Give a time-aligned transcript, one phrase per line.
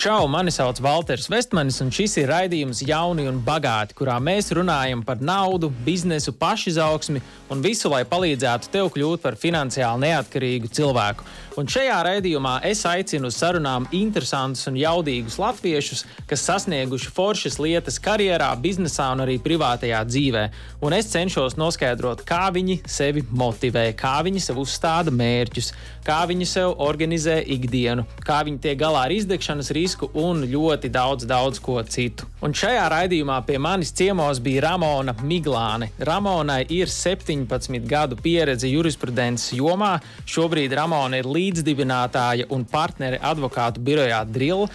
[0.00, 5.02] Čau, mani sauc Walters Vestmanis, un šis ir raidījums Jauni un Bagāti, kurā mēs runājam
[5.04, 7.20] par naudu, biznesu, pašizaugsmi
[7.52, 11.26] un visu, lai palīdzētu tev kļūt par finansiāli neatkarīgu cilvēku.
[11.60, 18.00] Un šajā raidījumā es aicinu uz sarunām interesantus un jaudīgus latviešus, kas sasnieguši foršas lietas
[18.00, 20.46] karjerā, biznesā un arī privātajā dzīvē.
[20.80, 25.74] Un es cenšos noskaidrot, kā viņi sevi motivē, kā viņi sev uzstāda mērķus,
[26.06, 30.90] kā viņi sev organizē ikdienu, kā viņi tiek galā ar izdegšanas risku disku un ļoti
[30.92, 32.28] daudz, daudz ko citu.
[32.44, 35.90] Un šajā raidījumā pie manis ciemos bija Ramona Miglāne.
[35.98, 39.96] Ramonai ir 17 gadu pieredze jurisprudences jomā.
[40.30, 44.68] Šobrīd Ramona ir līdzdibinātāja un partnere advokātu birojā Drill.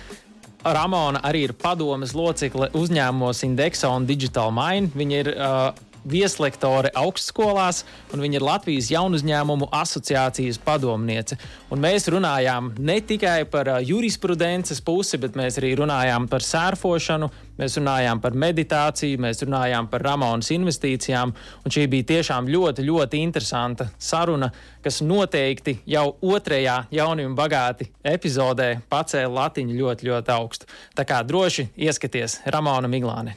[0.65, 4.89] Ramona arī ir padomes locekle uzņēmumos Indexa un Digital Mine.
[4.97, 5.67] Viņa ir uh,
[6.05, 11.37] vieslektore augstskolās, un viņa ir Latvijas jaunu uzņēmumu asociācijas padomniece.
[11.73, 17.29] Un mēs runājām ne tikai par jurisprudences pusi, bet mēs arī runājām par sērfošanu,
[17.59, 21.33] mēs runājām par meditāciju, mēs runājām par Ramonas investīcijām.
[21.65, 24.51] Šī bija tiešām ļoti, ļoti interesanta saruna,
[24.85, 30.69] kas noteikti jau otrajā jauni un bagāti epizodē pacēla latiņu ļoti, ļoti augstu.
[30.95, 33.35] Tā kā droši ieskaties Ramona Miglāne.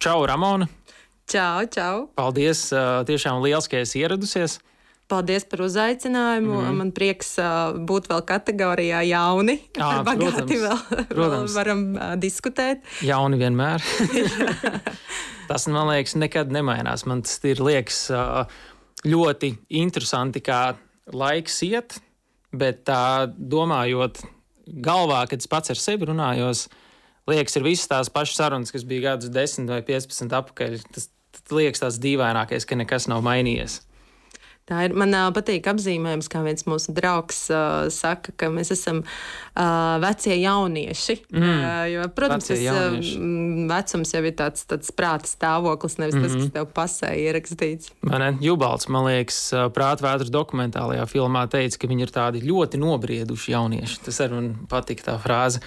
[0.00, 0.79] Čau, Ramona!
[1.30, 2.08] Čau, čau!
[2.18, 2.64] Paldies!
[3.06, 4.56] Tiešām liels, ka esi ieradusies!
[5.10, 6.56] Paldies par uzaicinājumu.
[6.58, 6.78] Mm.
[6.80, 9.54] Man prieks uh, būt vēl kategorijā jauni.
[9.78, 10.80] Jā, bagāti vēl,
[11.14, 12.82] vēl varam uh, diskutēt.
[13.06, 13.82] Jauni vienmēr.
[15.50, 17.06] tas, man liekas, nekad nemainās.
[17.06, 18.50] Man tas ir liekas uh,
[19.06, 20.74] ļoti interesanti, kā
[21.14, 22.00] laiks iet,
[22.50, 24.18] bet tā domājot
[24.82, 26.66] galvā, kad es pats ar sevi runājos,
[27.30, 30.78] liekas, ir visas tās pašas sarunas, kas bija gadus 10 vai 15 atpakaļ.
[30.90, 31.10] Tas,
[31.54, 33.80] liekas tas dīvainākais, ka nekas nav mainījies.
[34.70, 39.96] Tā ir man patīk apzīmējums, kā viens mūsu draugs uh, saka, ka mēs esam uh,
[40.02, 41.16] vecie jaunieši.
[41.32, 41.42] Mm.
[41.48, 42.94] Uh, jo, protams, tas uh,
[43.72, 46.28] vecums jau ir tāds, tāds prāta stāvoklis, nevis mm -hmm.
[46.28, 46.52] tas, kas mhm.
[46.54, 47.90] tev pasē ierakstīts.
[48.06, 49.40] Man Jubalds, man liekas,
[49.74, 54.04] prāta vētras dokumentālajā filmā teica, ka viņi ir tādi ļoti nobrieduši jaunieši.
[54.04, 55.58] Tas arī man patīk tā frāze.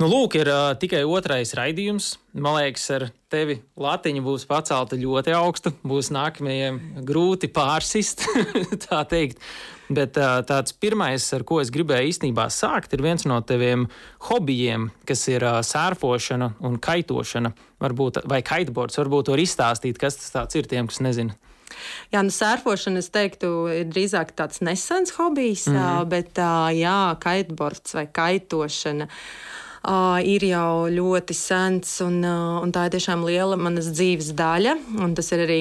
[0.00, 2.14] Nu, lūk, ir uh, tikai otrais raidījums.
[2.32, 5.74] Man liekas, ar tevi latiņa būs pacelta ļoti augstu.
[5.84, 8.24] Būs nākamajiem grūti pārsist,
[8.86, 9.44] tā teikt.
[9.92, 13.90] Bet uh, tāds pirmais, ar ko es gribēju īstenībā sākt, ir viens no taviem
[14.30, 17.52] hobijiem, kas ir uh, sērfošana un kaitošana.
[17.84, 21.36] Varbūt, vai kiteboards, varbūt var izstāstīt, kas tas ir tiem, kas nezina.
[22.08, 23.52] Jā, nu, sērfošana, es teiktu,
[23.82, 26.08] ir drīzāk tāds nesens hobijs, mm -hmm.
[26.08, 26.40] bet
[26.80, 29.04] jā, kiteboards vai kaitošana.
[29.04, 29.58] Uh,
[30.24, 34.76] ir jau ļoti sens, un, un tā ir tiešām liela manas dzīves daļa.
[35.16, 35.60] Tas ir arī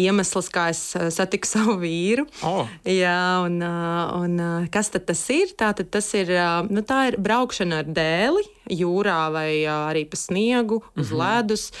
[0.00, 0.82] iemesls, kā es
[1.14, 2.26] satiku savu vīru.
[2.46, 2.68] Oh.
[2.88, 5.52] Jā, un, un kas tad tas ir?
[5.58, 6.32] Tā, tad tas ir,
[6.70, 11.20] nu, tā ir braukšana ar dēli jūrā vai arī pa sniegu, uz mm -hmm.
[11.20, 11.72] ledus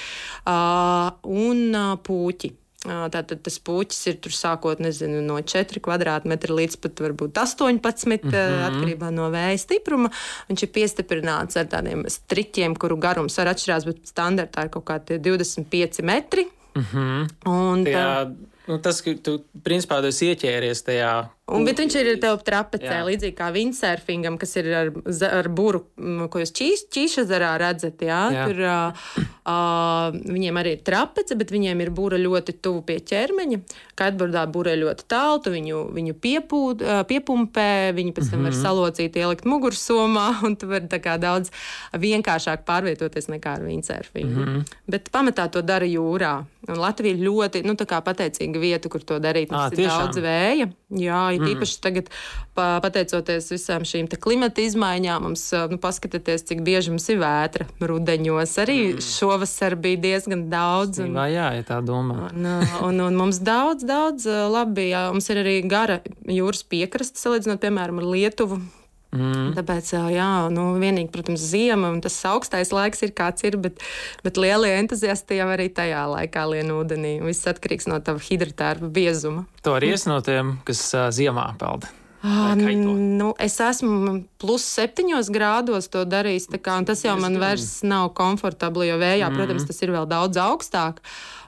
[1.22, 2.59] un puķi.
[2.80, 8.30] Tātad tas puķis ir tur sākot nezinu, no 4 kvadrātmetra līdz pat varbūt 18, mm
[8.30, 8.62] -hmm.
[8.70, 10.08] atkarībā no vēja stipruma.
[10.48, 15.18] Viņš ir piestiprināts ar tādiem striķiem, kuru garums var atšķirās, bet standartā ir kaut kādi
[15.20, 16.48] 25 metri.
[16.74, 17.28] Mm -hmm.
[17.46, 18.34] Un, tā,
[18.66, 23.04] nu, tas, ka tu principā tu ieķēries tajā Un, bet viņš ir tev trapecē, jā.
[23.06, 24.90] līdzīgi kā windsurfingam, kas ir ar,
[25.26, 25.82] ar būru,
[26.30, 28.02] ko jūs čīs, čīšazarā redzat.
[28.06, 28.20] Jā?
[28.34, 28.44] Jā.
[28.50, 33.60] Tur uh, viņiem arī ir trapece, bet viņiem ir būra ļoti tuvu pie ķermeņa.
[33.98, 38.50] Kiteboardā būra ļoti tālu, tu viņu, viņu piepūd, piepumpē, viņi pēc tam mm -hmm.
[38.50, 38.62] var mhm.
[38.62, 40.86] salocīt, ielikt mugursomā, un tu vari
[41.20, 41.50] daudz
[41.92, 44.40] vienkāršāk pārvietoties nekā ar windsurfingu.
[44.40, 44.64] Mm -hmm.
[44.86, 46.44] Bet pamatā to dara jūrā.
[46.68, 49.50] Un Latvija ir ļoti nu, pateicīga vieta, kur to darīt.
[49.50, 50.68] Mums à, ir daudz vēja.
[50.90, 52.10] Jā, ir īpaši tagad,
[52.56, 58.56] pateicoties visām šīm klimata izmaiņām, mums nu, paskatieties, cik bieži mums ir vētra rudeņos.
[58.64, 59.04] Arī mm.
[59.04, 61.02] šovasar bija diezgan daudz.
[61.04, 62.30] Un, jā, ja tā domā.
[62.32, 62.50] Un,
[62.88, 64.90] un, un mums daudz, daudz labi.
[64.90, 68.60] Jā, mums ir arī gara jūras piekraste, salīdzinot, piemēram, ar Lietuvu.
[69.10, 69.54] Mm.
[69.56, 73.82] Tāpēc, jā, nu, vienīgi, protams, ziema un tas augstais laiks ir kāds ir, bet,
[74.22, 77.16] bet lielie entuziasti jau arī tajā laikā lien ūdenī.
[77.26, 79.48] Viss atkarīgs no tava hidrotērpa biezuma.
[79.66, 81.90] To arī es no tiem, kas uh, ziemā peld.
[82.22, 86.50] Ah, nu, es esmu plus septiņos grādos to darījis.
[86.60, 89.38] Kā, tas jau man vairs nav komfortabli, jo vējā, mm.
[89.38, 91.00] protams, tas ir vēl daudz augstāk.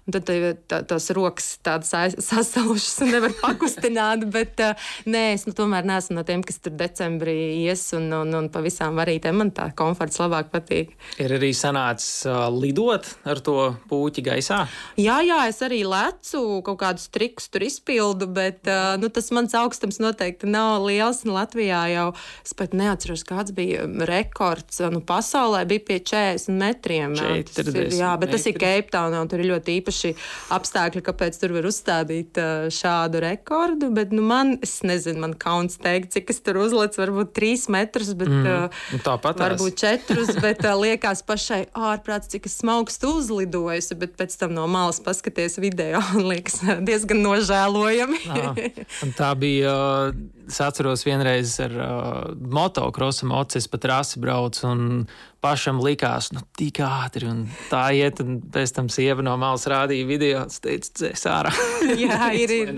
[0.03, 0.27] Un tad
[0.67, 4.25] tā, tās rokas tādas sasalušas un nevar pakustināt.
[4.35, 8.35] Bet uh, nē, es nu, tomēr neesmu no tiem, kas tur decembrī ies un, un,
[8.35, 9.39] un pa visām varītēm.
[9.39, 10.97] Man tā komforts labāk patīk.
[11.23, 14.65] Ir arī sanācis uh, lidot ar to puķi gaisā?
[14.99, 19.55] Jā, jā, es arī lecu, kaut kādus trikus tur izpildu, bet uh, nu, tas mans
[19.59, 21.23] augstums noteikti nav liels.
[21.23, 22.09] Latvijā jau
[22.43, 24.83] es pat neatceros, kāds bija rekords.
[24.91, 27.15] Nu, pasaulē bija pie 40 metriem.
[27.23, 28.35] 40 ir, jā, bet metri.
[28.35, 30.13] tas ir Cape Town, un tur ir ļoti īpaši īpaši
[30.53, 32.39] apstākļi, kāpēc tur var uzstādīt
[32.73, 33.91] šādu rekordu.
[33.95, 38.15] Bet nu, man, es nezinu, man kauns teikt, cik es tur uzlicu, varbūt trīs metrus,
[38.17, 40.33] bet mm, tāpat varbūt četrus.
[40.43, 46.01] Bet liekas pašai ārprāts, cik es smaugstu uzlidojusi, bet pēc tam no malas paskaties video
[46.17, 48.23] un liekas diezgan nožēlojami.
[49.19, 49.77] tā bija.
[50.49, 54.83] Es atceros, vienreiz ar uh, motocrossu mocis pa trasi braucu, un
[55.43, 60.09] pašam likās, nu, tik ātri, un tā iet, un pēc tam sieva no malas rādīja
[60.09, 61.55] video, teica, dzēs ārā.
[62.03, 62.75] Jā, ir, ir,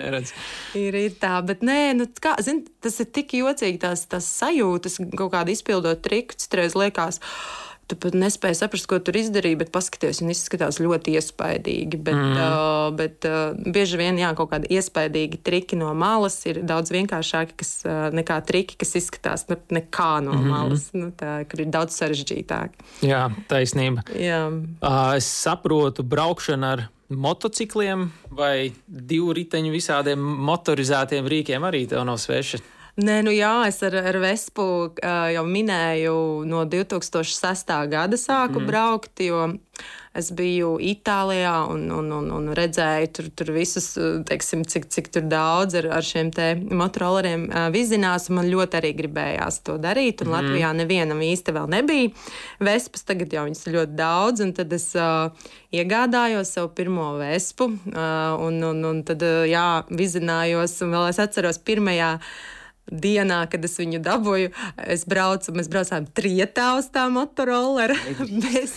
[0.81, 5.01] ir, ir tā, bet nē, nu, kā, zin, tas ir tik jocīgi, tās, tās sajūtas,
[5.17, 9.73] kaut kāda izpildot triku, citreiz liekas, oh, Tu pat nespēji saprast, ko tur izdarīja, bet
[9.75, 12.01] paskaties, un izskatās ļoti iespaidīgi.
[12.07, 12.39] Bet, mm.
[12.41, 17.59] uh, bet uh, bieži vien jā, kaut kādi iespaidīgi triki no malas ir daudz vienkāršāki
[17.61, 20.89] kas, uh, nekā triki, kas izskatās nu, nekā no mm malas.
[20.97, 22.77] Nu, tā, kur ir daudz sarežģītāk.
[23.05, 24.05] Jā, taisnība.
[24.17, 24.47] Jā.
[24.49, 32.21] Uh, es saprotu, braukšana ar motocikliem vai divu riteņu visādiem motorizētiem rīkiem arī tev nav
[32.23, 32.61] sveša.
[32.95, 36.15] Nē, nu jā, es ar, ar Vespu uh, jau minēju,
[36.47, 37.73] no 2006.
[37.91, 38.69] gada sāku mm.
[38.71, 39.49] braukt, jo
[40.15, 43.89] es biju Itālijā un, un, un, un redzēju tur, tur visus,
[44.31, 48.31] teiksim, cik, cik tur daudz ar, ar šiem te motoroleriem uh, vizinās.
[48.31, 50.37] Man ļoti arī gribējās to darīt, un mm.
[50.39, 52.15] Latvijā nevienam īsti vēl nebija
[52.63, 55.35] Vespas, tagad jau viņas ir ļoti daudz, un tad es uh,
[55.75, 61.25] iegādājos sev pirmo Vespu, uh, un, un, un tad, uh, jā, vizinājos, un vēl es
[61.27, 62.21] atceros pirmajā
[62.91, 64.51] dienā, kad es viņu dabūju,
[64.93, 67.97] es braucu, mēs braucām trietā uz tā motorolera.
[68.45, 68.77] Mēs,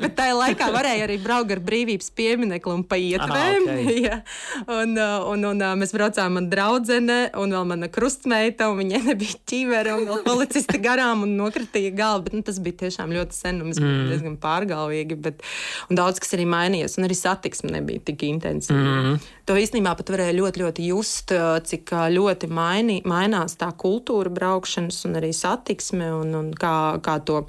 [0.00, 3.66] bet tajā laikā varēja arī braukt ar brīvības pieminekli un pa ietvēm.
[3.68, 3.98] Aha, okay.
[4.06, 4.20] ja.
[4.66, 8.80] un, uh, un, un, un uh, mēs braucām man draudzene un vēl mana krustmeita, un
[8.80, 12.26] viņai nebija ķivere, un vēl policisti garām un nokritīja galvu.
[12.28, 13.92] Bet, nu, tas bija tiešām ļoti sen, un mēs mm.
[13.92, 15.20] bijām diezgan pārgalvīgi.
[15.28, 15.44] Bet,
[15.90, 18.96] un daudz kas arī mainījies, un arī satiksme nebija tik intensīva.
[19.02, 19.22] Mm.
[19.50, 24.30] To īstenībā pat varēja ļoti, ļoti just, uh, cik ļoti maini, mainās mainās tā kultūra
[24.30, 27.44] braukšanas un arī satiksme un, un kā, kā to,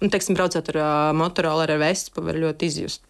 [0.00, 3.02] un, teiksim, braucot ar uh, motoroleru ar vespu, var ļoti izjust.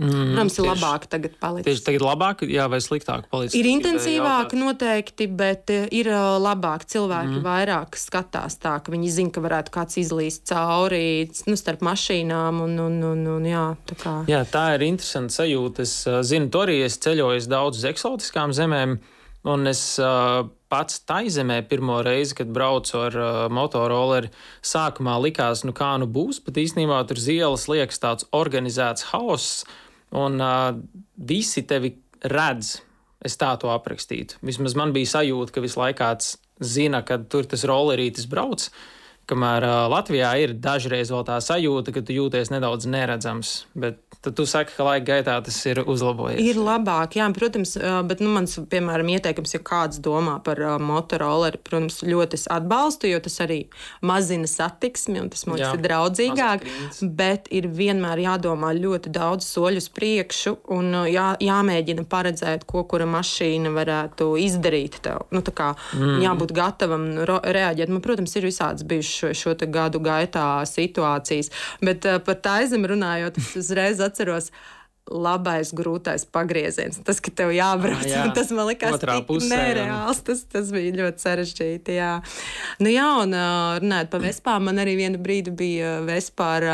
[0.00, 1.66] Mm, Protams, ir labāk tagad palikt.
[1.66, 3.52] Tieši tagad labāk, jā, vai sliktāk palikt?
[3.58, 6.08] Ir intensīvāk noteikti, bet ir
[6.40, 6.86] labāk.
[6.88, 7.42] Cilvēki mm.
[7.44, 12.78] vairāk skatās tā, ka viņi zina, ka varētu kāds izlīst cauri nu, starp mašīnām un,
[12.80, 14.14] un, un, un jā, tā kā.
[14.30, 15.84] Jā, tā ir interesanta sajūta.
[15.84, 15.98] Es
[16.30, 18.96] zinu, tur arī es ceļoju daudz uz eksotiskām zemēm,
[19.52, 24.30] un es uh, pats taizemē pirmo reizi, kad braucu ar uh, motoroleri,
[24.62, 29.64] sākumā likās, nu kā nu būs, bet īstenībā tur zielas liekas tāds organizēts hauss,
[30.14, 30.70] un uh,
[31.16, 32.78] visi tevi redz.
[33.20, 34.38] Es tā to aprakstītu.
[34.40, 38.70] Vismaz man bija sajūta, ka visu laiku kāds zina, ka tur tas rollerītis brauc.
[39.30, 44.34] Kamēr uh, Latvijā ir dažreiz vēl tā sajūta, ka tu jūties nedaudz neredzams, bet tad
[44.36, 46.40] tu saki, ka laika gaitā tas ir uzlabojies.
[46.42, 47.76] Ir labāk, jā, protams,
[48.08, 53.08] bet nu, mans, piemēram, ieteikums, ja kāds domā par uh, motoroleri, protams, ļoti es atbalstu,
[53.12, 53.60] jo tas arī
[54.04, 56.66] mazina satiksmi un tas man liekas ir draudzīgāk,
[57.16, 63.72] bet ir vienmēr jādomā ļoti daudz soļus priekšu un jā, jāmēģina paredzēt, ko kura mašīna
[63.78, 65.26] varētu izdarīt tev.
[65.34, 66.20] Nu, kā, mm.
[66.24, 67.90] Jābūt gatavam reaģēt.
[67.92, 71.52] Man, protams, ir visādas bijušas šo, šo gadu gaitā situācijas,
[71.84, 74.50] bet uh, par tā aizem runājot, es uzreiz atceros
[75.10, 77.00] labais, grūtais pagrieziens.
[77.04, 78.22] Tas, ka tev jābrauc, jā.
[78.34, 80.22] tas man likās pusē, nereāls.
[80.26, 81.96] Tas, tas bija ļoti sarežģīti.
[81.98, 82.12] Jā,
[82.82, 83.34] nu, jā un
[83.82, 86.68] runājot par vespām, man arī vienu brīdi bija vespā ar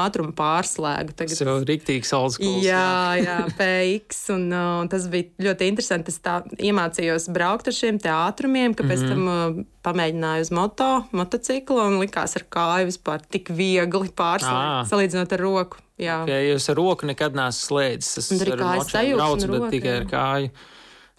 [0.00, 1.14] ātrumu pārslēgu.
[1.14, 1.34] Tagad...
[1.36, 2.64] Tas jau ir rīktīgs oldschools.
[2.66, 4.22] Jā, jā, PX.
[4.34, 6.14] Un, un tas bija ļoti interesanti.
[6.14, 9.60] Es tā iemācījos braukt ar šiem ātrumiem, ka pēc mm -hmm.
[9.60, 15.40] tam pamēģināju uz moto, motociklu un likās ar kāju vispār tik viegli pārslēgt, salīdzinot ar
[15.46, 15.80] roku.
[16.00, 18.14] Jā, okay, jūs ar roku nekad neesat slēdzis.
[18.16, 20.52] Tas ir kājas sajūta, brauc, bet roku, tikai ar kāju.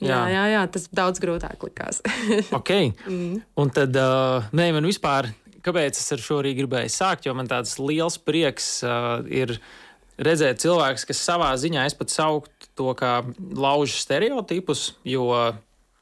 [0.01, 0.07] Jā.
[0.09, 2.01] jā, jā, jā, tas daudz grūtāk likās.
[2.59, 2.71] ok.
[3.05, 3.35] Mm.
[3.61, 5.29] Un tad, uh, nē, man vispār,
[5.61, 9.59] kāpēc es ar šo arī gribēju sākt, jo man tāds liels prieks uh, ir
[10.21, 15.29] redzēt cilvēks, kas savā ziņā es pat sauktu to kā lauž stereotipus, jo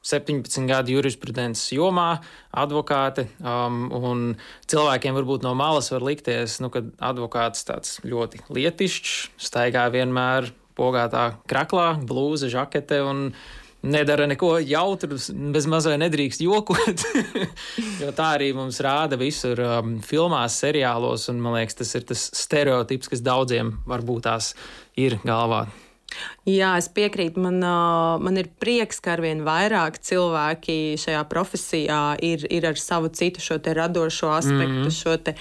[0.00, 2.22] 17 gadu jurisprudences jomā,
[2.56, 3.26] advokāte.
[3.44, 4.36] Um,
[4.70, 11.34] cilvēkiem varbūt no malas var likties, nu, ka advokāts tāds ļoti lietišķs, staigā vienmēr pogātā
[11.50, 13.26] kraklā, blūza, žakete un
[13.82, 15.18] nedara neko jautru,
[15.52, 17.04] bez mazai nedrīkst jokot.
[18.02, 22.26] jo tā arī mums rāda visur um, filmās, seriālos, un man liekas, tas ir tas
[22.40, 24.54] stereotips, kas daudziem varbūt tās
[25.00, 25.66] ir galvā.
[26.48, 27.40] Jā, es piekrītu.
[27.40, 27.60] Man,
[28.24, 33.60] man ir prieks, ka arvien vairāk cilvēki šajā profesijā ir, ir ar savu citu šo
[33.62, 35.02] radošo aspektu, mm -hmm.
[35.02, 35.36] šo te,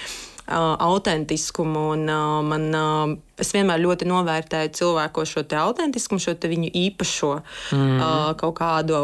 [0.47, 1.89] uh, autentiskumu.
[1.95, 7.95] Un, uh, man, uh, es vienmēr ļoti novērtēju cilvēku šo autentiskumu, šo viņu īpašo mm.
[7.99, 8.99] uh, kaut kādu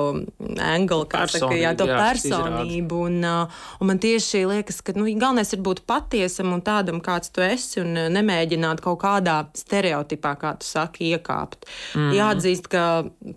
[0.61, 3.01] angli, kā saka, jā, jā, personību.
[3.09, 7.31] Un, uh, un man tieši liekas, ka nu, galvenais ir būt patiesam un tādam, kāds
[7.33, 11.67] tu esi, un nemēģināt kaut kādā stereotipā, kā tu saki, iekāpt.
[11.95, 12.13] Mm.
[12.19, 12.85] Jāatzīst, ka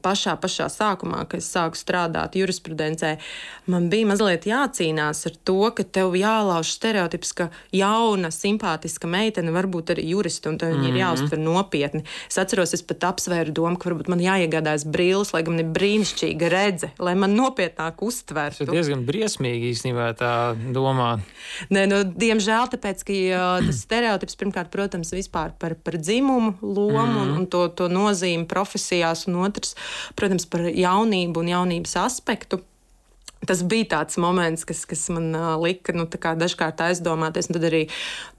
[0.04, 3.16] pašā, pašā sākumā, kad es sāku strādāt jurisprudencē,
[3.72, 9.68] man bija mazliet jācīnās ar to, ka tev jālauž stereotips, ka jauna, simpātiska meitene var
[9.70, 10.58] būt arī jurista, un
[10.88, 10.98] viņi mm.
[10.98, 12.02] ir jāuztver nopietni.
[12.30, 16.50] Es atceros, es pat apsvēru domu, ka varbūt man jāiegādājas brilles, lai gan ir brīnišķīga
[16.52, 18.64] redze, lai man nopietnāk uztvertu.
[18.64, 20.32] Tas ir diezgan briesmīgi īstenībā tā
[20.74, 21.10] domā.
[21.74, 23.18] Nē, nu, diemžēl, tāpēc, ka
[23.66, 27.20] tas stereotips pirmkārt, protams, vispār par, par dzimumu lomu mm.
[27.24, 29.76] un, un to, to nozīmi profesijās, un otrs,
[30.18, 32.62] protams, par jaunību un jaunības aspektu.
[33.48, 37.48] Tas bija tāds moments, kas, kas man uh, lika nu, dažkārt aizdomāties.
[37.48, 37.86] Tad arī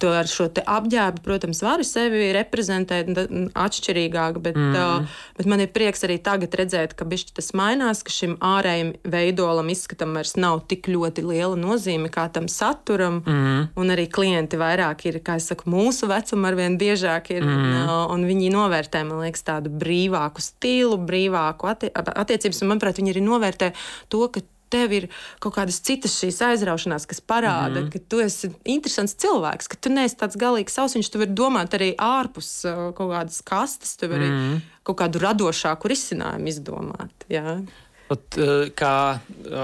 [0.05, 3.09] ar šo apģērbu, protams, varu sevi reprezentēt
[3.57, 4.75] atšķirīgāk, bet, mm.
[4.77, 9.71] uh, bet man ir prieks arī tagad redzēt, ka tas mainās, ka šim ārējam veidolam
[9.73, 13.21] izskatam vairs nav tik ļoti liela nozīme kā tam saturam.
[13.25, 13.67] Mm.
[13.79, 17.57] Un arī klienti vairāk ir, kā es saku, mūsu vecuma arvien biežāk ir, mm.
[17.57, 22.63] un, uh, un viņi novērtē, man liekas, tādu brīvāku stilu, brīvāku attie attiecības.
[22.63, 23.73] Un, manuprāt, viņi arī novērtē
[24.11, 25.07] to, ka tev ir
[25.43, 27.91] kaut kādas citas šīs aizraušanās, kas parāda, mm -hmm.
[27.93, 31.91] ka tu esi interesants cilvēks, ka tu neesi tāds galīgs sausiņš, tu vari domāt arī
[31.95, 32.63] ārpus
[32.95, 34.61] kaut kādas kastes, tu vari mm -hmm.
[34.83, 37.13] kaut kādu radošāku risinājumu izdomāt.
[37.29, 37.61] Jā.
[38.09, 38.39] Pat,
[38.73, 39.19] kā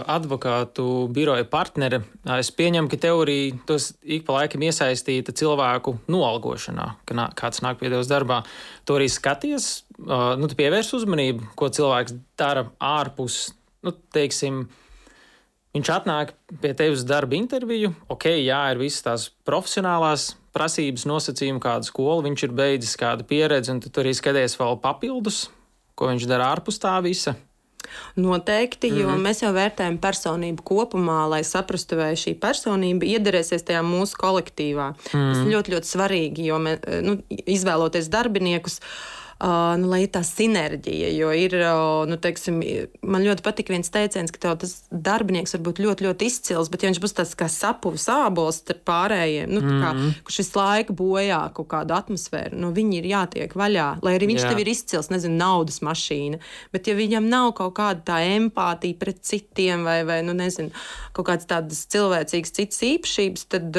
[0.05, 2.03] advokātu biroja partnere,
[2.38, 7.79] es pieņemu, ka teorija tos ik pa laikam iesaistīta cilvēku noalgošanā, ka nā, kāds nāk
[7.79, 8.43] pie tevis darbā.
[8.85, 14.67] Tu arī skaties, nu, pievērs uzmanību, ko cilvēks dara ārpus, nu, teiksim,
[15.75, 16.32] Viņš atnāk
[16.63, 22.46] pie tevis darba interviju, ok, jā, ir visas tās profesionālās prasības, nosacījumi, kāda skola viņš
[22.48, 25.50] ir beidzis, kāda pieredze, un tu arī skaties vēl papildus,
[26.00, 27.36] ko viņš dara ārpus tā visa.
[28.15, 29.27] Noteikti, jo mm -hmm.
[29.27, 34.88] mēs jau vērtējam personību kopumā, lai saprastu, vai šī personība iedarēsies tajā mūsu kolektīvā.
[34.89, 35.34] Mm -hmm.
[35.34, 38.79] Tas ir ļoti, ļoti svarīgi, jo mēs, nu, izvēloties darbiniekus.
[38.79, 41.10] Uh, nu, lai ir tā sinerģija.
[41.15, 41.56] Jo ir,
[42.08, 42.62] nu, teiksim,
[43.04, 46.92] man ļoti patīk viens teiciens, ka tas darbinieks var būt ļoti, ļoti izcils, bet ja
[46.92, 50.24] viņš būs tāds kā sapuvis ābols starp pārējiem, nu, kā, mm -hmm.
[50.27, 53.89] kurš visu laiku bojā kaut kādu atmosfēru, nu, viņi ir jātiek vaļā.
[54.01, 54.50] Lai arī viņš Jā.
[54.50, 56.39] tev ir izcils, nezinu, naudas mašīna,
[56.72, 60.72] bet ja viņam nav kaut kāda tā empātija pret citiem vai, vai nu, nezinu,
[61.12, 63.75] kaut kādas tādas cilvēcīgas citas īpašības, tad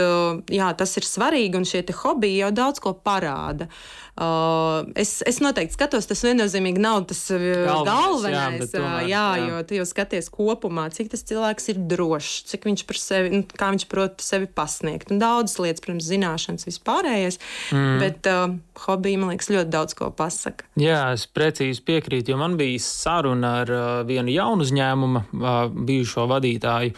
[0.51, 3.65] jā, tas ir svarīgi un šie hobiji jau daudz ko parāda.
[3.65, 7.42] Uh, Uh, es, es noteikti skatos, tas viennozīmīgi nav tas uh,
[7.85, 8.23] galvenais.
[8.25, 12.46] galvenais jā, tomēr, jā, jā, jo tu jau skaties kopumā, cik tas cilvēks ir drošs,
[12.49, 15.12] cik viņš par sevi, nu, kā viņš prot sevi pasniegt.
[15.12, 17.38] Un daudzas lietas, protams, zināšanas vispārējais,
[17.76, 17.92] mm.
[18.00, 18.56] bet uh,
[18.87, 20.64] hobija, man liekas, ļoti daudz ko pasaka.
[20.80, 26.25] Jā, es precīzi piekrītu, jo man bija saruna ar uh, vienu jaunu uzņēmumu uh, bijušo
[26.32, 26.96] vadītāju.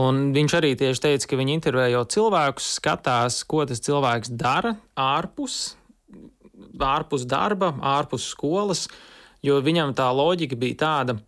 [0.00, 5.74] Un viņš arī tieši teica, ka viņi intervējot cilvēkus, skatās, ko tas cilvēks dara ārpus
[6.80, 8.86] ārpus darba, ārpus skolas,
[9.44, 11.18] jo viņam tā loģika bija tāda,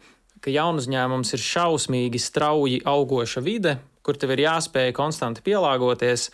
[0.40, 6.30] ka jaunu uzņēmums ir šausmīgi strauji augoša vide, kur tev ir jāspēj konstanti pielāgoties,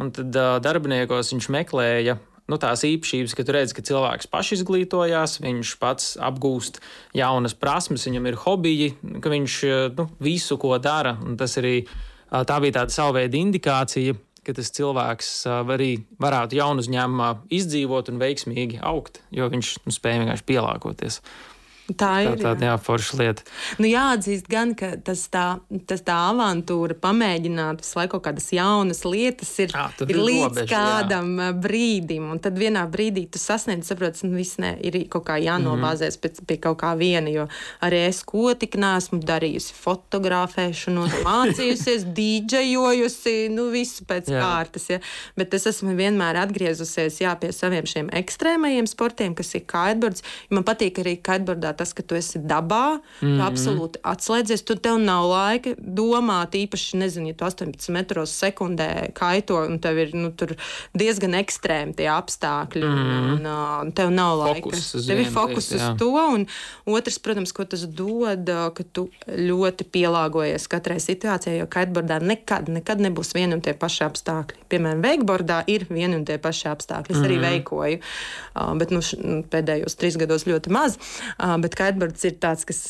[0.00, 2.18] un tad uh, darbiniekos viņš meklēja
[2.50, 6.80] nu, tās īpašības, ka tu redz, ka cilvēks pašizglītojās, viņš pats apgūst
[7.16, 8.90] jaunas prasmes, viņam ir hobiji,
[9.24, 9.56] ka viņš
[9.96, 11.16] nu, visu, ko dara.
[11.40, 11.78] Tas arī
[12.28, 14.16] tā bija tāda sava veida indikācija,
[14.46, 15.90] ka tas cilvēks arī
[16.22, 21.20] varētu jaunu uzņēmumā izdzīvot un veiksmīgi augt, jo viņš nu, spēja vienkārši pielāgoties.
[21.84, 23.44] Tā ir tā, tāda jā, forša lieta.
[23.76, 25.44] Nu, jāatzīst, gan, ka tas tā,
[25.84, 30.46] tas tā avantūra, pamēģināt visu laiku kaut kādas jaunas lietas, ir, jā, ir, ir līdz
[30.46, 31.48] robeža, kādam jā.
[31.66, 32.30] brīdim.
[32.32, 36.30] Un tad vienā brīdī tu sasniedz, saproti, nu, viss ne, ir kaut kā jānobāzēs mm
[36.30, 36.46] -hmm.
[36.48, 37.28] pie kaut kā viena.
[37.34, 37.44] Jo
[37.84, 44.40] arī es ko tik nesmu darījusi, fotografēšanu, mācījusies, dīdžejojusi, nu, visu pēc jā.
[44.40, 44.88] kārtas.
[44.88, 45.00] Ja.
[45.36, 50.24] Bet es esmu vienmēr atgriezusies jā, pie saviem šiem ekstrēmajiem sportiem, kas ir kiteboards.
[50.48, 53.42] Man patīk arī kiteboardā tas, ka tu esi dabā, mm -hmm.
[53.48, 54.64] absolūti atslēdzies.
[54.64, 59.98] Tu tev nav laika domāt, īpaši, nezinu, ja tu 18 metros sekundē kaito, un tev
[59.98, 60.32] ir nu,
[60.94, 63.32] diezgan ekstrēmi tie apstākļi, mm -hmm.
[63.32, 63.46] un,
[63.86, 64.70] un tev nav laika.
[65.06, 66.46] Tev ir fokus uz to, un
[66.84, 73.00] otrs, protams, ko tas dod, ka tu ļoti pielāgojies katrai situācijai, jo kiteboardā nekad, nekad
[73.00, 74.66] nebūs vieni un tie paši apstākļi.
[74.68, 77.14] Piemēram, wakeboardā ir vieni un tie paši apstākļi.
[77.14, 77.26] Es mm -hmm.
[77.26, 77.44] arī mhm.
[77.50, 77.98] veikoju,
[78.80, 79.00] bet nu,
[79.50, 80.98] pēdējos trīs gados ļoti maz.
[81.64, 82.84] Bet kiteboards ir tāds, kas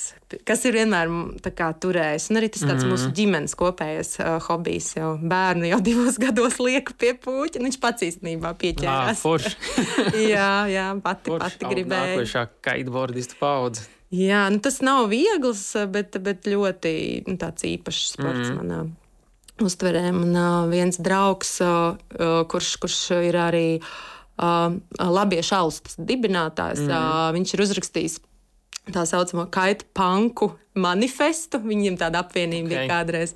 [0.46, 1.10] kas ir vienmēr
[1.54, 2.28] kā, turējis.
[2.32, 2.92] Un arī tas tāds mm.
[2.92, 4.94] mūsu ģimenes kopējais uh, hobijs.
[4.98, 7.62] Jau bērnu jau divos gados lieku pie puķa.
[7.64, 9.22] Viņš pats īstenībā pieķērās.
[10.34, 11.44] jā, jā, pati, forš.
[11.44, 12.16] pati gribēja.
[12.16, 13.86] Nākošā kiteboardista paudze.
[14.14, 16.92] Jā, nu, tas nav viegls, bet, bet ļoti
[17.26, 18.58] nu, īpašs sports mm.
[18.60, 18.82] manā
[19.64, 20.08] uztverē.
[20.14, 21.96] Man uh, viens draugs, uh,
[22.50, 26.94] kurš, kurš ir arī uh, Labiešu alstas dibinātājs, mm.
[26.94, 28.20] uh, viņš ir uzrakstījis
[28.92, 31.60] tā saucamo kaitu panku manifestu.
[31.62, 32.74] Viņiem tāda apvienība okay.
[32.74, 33.34] bija kādreiz.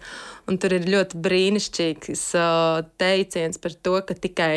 [0.49, 4.53] Un tur ir ļoti brīnišķīgs uh, teiciens par to, ka tikai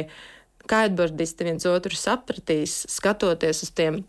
[0.71, 4.01] kaitbordisti viens otru sapratīs, skatoties uz tiem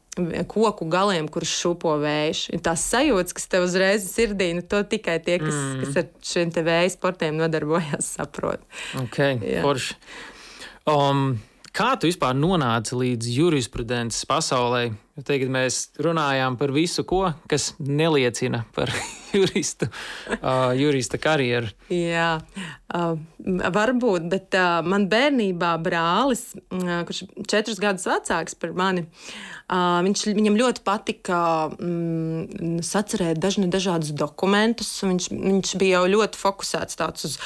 [0.50, 2.42] koku galiem, kurus šūpo vējš.
[2.52, 5.80] Ir tās sajūtas, kas tev uzreiz sirdī, nu to tikai tie, kas, mm.
[5.80, 8.62] kas ar šiem te vēja sportiem nodarbojas, saprot.
[9.00, 9.18] Ok,
[9.64, 9.96] forši.
[10.92, 11.38] Um,
[11.72, 14.90] kā tu vispār nonāci līdz jurisprudences pasaulē?
[15.12, 18.88] Jo tagad mēs runājām par visu, ko, kas neliecina par
[19.36, 19.90] juristu,
[20.38, 21.68] uh, jurista karjeru.
[21.92, 23.18] Jā, uh,
[23.76, 30.00] varbūt, bet uh, man bērnībā brālis, uh, kurš ir četrus gadus vecāks par mani, uh,
[30.08, 31.42] viņš, viņam ļoti patika
[31.76, 34.94] mm, sacerēt dažni dažādus dokumentus.
[35.04, 37.38] Viņš, viņš bija jau ļoti fokusēts uz,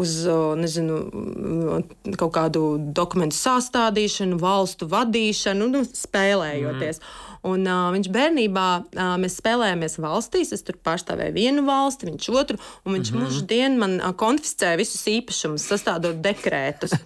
[0.00, 0.16] uz
[0.60, 1.02] nezinu,
[2.16, 7.00] kaut kādu dokumentu sastādīšanu, valstu vadīšanu, nu, spēlējoties.
[7.00, 7.09] Mm.
[7.46, 10.52] Un, uh, viņš bērnībā uh, mēs spēlējāmies valstīs.
[10.52, 13.30] Es tur pārstāvēju vienu valsti, viņš otru, un viņš mm -hmm.
[13.30, 16.92] mūždien man uh, konfiscēja visus īpašumus, sastādot dekrētus.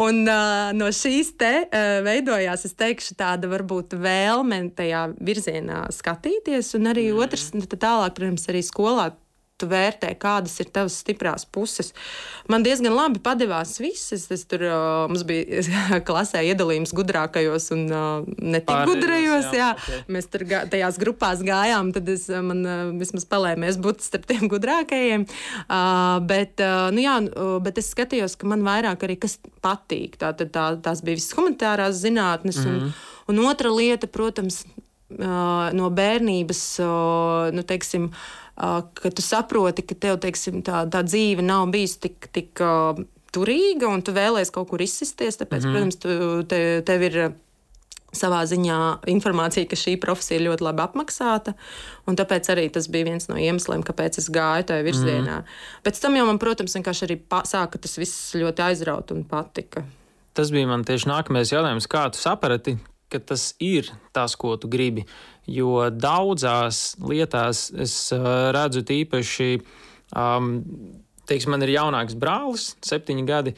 [0.00, 6.74] Un uh, no šīs te uh, veidojās, es teikšu, tāda varbūt vēlme tajā virzienā skatīties,
[6.78, 7.18] un arī mm.
[7.24, 9.10] otrs, nu, tālāk, protams, arī skolā
[9.60, 11.92] tu vērtē, kādas ir tavas stiprās puses.
[12.50, 14.26] Man diezgan labi padevās visas.
[14.32, 15.62] Es tur uh, mums bija
[16.08, 19.50] klasē iedalījums gudrākajos un uh, ne tik gudrajos.
[19.52, 19.70] Jā, jā.
[19.76, 20.02] Okay.
[20.16, 24.48] Mēs tur gā, tajās grupās gājām, tad es, man uh, vismaz palēmies būt starp tiem
[24.50, 25.28] gudrākajiem.
[25.66, 27.16] Uh, bet, uh, nu jā,
[27.64, 30.18] bet es skatījos, ka man vairāk arī kas patīk.
[30.20, 32.60] Tā, tā, tā, tās bija visas humanitārās zinātnes.
[32.60, 32.92] Mm -hmm.
[33.26, 33.40] un, mhm.
[33.40, 34.64] un otra lieta, protams,
[35.18, 41.04] uh, no bērnības, uh, nu, teiksim, uh, ka tu saproti, ka tev teiksim, tā, tā
[41.06, 42.30] dzīve nav bijusi tik.
[42.34, 45.36] tik uh, Turīga, un tu vēlēsies kaut kur izsisties.
[45.38, 45.76] Tāpēc, mm -hmm.
[45.76, 46.14] protams, tu,
[46.50, 47.18] te, tev ir
[48.16, 48.78] savā ziņā
[49.10, 51.54] informācija, ka šī profesija ir ļoti labi apmaksāta.
[52.10, 55.40] Tāpēc arī tas bija viens no iemesliem, kāpēc es gāju tajā virzienā.
[55.40, 55.60] Mm.
[55.86, 59.84] Pēc tam jau man, protams, arī sāka tas viss ļoti aizraut un patika.
[60.34, 61.86] Tas bija man tieši nākamais jautājums.
[61.90, 62.78] Kā tu saprati,
[63.10, 65.06] ka tas ir tas, ko tu gribi?
[65.48, 69.60] Jo daudzās lietās es uh, redzu tīpaši,
[70.16, 70.56] um,
[71.30, 73.54] teiksim, man ir jaunāks brālis, septiņi gadi,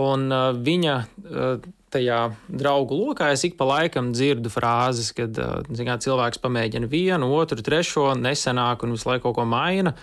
[0.00, 5.98] un uh, viņa uh, tajā draugu lokā es ik pa laikam dzirdu frāzes, kad kā,
[6.02, 9.94] cilvēks pamēģina vienu, otru, trešo, nesenāk un visu laiku kaut ko maina.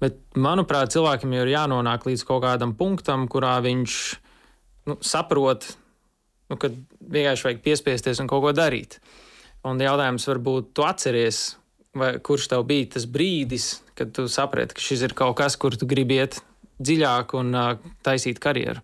[0.00, 3.96] Bet, manuprāt, cilvēkam jau ir jānonāk līdz kaut kādam punktam, kurā viņš
[4.88, 5.66] nu, saprot,
[6.48, 8.98] nu, ka vienkārši vajag piespiesties un kaut ko darīt.
[9.68, 11.40] Un jautājums varbūt tu atceries,
[11.96, 15.76] vai kurš tev bija tas brīdis, kad tu saprati, ka šis ir kaut kas, kur
[15.76, 16.40] tu gribi iet
[16.80, 17.74] dziļāk un uh,
[18.06, 18.80] taisīt karjeru?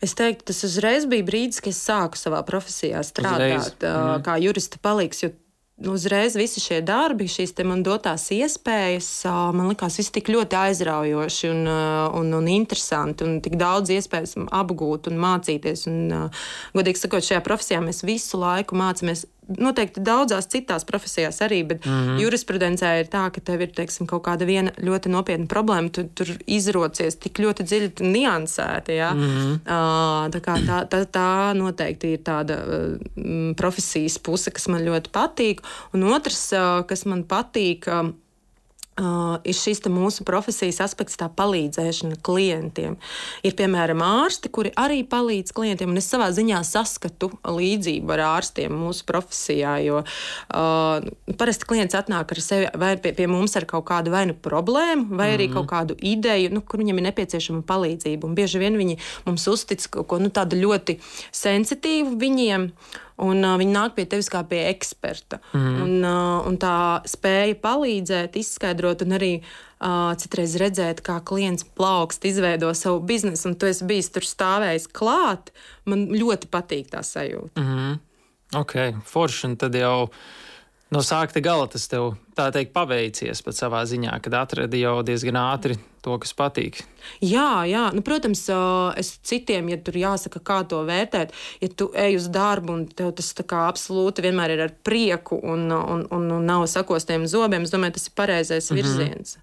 [0.00, 4.80] Es teiktu, tas uzreiz bija brīdis, kad es sāku savā profesijā strādāt uh, kā jurista
[4.80, 5.26] palīgs.
[5.90, 9.08] Uzreiz visi šie darbi, šīs man dotās iespējas,
[9.56, 11.62] man likās, viss tik ļoti aizraujoši un,
[12.20, 15.86] un, un interesanti, un tik daudz iespējas apgūt un mācīties.
[15.88, 16.28] Un,
[16.76, 19.24] godīgi sakot, šajā profesijā mēs visu laiku mācāmies
[19.58, 22.20] noteikti daudzās citās profesijās arī, bet mm -hmm.
[22.22, 26.26] jurisprudencē ir tā, ka tev ir teiksim, kaut kāda viena ļoti nopietna problēma, tu tur
[26.46, 28.92] izrocies tik ļoti dziļi niansēti.
[28.92, 29.14] Ja?
[29.14, 29.52] Mm -hmm.
[29.66, 35.60] uh, tā, tā, tā, tā noteikti ir tāda uh, profesijas puse, kas man ļoti patīk.
[35.92, 38.12] Un otrs, uh, kas man patīk, uh,
[39.00, 42.98] Uh, ir šis mūsu profesijas aspekts, tā palīdzēšana klientiem.
[43.46, 48.74] Ir piemēram ārsti, kuri arī palīdz klientiem, un es savā ziņā saskatu līdzību ar ārstiem
[48.76, 49.78] mūsu profesijā.
[49.86, 51.08] Jo uh,
[51.40, 55.08] parasti klients atnāk ar sevi vai pie, pie mums ar kaut kādu vai nu problēmu,
[55.16, 55.56] vai arī mm -hmm.
[55.56, 58.28] kaut kādu ideju, nu, kur viņam ir nepieciešama palīdzība.
[58.28, 61.00] Un bieži vien viņi mums uztic kaut ko nu, tādu ļoti
[61.32, 62.72] sensitīvu viņiem.
[63.20, 65.40] Un uh, viņi nāk pie tevis kā pie eksperta.
[65.52, 65.80] Mm.
[65.84, 66.74] Un, uh, un tā
[67.08, 73.58] spēja palīdzēt, izskaidrot un arī uh, citreiz redzēt, kā klients plaukst, izveido savu biznesu, un
[73.60, 75.52] tu esi bijis tur stāvējis klāt.
[75.88, 77.60] Man ļoti patīk tā sajūta.
[77.60, 77.98] Mm.
[78.60, 79.54] Ok, forši.
[79.60, 80.08] Tad jau
[80.90, 85.38] no sākta gala tas tev tā teikt paveicies pat savā ziņā, kad atradi jau diezgan
[85.40, 86.80] ātri to, kas patīk.
[87.24, 87.82] Jā, jā.
[87.92, 88.42] Nu, protams,
[89.00, 93.12] es citiem, ja tur jāsaka, kā to vērtēt, ja tu ej uz darbu un tev
[93.18, 97.98] tas absolūti vienmēr ir ar prieku un, un, un, un nav sakostiem zobiem, es domāju,
[97.98, 98.80] tas ir pareizais mm -hmm.
[98.80, 99.36] virziens.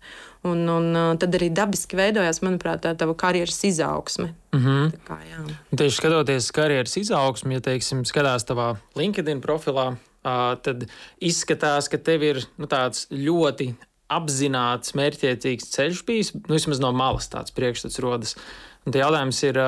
[0.47, 4.33] Un, un tad arī dabiski veidojās, manuprāt, tā tava karjeras izaugsme.
[4.53, 4.91] Mm -hmm.
[5.07, 5.55] Kā, jā.
[5.77, 9.95] Tieši skatoties karjeras izaugsmi, ja teiksim, skatās tavā LinkedIn profilā,
[10.63, 10.87] tad
[11.23, 13.71] izskatās, ka tev ir nu, tāds ļoti
[14.13, 16.33] apzināts, mērķiecīgs ceļš bijis.
[16.39, 18.35] Nu, vismaz no malas tāds priekšstats rodas.
[18.87, 19.59] Un jautājums ir,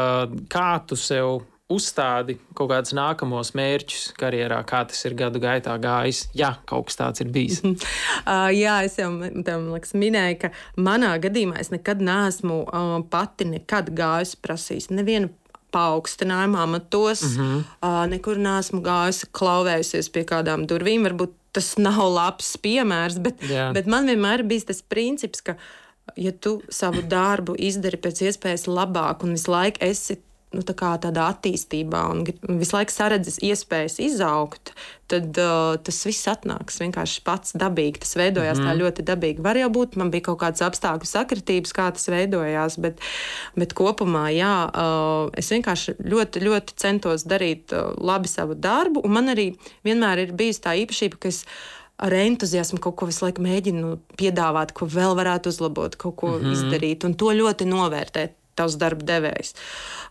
[0.51, 6.23] kā tu sev uzstādi kaut kādus nākamos mērķus karjerā, kā tas ir gadu gaitā gājis,
[6.37, 7.61] ja kaut kas tāds ir bijis?
[7.67, 9.11] uh, jā, es jau
[9.45, 15.29] tam liekas, minēju, ka manā gadījumā es nekad neesmu uh, pati nekad gājusi prasījis nevienu
[15.73, 17.23] paaugstinājumā amatos.
[17.23, 17.65] Mm -hmm.
[17.81, 21.05] uh, nekur neesmu gājusi, klauvējusies pie kādām durvīm.
[21.07, 23.71] Varbūt tas nav labs piemērs, bet, Jā.
[23.73, 25.55] bet man vienmēr bija tas princips, ka,
[26.15, 30.19] ja tu savu darbu izdari pēc iespējas labāk un visu laiku esi
[30.55, 34.71] nu, tā tādā attīstībā un visu laiku saredzes iespējas izaugt,
[35.09, 38.01] tad uh, tas viss atnāks vienkārši pats dabīgi.
[38.01, 38.65] Tas veidojās mm.
[38.65, 38.81] tā mhm.
[38.81, 39.45] ļoti dabīgi.
[39.45, 43.01] Var jau būt, man bija kaut kādas apstākļu sakritības, kā tas veidojās, bet,
[43.59, 49.17] bet kopumā, jā, uh, es vienkārši ļoti, ļoti centos darīt uh, labi savu darbu, un
[49.19, 49.51] man arī
[49.85, 51.43] vienmēr ir bijusi tā īpašība, ka es
[51.99, 56.41] ar entuziasmu kaut ko visu laiku mēģinu piedāvāt, ko vēl varētu uzlabot, kaut ko mm
[56.41, 56.53] -hmm.
[56.55, 59.55] izdarīt, un to ļoti novērtēt tavs darba devējs.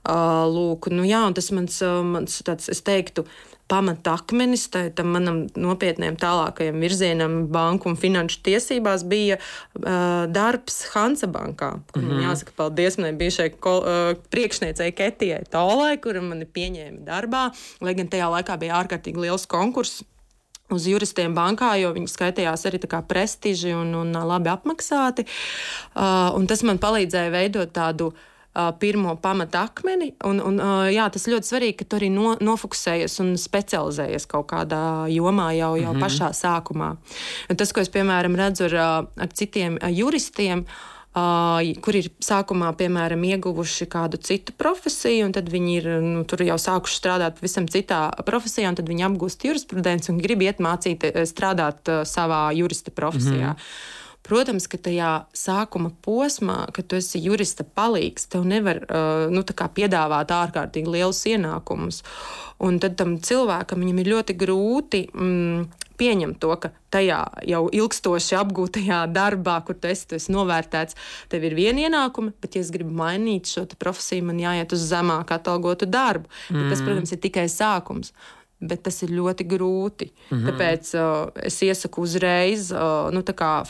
[0.09, 3.27] Uh, lūk, nu jā, tas mans, uh, mans tāds, es teiktu,
[3.69, 11.75] pamatakmenis tam manam nopietniem tālākajam virzienam, banku un finanšu tiesībās, bija uh, darbs Hansa bankā.
[11.77, 12.13] Mm -hmm.
[12.13, 18.09] man jāsaka, paldies manai bijušai uh, priekšniecei Ketijai Tolai, kura mani pieņēma darbā, lai gan
[18.09, 20.03] tajā laikā bija ārkārtīgi liels konkurss
[20.71, 25.25] uz juristiem bankā, jo viņi skaitījās arī prestiži un, un labi apmaksāti.
[25.97, 28.13] Uh, un tas man palīdzēja veidot tādu
[28.79, 30.13] pirmo pamata akmeni.
[30.27, 30.59] Un, un,
[30.91, 34.83] jā, tas ļoti svarīgi, ka tu arī no, nofokusējies un specializējies kaut kādā
[35.13, 36.05] jomā jau, jau mm -hmm.
[36.05, 36.97] pašā sākumā.
[37.51, 40.65] Un tas, ko es piemēram redzu ar, ar citiem juristiem,
[41.83, 46.99] kur ir sākumā, piemēram, ieguvuši kādu citu profesiju, un tad viņi ir nu, jau sākuši
[47.01, 52.53] strādāt pavisam citā profesijā, un tad viņi apgūst jurisprudenci un grib iet mācīt, strādāt savā
[52.55, 53.53] jurista profesijā.
[53.53, 53.97] Mm -hmm.
[54.29, 58.83] Protams, ka tajā sākuma posmā, kad tu esi jurista palīgs, tev nevar
[59.33, 59.45] nu,
[59.79, 62.03] piedāvāt ārkārtīgi lielus ienākumus.
[62.65, 69.03] Un tad tam cilvēkam ir ļoti grūti mm, pieņemt to, ka tajā jau ilgstoši apgūtajā
[69.15, 70.99] darbā, kur tu esi, tu esi novērtēts,
[71.33, 75.33] tev ir viena ienākuma, bet, ja es gribu mainīt šo profesiju, man jāiet uz zemāk
[75.35, 76.31] atalgotu darbu.
[76.51, 76.59] Mm.
[76.61, 78.13] Bet tas, protams, ir tikai sākums
[78.61, 80.11] bet tas ir ļoti grūti.
[80.31, 80.47] Mm -hmm.
[80.49, 83.23] Tāpēc uh, es iesaku uzreiz uh, nu,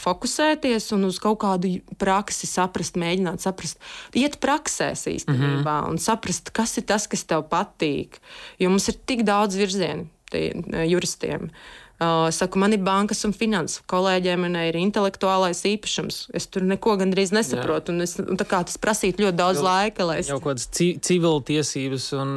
[0.03, 3.79] fokusēties un uz kaut kādu praksi saprast, mēģināt saprast,
[4.15, 5.91] iet praksēs īstenībā mm -hmm.
[5.91, 8.19] un saprast, kas ir tas, kas tev patīk.
[8.59, 10.07] Jo mums ir tik daudz virzienu
[10.87, 11.43] juristiem.
[11.43, 13.81] Uh, Uh, saku, man ir bankas un finanses.
[13.91, 16.19] Kolēģiem man ir intelektuālais īpašums.
[16.37, 17.97] Es tur neko gandrīz nesaprotu.
[18.05, 20.07] Es, tas prasītu ļoti daudz jau, laika.
[20.15, 20.31] Es...
[20.31, 22.31] Jau kādas civiltiesības un.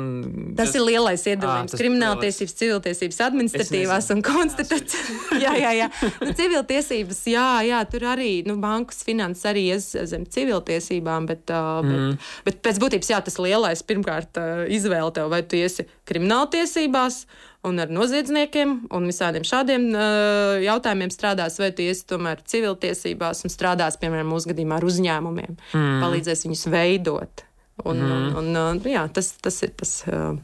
[0.58, 1.76] Tas ir lielais iedalījums.
[1.78, 5.22] Krimināltiesības, civiltiesības, administratīvās un konstitūcijas.
[5.46, 5.92] jā, jā, jā.
[6.24, 11.86] Nu, civiltiesības, jā, jā, tur arī nu, bankas finanses arī ies zem civiltiesībām, bet, uh,
[11.86, 12.18] mm.
[12.18, 17.24] bet, bet pēc būtības jā, tas lielais pirmkārt uh, izvēle tev, vai tu iesi krimināltiesībās
[17.68, 24.00] un ar noziedzniekiem un visādiem šādiem uh, jautājumiem strādās, vai tiesa tomēr civiltiesībās un strādās,
[24.02, 25.98] piemēram, mūsu gadījumā ar uzņēmumiem, mm.
[26.04, 27.46] palīdzēs viņus veidot.
[27.82, 28.32] Un, mm.
[28.40, 30.00] un, un, uh, jā, tas, tas ir tas.
[30.10, 30.40] Uh,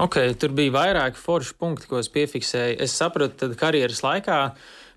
[0.00, 2.78] Ok, tur bija vairāki forši punkti, ko es piefiksēju.
[2.80, 4.38] Es sapratu, ka karjeras laikā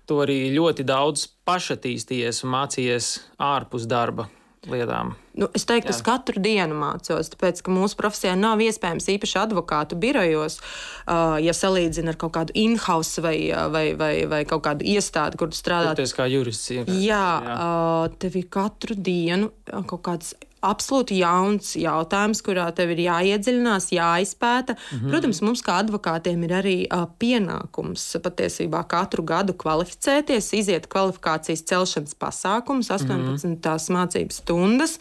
[0.08, 3.10] tu arī ļoti daudz pašattīstījies un mācījies
[3.44, 4.30] ārpus darba
[4.72, 5.14] lietām?
[5.36, 9.98] Nu, es teiktu, ka katru dienu mācos, tāpēc ka mūsu profesijā nav iespējams īpaši advokātu
[10.00, 10.58] birojos,
[11.04, 13.36] uh, ja salīdzina ar kaut kādu in-house vai,
[13.72, 15.92] vai, vai, vai kaut kādu iestādi, kur strādā.
[15.98, 16.72] Tas kā jurists.
[16.72, 17.22] Jā, jā.
[17.52, 19.52] Uh, tev ir katru dienu
[19.90, 20.32] kaut kāds
[20.66, 24.76] absolūti jauns jautājums, kurā tev ir jāiedziļinās, jāizpēta.
[24.76, 25.10] Mm -hmm.
[25.10, 32.14] Protams, mums kā advokātiem ir arī uh, pienākums patiesībā katru gadu kvalificēties, iziet kvalifikācijas celšanas
[32.14, 33.92] pasākumus, 18 mm -hmm.
[33.96, 34.98] mācības stundas.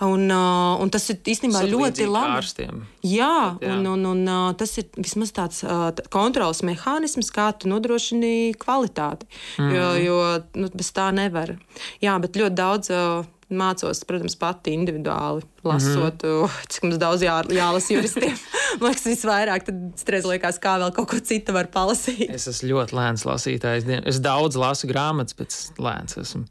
[0.00, 2.34] Un, uh, un tas ir īstenībā ļoti labi.
[2.34, 2.82] Ārstiem.
[3.02, 3.74] Jā, jā.
[3.74, 9.26] Un, un, un, uh, tas ir vismaz tāds uh, kontrols mehānisms, kā tu nodrošini kvalitāti.
[9.58, 9.74] Mm -hmm.
[9.74, 11.56] Jo, jo nu, bez tā nevar.
[12.00, 12.90] Jā, bet ļoti daudz.
[12.90, 16.68] Uh, mācos, protams, pati individuāli lasot, mm -hmm.
[16.68, 18.36] cik mums daudz jā, jālasa juristiem.
[18.80, 22.30] Man liekas, visvairāk stresa liekas, kā vēl kaut ko citu var palasīt.
[22.34, 23.86] Es esmu ļoti lēns lasītājs.
[24.04, 26.44] Es daudz lasu grāmatas, bet lēns esmu.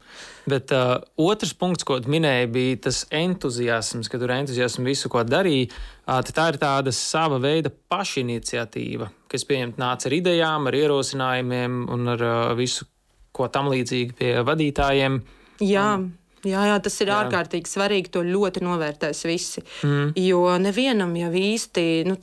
[0.48, 5.70] Bet uh, otrs punkts, ko minēji, bija tas entuziasms, ka tur entuziasms visu, ko darīja.
[6.04, 12.12] Uh, tā ir tāda sava veida pašiniciatīva, kas pieņemt nāca ar idejām, ar ierosinājumiem un
[12.16, 12.88] ar uh, visu,
[13.32, 15.22] ko tam līdzīgi pie vadītājiem.
[15.64, 15.88] Jā.
[15.96, 16.12] Un,
[16.48, 17.18] Jā, jā, tas ir jā.
[17.24, 18.12] ārkārtīgi svarīgi.
[18.14, 19.64] To ļoti novērtēs visi.
[19.86, 20.12] Mm.
[20.20, 22.18] Jo nevienam jau īsti nu,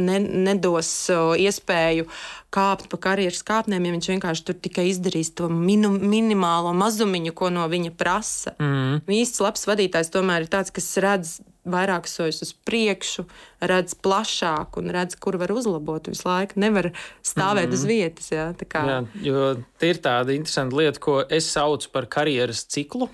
[0.00, 0.92] ne, nedos
[1.40, 2.08] iespēju
[2.50, 7.52] kāpt pa karjeras kāpnēm, ja viņš vienkārši tur tikai izdarīs to minu, minimālo mazumiņu, ko
[7.54, 8.56] no viņa prasa.
[8.58, 9.04] Mm.
[9.20, 11.38] Īsts labs vadītājs tomēr ir tāds, kas redz
[11.70, 13.26] vairākus soļus uz priekšu,
[13.70, 16.08] redz plašāk un redz, kur var uzlabot.
[16.10, 16.90] Visu laiku nevar
[17.26, 17.76] stāvēt mm.
[17.76, 18.30] uz vietas.
[18.32, 19.46] Jā, jā, jo
[19.86, 23.10] ir tāda interesanta lieta, ko es saucu par karjeras ciklu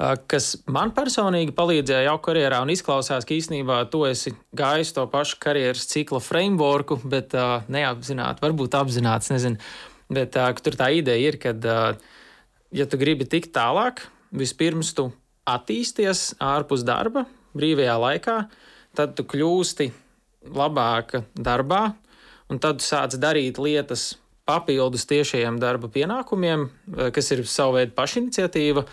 [0.00, 5.36] kas man personīgi palīdzēja jau karjerā, un izklausās, ka īstenībā tu esi gājis to pašu
[5.42, 9.60] karjeras cikla frameworku, bet uh, neapzināti, varbūt apzināti, nezinu.
[10.10, 12.30] Bet uh, tur tā ideja ir, ka, uh,
[12.72, 15.10] ja tu gribi tikt tālāk, vispirms tu
[15.50, 17.26] attīsties ārpus darba,
[17.58, 18.38] brīvajā laikā,
[18.96, 19.90] tad tu kļūsti
[20.56, 21.90] labāka darbā,
[22.48, 24.14] un tad tu sāc darīt lietas
[24.48, 26.68] papildus tiešajiem darba pienākumiem,
[27.14, 28.86] kas ir savu veidu pašiniciatīva.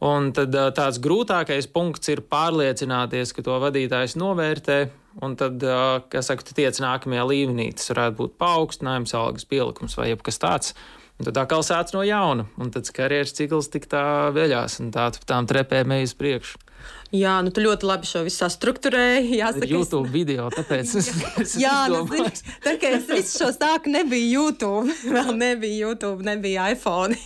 [0.00, 4.78] Un tad tāds grūtākais punkts ir pārliecināties, ka to vadītājs novērtē,
[5.20, 5.60] un tad,
[6.08, 7.68] kā saka, tu tiec nākamajā līmenī.
[7.76, 10.72] Tas varētu būt paaugstinājums, algas pielikums vai jebkas tāds.
[11.20, 15.10] Un tad atkal sāc no jauna, un tad karjeras cikls tik tā veļās, un tā
[15.28, 16.62] tām trepēm ej uz priekšu.
[17.10, 19.34] Jā, nu tu ļoti labi šo visu sastruktūrēji.
[19.40, 20.12] Jāsaka, YouTube es...
[20.14, 21.08] video, tāpēc es,
[21.42, 22.30] es Jā, nu, zini,
[22.62, 27.18] tā kā es visu šo stāku nebija YouTube, vēl nebija YouTube, nebija iPhone.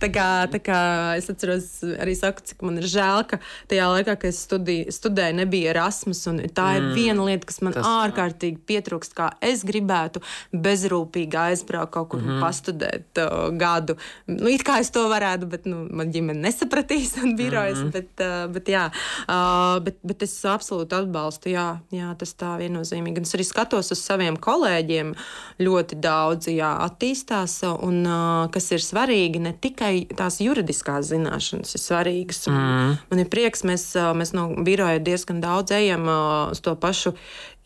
[0.00, 0.78] tā, kā, tā kā
[1.18, 5.38] es atceros, arī saku, cik man ir žēl, ka tajā laikā, kad es studiju, studēju,
[5.42, 9.66] nebija Erasmus, un tā ir mm, viena lieta, kas man tas, ārkārtīgi pietrūkst, kā es
[9.66, 10.22] gribētu
[10.54, 12.44] bezrūpīgi aizbraukt kaut kur mm -hmm.
[12.46, 13.98] pastudēt uh, gadu.
[14.30, 17.92] Nu, it kā es to varētu, bet nu, man ģimene nesapratīs un birojas, mm -hmm.
[17.92, 23.22] bet, uh, bet jā, uh, bet, bet es absolūti atbalstu, jā, jā, tas tā viennozīmīgi.
[23.22, 25.14] Un es arī skatos uz saviem kolēģiem,
[25.62, 31.82] ļoti daudzi jā, attīstās, un uh, kas ir svarīgi, ne tikai tās juridiskās zināšanas ir
[31.82, 32.46] svarīgas.
[32.50, 32.96] Mm.
[33.10, 37.16] Man ir prieks, mēs, mēs no biroja diezgan daudz ejam uh, uz to pašu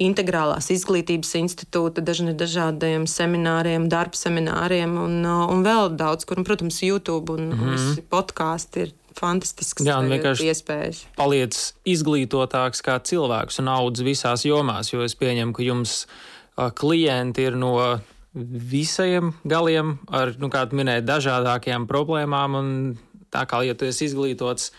[0.00, 6.80] integrālās izglītības institūta, dažni dažādiem semināriem, darba semināriem un, un vēl daudz, kur, un, protams,
[6.82, 8.02] YouTube un, mm -hmm.
[8.08, 11.02] podkāsti ir fantastisks Jā, vienkārši iespējas.
[11.18, 16.04] Paliec izglītotāks kā cilvēks un audz visās jomās, jo es pieņemu, ka jums
[16.78, 17.74] klienti ir no
[18.34, 22.58] visiem galiem ar, nu, kā minēja, dažādākajām problēmām.
[22.60, 22.68] Un
[23.32, 24.70] tā kā, ja tu esi izglītots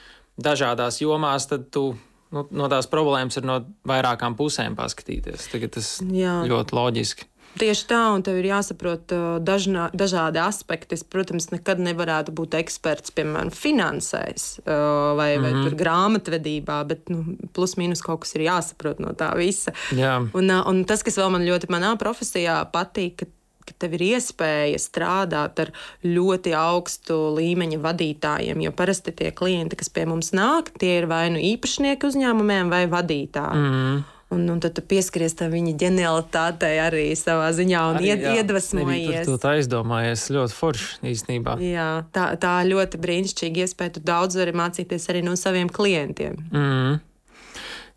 [0.41, 1.91] dažādās jomās, tad tu
[2.31, 5.49] nu, no tās problēmas ir no vairākām pusēm paskatīties.
[5.51, 6.41] Tagad tas Jā.
[6.47, 7.27] ļoti loģiski.
[7.59, 9.11] Tieši tā, un tev ir jāsaprot
[9.43, 10.95] dažnā, dažādi aspekti.
[10.95, 15.43] Es, protams, nekad nevarētu būt eksperts, piemēram, finansēs vai, mm -hmm.
[15.43, 15.75] vai mhm.
[15.81, 19.73] grāmatvedībā, bet nu, plus mīnus kaut kas ir jāsaprot no tā visa.
[19.91, 20.19] Jā.
[20.33, 23.25] Un, un tas, kas vēl man ļoti manā profesijā patīk, ka
[23.65, 25.71] ka tev ir iespēja strādāt ar
[26.05, 28.63] ļoti augstu līmeņa vadītājiem.
[28.65, 32.85] Jo parasti tie klienti, kas pie mums nāk, tie ir vai nu īpašnieki uzņēmumiem vai
[32.91, 33.61] vadītāji.
[33.61, 34.01] Mm.
[34.31, 38.35] Un, un tad tu pieskaries tam viņa ģenialitātei arī savā ziņā un arī, ied, jā,
[38.39, 39.25] iedvesmojies.
[39.27, 41.57] Tu tā aizdomājies ļoti forši īstenībā.
[41.59, 43.97] Jā, tā, tā ļoti brīnišķīga iespēja.
[43.97, 46.37] Tu daudz vari mācīties arī no saviem klientiem.
[46.47, 47.01] Mm.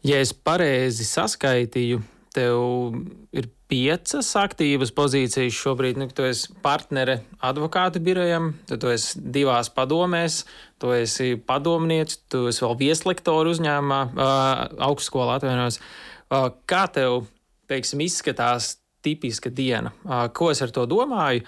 [0.04, 2.00] Ja es pareizi saskaitīju,
[2.34, 2.96] tev
[3.30, 6.00] ir piecas aktīvas pozīcijas šobrīd.
[6.02, 10.40] Nu, tu esi partnere advokātu birojam, tad tu esi divās padomēs,
[10.82, 15.78] tu esi padomniece, tu esi vēl vieslektoru uzņēmumā, uh, augstskolā atvainojos.
[15.78, 17.26] Uh, Kā tev,
[17.70, 19.92] teiksim, izskatās tipiska diena?
[20.34, 21.44] Ko es ar to domāju?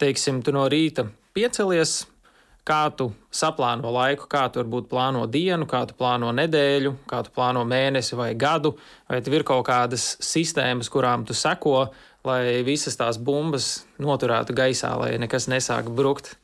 [0.00, 2.02] Teiksim, tu no rīta piecelies,
[2.66, 7.34] kā tu saplāno laiku, kā tu varbūt plāno dienu, kā tu plāno nedēļu, kā tu
[7.34, 8.74] plāno mēnesi vai gadu,
[9.10, 11.90] vai tev ir kaut kādas sistēmas, kurām tu seko,
[12.24, 16.34] lai visas tās bumbas noturētu gaisā, lai nekas nesāk brukt?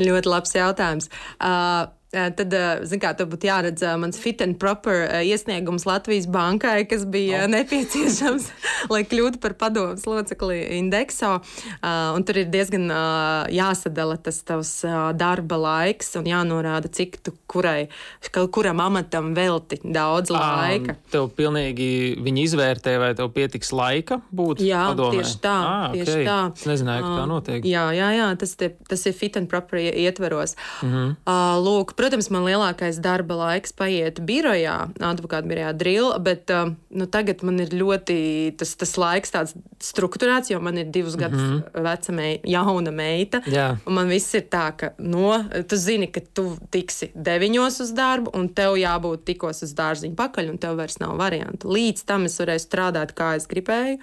[0.00, 1.10] Ļoti labs jautājums.
[1.36, 1.92] Uh,
[2.36, 2.54] tad,
[2.88, 7.50] zin kā, tev būtu jāredz mans fit and proper iesniegums Latvijas bankai, kas bija oh.
[7.52, 8.48] nepieciešams,
[8.92, 11.36] lai kļūtu par padomus locekli indekso.
[11.82, 12.90] Un tur ir diezgan
[13.52, 14.76] jāsadala tas tavs
[15.18, 17.88] darba laiks un jānorāda, cik tu kurai,
[18.54, 20.94] kuram amatam velti daudz laika.
[20.94, 21.88] Um, tev pilnīgi
[22.22, 25.20] viņi izvērtē, vai tev pietiks laika būt jā, padomē?
[25.20, 25.54] tieši tā.
[25.54, 26.26] Ah, tieši okay.
[26.28, 26.38] tā.
[26.54, 27.68] Es nezināju, ka tā notiek.
[27.68, 30.56] Jā, jā, jā tas, te, tas ir fit and proper ietveros.
[30.82, 31.14] Mm -hmm.
[31.26, 37.08] uh, lūk, protams, man lielākais darba laiks paiet birojā, advokāta birojā drill, bet uh, nu,
[37.08, 38.16] tagad man ir ļoti
[38.60, 41.62] tas, tas laiks tāds strukturēts, jo man ir divus mm -hmm.
[41.64, 43.40] gadus veca mei, jauna meita.
[43.86, 48.30] Un man viss ir tā, ka no, tu zini, ka tu tiksi deviņos uz darbu,
[48.34, 51.68] un tev jābūt tikos uz dārziņu pakaļ, un tev vairs nav variantu.
[51.68, 53.98] Līdz tam es varēju strādāt, kā es gribēju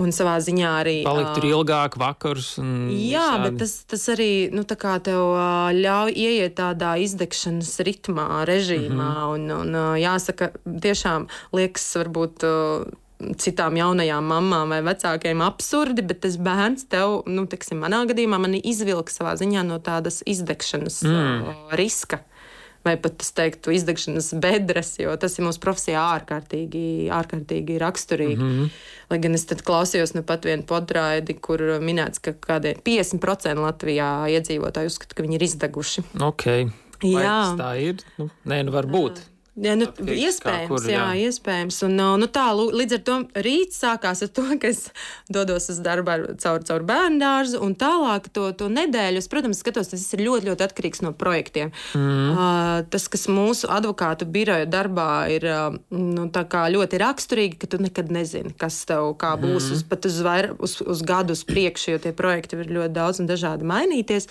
[0.00, 0.96] un savā ziņā arī.
[1.06, 2.54] Palikt tur ilgāk, vakars.
[2.58, 3.44] Jā, visādi.
[3.44, 5.22] bet tas, tas arī nu, tev
[5.78, 8.90] ļauj ieiet tādā izdegšanas ritmā, režīmā.
[8.90, 9.54] Mm -hmm.
[9.60, 12.46] un, un, jāsaka, tiešām liekas, varbūt
[13.38, 18.54] citām jaunajām mamām vai vecākiem absurdi, bet tas bērns tev, nu, teiksim, manā gadījumā, man
[18.54, 21.52] izvilka savā ziņā no tādas izdegšanas mm.
[21.78, 22.20] riska
[22.84, 28.38] vai pat es teiktu, izdegšanas bedres, jo tas ir mūsu profesijā ārkārtīgi, ārkārtīgi raksturīgi.
[28.38, 28.70] Mm -hmm.
[29.10, 34.92] Lai gan es klausījos nu pat vienu podraidi, kur minēts, ka kādiem 50% Latvijā iedzīvotāji
[34.92, 36.08] uzskata, ka viņi ir izdeguši.
[36.20, 36.70] Okay.
[37.02, 38.00] Vai Jā, tā ir.
[38.18, 39.20] Nu, nē, nu var būt.
[39.54, 40.98] Jā, nu, Atkarīgs, iespējams, kur, jā.
[40.98, 41.76] jā, iespējams.
[41.86, 44.88] Un, nu, tā, līdz ar to rīts sākās ar to, ka es
[45.30, 49.22] dodos uz darbu ar, caur, caur bērnu dārzu, un tālāk to, to nedēļu.
[49.22, 51.70] Es, protams, skatos, tas ir ļoti, ļoti atkarīgs no projektiem.
[51.94, 52.32] Mm.
[52.32, 56.26] Uh, tas, kas mūsu advokātu biroja darbā ir uh, nu,
[56.74, 59.78] ļoti raksturīgi, ka tu nekad nezini, kas tev kā būs mm.
[59.78, 63.22] uz, pat uz, vair, uz, uz gadu uz priekšu, jo tie projekti var ļoti daudz
[63.22, 64.26] un dažādi mainīties.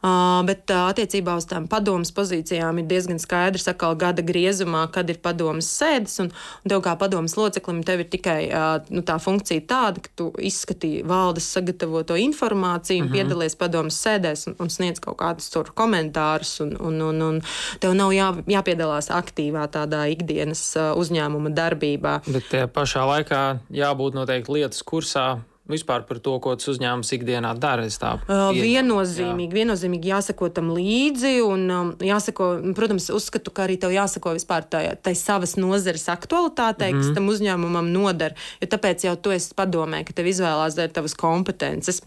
[0.00, 4.90] Uh, bet uh, attiecībā uz tām padomas pozīcijām ir diezgan skaidrs, atkal gada griezums griezumā,
[4.92, 6.30] kad ir padomas sēdes, un,
[6.64, 8.50] un tev kā padomas loceklim tev ir tikai
[8.90, 13.12] nu, tā funkcija tāda, ka tu izskatīji valdes sagatavoto informāciju, mm -hmm.
[13.12, 17.42] piedalies padomas sēdēs un, un sniedz kaut kādus tur komentārus, un, un, un, un
[17.80, 22.20] tev nav jā, jāpiedalās aktīvā tādā ikdienas uzņēmuma darbībā.
[22.26, 25.40] Bet tajā pašā laikā jābūt noteikti lietas kursā,
[25.72, 27.86] vispār par to, ko tas uzņēmums ikdienā dara.
[27.86, 29.56] Uh, viennozīmīgi, jā.
[29.58, 31.34] viennozīmīgi jāsako tam līdzi.
[31.46, 36.92] Un, um, jāsako, protams, uzskatu, ka arī tev jāsako vispār tai, tai savas nozares aktualitātei,
[36.92, 37.02] mm -hmm.
[37.02, 37.14] kas mhm.
[37.14, 38.34] tam uzņēmumam noder.
[38.60, 42.02] Jo tāpēc jau tu esi padomē, ka tev izvēlās dēļ tavas kompetences.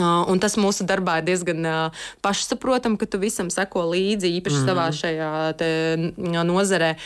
[0.00, 1.68] Un tas mūsu darbā ir diezgan
[2.24, 4.68] pašsaprotami, ka tu visam seko līdzi, īpaši mm -hmm.
[4.68, 6.96] savā šajā nozarē.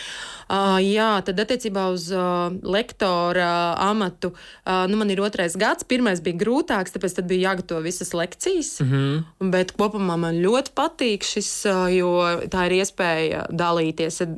[0.44, 5.86] Uh, jā, tad attiecībā uz uh, lektora amatu, uh, nu, man ir otrais gads.
[5.88, 8.80] Pirmais bija grūtāks, tāpēc bija jāgatavo visas lekcijas.
[8.80, 9.50] Mm -hmm.
[9.54, 12.12] Bet kopumā man ļoti patīk šis, uh, jo
[12.52, 14.28] tā ir iespēja dalīties ar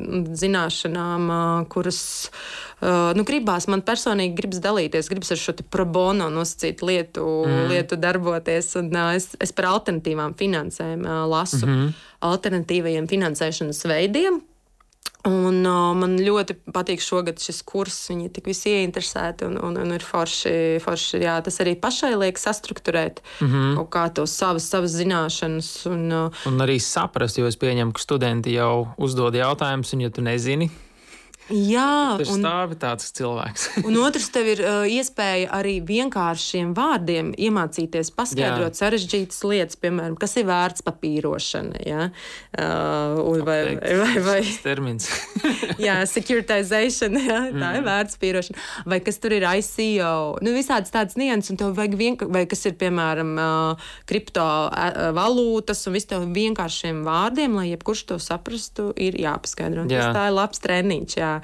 [0.45, 2.31] zināšanām, uh, kuras
[3.17, 3.69] nu, gribās.
[3.73, 7.71] Man personīgi gribas dalīties, gribas ar šo pro bono nosacītu lietu, mm.
[7.73, 8.75] lietu darboties.
[8.81, 12.05] Un, uh, es, es par alternatīvām finansēm uh, lasu, mm -hmm.
[12.33, 14.43] alternatīvajiem finansēšanas veidiem
[15.27, 17.97] Un, uh, man ļoti patīk šogad šis kurs.
[18.13, 20.79] Viņi tik visi ieinteresēti un, un, un ir forši.
[20.85, 23.75] forši jā, tas arī pašai liek sastruktūrēt mm -hmm.
[23.81, 25.71] kaut kā tos savas, savas zināšanas.
[25.91, 30.11] Un, uh, un arī saprast, jo es pieņemu, ka studenti jau uzdod jautājumus, un ja
[30.11, 30.71] tu nezini,
[31.47, 33.67] Jā, tas ir tāds cilvēks.
[33.87, 38.81] un otrs, tev ir uh, iespēja arī vienkāršiem vārdiem iemācīties paskaidrot jā.
[38.81, 41.83] sarežģītas lietas, piemēram, kas ir vērts papīrošana.
[41.87, 42.09] Ja?
[42.51, 45.07] Uh, vai, vai, vai, vai termins.
[45.87, 47.39] jā, securitization, ja?
[47.53, 47.79] tā mm.
[47.79, 48.67] ir vērts papīrošana.
[48.91, 50.11] Vai kas tur ir ICO?
[50.43, 55.95] Nu, visādas tādas nianses, un tev vajag vienkārši, vai kas ir, piemēram, uh, kriptovalūtas, un
[55.95, 59.87] viss tev vienkāršiem vārdiem, lai jebkurš to saprastu, ir jāpaskaidro.
[59.87, 60.09] Jā.
[60.09, 61.19] Tas tā ir labs treniņš.
[61.23, 61.36] Jā.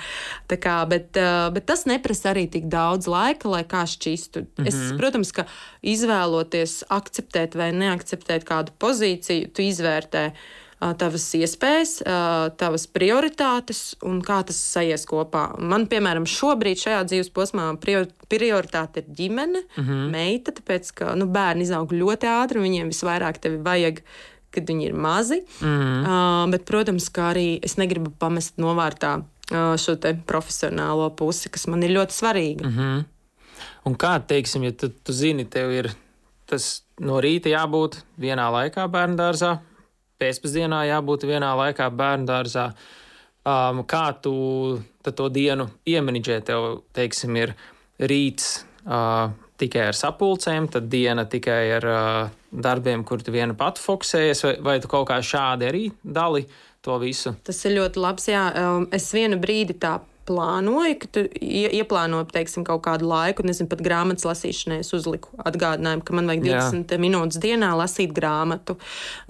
[0.52, 1.12] Kā, bet,
[1.54, 4.40] bet tas neprasa arī tik daudz laika, lai kā šķistu.
[4.40, 4.68] Mm -hmm.
[4.68, 4.96] Es, mhm.
[4.98, 5.46] protams, ka
[5.82, 10.32] izvēloties akceptēt vai neakceptēt kādu pozīciju, tu izvērtē
[10.98, 11.94] tavas iespējas,
[12.58, 15.44] tavas prioritātes un kā tas sajies kopā.
[15.60, 20.10] Man, piemēram, šobrīd šajā dzīves posmā prioritāte ir ģimene, mm -hmm.
[20.10, 24.02] meita, tāpēc ka nu, bērni izaug ļoti ātri viņiem visvairāk tevi vajag.
[24.52, 25.40] Kad viņi ir mazi.
[25.60, 26.02] Mm -hmm.
[26.04, 31.94] uh, bet, protams, kā arī es negribu pamest novārtā šo profesionālo pusi, kas man ir
[31.96, 32.68] ļoti svarīga.
[32.68, 33.04] Mm -hmm.
[33.84, 35.90] Un kā teiksim, ja tu, tu zini, tev ir
[36.46, 39.58] tas no rīta jābūt vienā laikā bērnu dārzā,
[40.20, 42.72] pēcpusdienā jābūt vienā laikā bērnu dārzā.
[43.42, 46.40] Um, kā tu to dienu iemenedžē?
[46.46, 47.54] Tev, teiksim, ir
[47.98, 53.82] rīts uh, tikai ar sapulcēm, tad diena tikai ar uh, darbiem, kur tu viena pati
[53.82, 56.46] fokusējies, vai, vai tu kaut kā šādi arī dali
[56.84, 57.34] to visu?
[57.46, 58.30] Tas ir ļoti labs.
[58.30, 58.46] Jā.
[58.58, 63.82] Um, es vienu brīdi tā plānoju, ka tu ieplāno teiksim, kaut kādu laiku, nezinu, pat
[63.82, 64.82] grāmatas lasīšanai.
[64.84, 67.00] Es uzliku atgādinājumu, ka man vajag 20 Jā.
[67.02, 68.78] minūtes dienā lasīt grāmatu,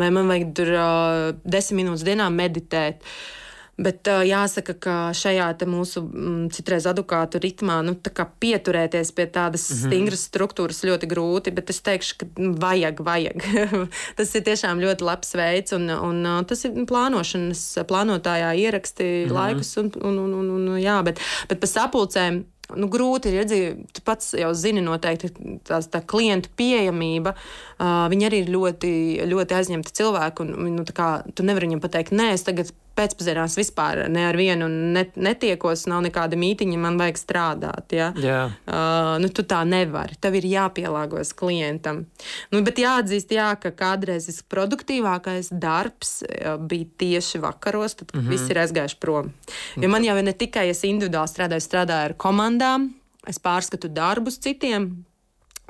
[0.00, 3.00] vai man vajag tur uh, 10 minūtes dienā meditēt.
[3.00, 3.41] Uh,
[3.82, 7.96] Bet uh, jāsaka, ka šajā mūsu mm, citreiz advokātu ritmā nu,
[8.42, 9.88] pieturēties pie tādas mm -hmm.
[9.88, 11.54] stingras struktūras ļoti grūti.
[11.54, 13.42] Bet es teikšu, ka nu, vajag, vajag.
[14.18, 19.28] tas ir tiešām ļoti labs veids, un, un uh, tas ir plānošanas, plānotājā ieraksti mm
[19.28, 19.34] -hmm.
[19.34, 19.76] laikus.
[19.76, 22.44] Un, un, un, un, un, jā, bet, bet par sapulcēm
[22.76, 25.32] nu, grūti ir redzēt, tu pats jau zini, noteikti
[25.68, 27.34] tās tā klientu pieejamība.
[27.78, 28.92] Uh, viņi arī ir ļoti,
[29.28, 30.46] ļoti aizņemti cilvēki.
[30.46, 34.68] Un, nu, kā, tu nevari viņam pateikt, nē, es tagad pēcpusdienās vispār ne ar vienu
[34.68, 37.94] net, netiekos, nav nekāda mītiņa, man vajag strādāt.
[37.96, 38.10] Ja?
[38.20, 38.40] Jā.
[38.66, 40.18] Uh, nu, tu tā nevari.
[40.22, 42.04] Tev ir jāpielāgojas klientam.
[42.52, 46.20] Nu, bet jāatzīst, jā, ka kādreiz visproduktīvākais darbs
[46.68, 48.28] bija tieši vakaros, tad, mm -hmm.
[48.34, 49.32] visi ir aizgājuši prom.
[49.76, 52.90] Jo man jau ne tikai es individuāli strādāju, strādāju ar komandām,
[53.26, 55.04] es pārskatu darbus citiem,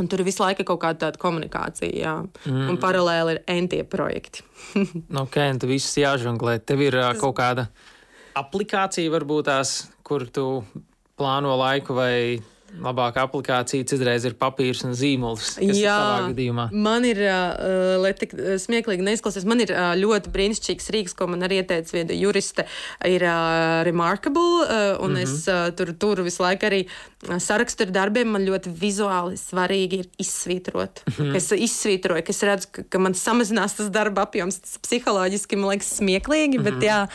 [0.03, 2.15] Un tur visu laiku ir kaut kāda tāda komunikācija, jā.
[2.49, 2.73] Mm.
[2.73, 4.43] un paralēli ir entie projekti.
[5.13, 6.59] nu, ok, un tu visus jāžonglē.
[6.67, 7.69] Tev ir uh, kaut kāda
[8.39, 9.77] aplikācija, varbūt tās,
[10.07, 10.65] kur tu
[11.21, 12.41] plāno laiku vai
[12.81, 15.57] labāka aplikācija, citreiz ir papīrs un zīmols.
[15.61, 16.31] Jā,
[16.73, 21.45] man ir, uh, lai tik smieklīgi neizklausās, man ir uh, ļoti brīnišķīgs rīks, ko man
[21.47, 22.67] arī ieteica viena juriste,
[23.09, 25.23] ir uh, Remarkable, uh, un mm -hmm.
[25.23, 26.87] es uh, tur turu visu laiku arī
[27.39, 28.29] sarakstu ar darbiem.
[28.33, 31.03] Man ļoti vizuāli svarīgi ir izsvītrot.
[31.07, 31.37] Mm -hmm.
[31.37, 34.59] Es izsvītroju, ka es redzu, ka, ka man samazinās tas darba apjoms.
[34.59, 36.81] Tas psiholoģiski man liekas smieklīgi, mm -hmm.
[36.81, 37.07] bet jā.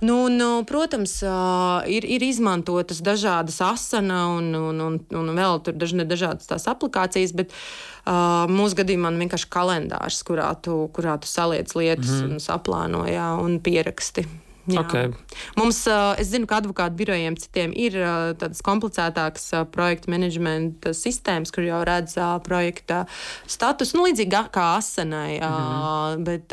[0.00, 5.78] Nu, nu, protams, uh, ir, ir izmantotas dažādas asana un, un, un, un vēl tur
[5.78, 11.30] daž, dažādas tās aplikācijas, bet uh, mūsu gadījumā man vienkārši kalendārs, kurā tu, kurā tu
[11.30, 12.32] saliec lietas mm -hmm.
[12.32, 14.26] un saplāno jā, un pieraksti.
[14.68, 14.82] Jā.
[14.84, 15.08] Okay.
[15.56, 15.80] Mums,
[16.20, 17.96] es zinu, ka advokātu birojiem citiem ir
[18.36, 23.06] tādas komplicētākas projekta menedžmenta sistēmas, kur jau redz projekta
[23.48, 25.40] status, nu, līdzīgi kā asenai.
[25.40, 26.24] Mm -hmm.
[26.24, 26.52] Bet,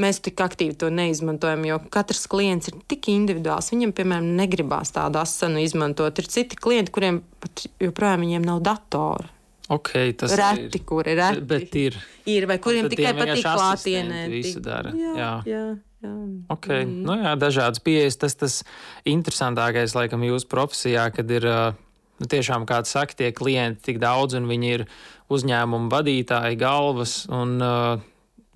[0.00, 3.72] mēs tik aktīvi to neizmantojam, jo katrs klients ir tik individuāls.
[3.74, 6.20] Viņam, piemēram, negribās tādu asanu izmantot.
[6.22, 9.34] Ir citi klienti, kuriem pat joprojām nav datoru.
[9.68, 11.42] Okay, tas reti, ir kuri reti.
[11.44, 11.98] Bet ir.
[12.24, 14.22] Ir, vai kuriem tikai patīk klātienē.
[14.32, 14.94] Visu dara.
[14.96, 15.34] Jā, jā.
[15.50, 15.66] jā.
[15.98, 16.14] Jā.
[16.54, 16.84] Okay.
[16.86, 17.02] Mm.
[17.02, 18.16] Nu, jā, dažādas pieejas.
[18.22, 18.60] Tas tas
[19.08, 24.46] interesantākais, laikam, jūsu profesijā, kad ir nu, tiešām, kā saka, tie klienti tik daudz, un
[24.50, 24.86] viņi ir
[25.34, 27.24] uzņēmumu vadītāji, galvas.
[27.34, 28.06] Un, uh,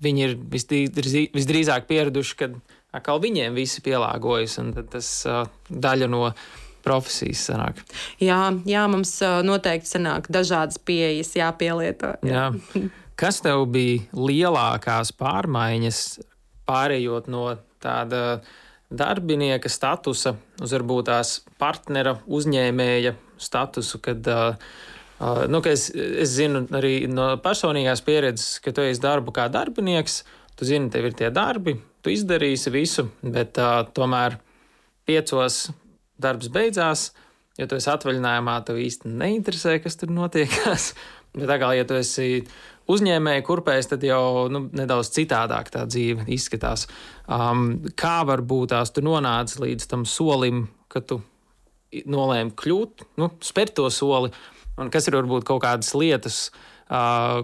[0.03, 0.35] viņi ir
[1.33, 2.49] visdrīzāk pieraduši, ka
[2.93, 6.27] atkal viņiem visi pielāgojas, un tas uh, daļa no
[6.83, 7.79] profesijas sanāk.
[8.21, 12.15] Jā, jā mums uh, noteikti sanāk dažādas pieejas jāpielieto.
[12.27, 12.51] Jā.
[12.51, 12.89] jā.
[13.19, 15.99] Kas tev bija lielākās pārmaiņas,
[16.67, 17.45] pārējot no
[17.83, 18.41] tāda
[18.93, 24.91] darbinieka statusa uz varbūt tās partnera, uzņēmēja statusu, kad Uh,
[25.51, 30.21] nu, es, es zinu arī no personīgās pieredzes, ka tu esi darbu kā darbinieks,
[30.57, 34.37] tu zini, tev ir tie darbi, tu izdarīsi visu, bet uh, tomēr
[35.07, 35.67] piecos
[36.21, 37.11] darbs beidzās,
[37.59, 40.93] jo tu esi atvaļinājumā, tev īsti neinteresē, kas tur notiekās.
[41.33, 42.43] Bet tā kā, ja tu esi
[42.93, 46.83] uzņēmēji kurpēs, tad jau nu, nedaudz citādāk tā dzīve izskatās.
[47.25, 51.23] Um, kā varbūt tās tu nonāci līdz tam solim, ka tu
[52.05, 54.29] nolēmi kļūt, nu, spērt to soli
[54.77, 56.47] Un kas ir varbūt kaut kādas lietas,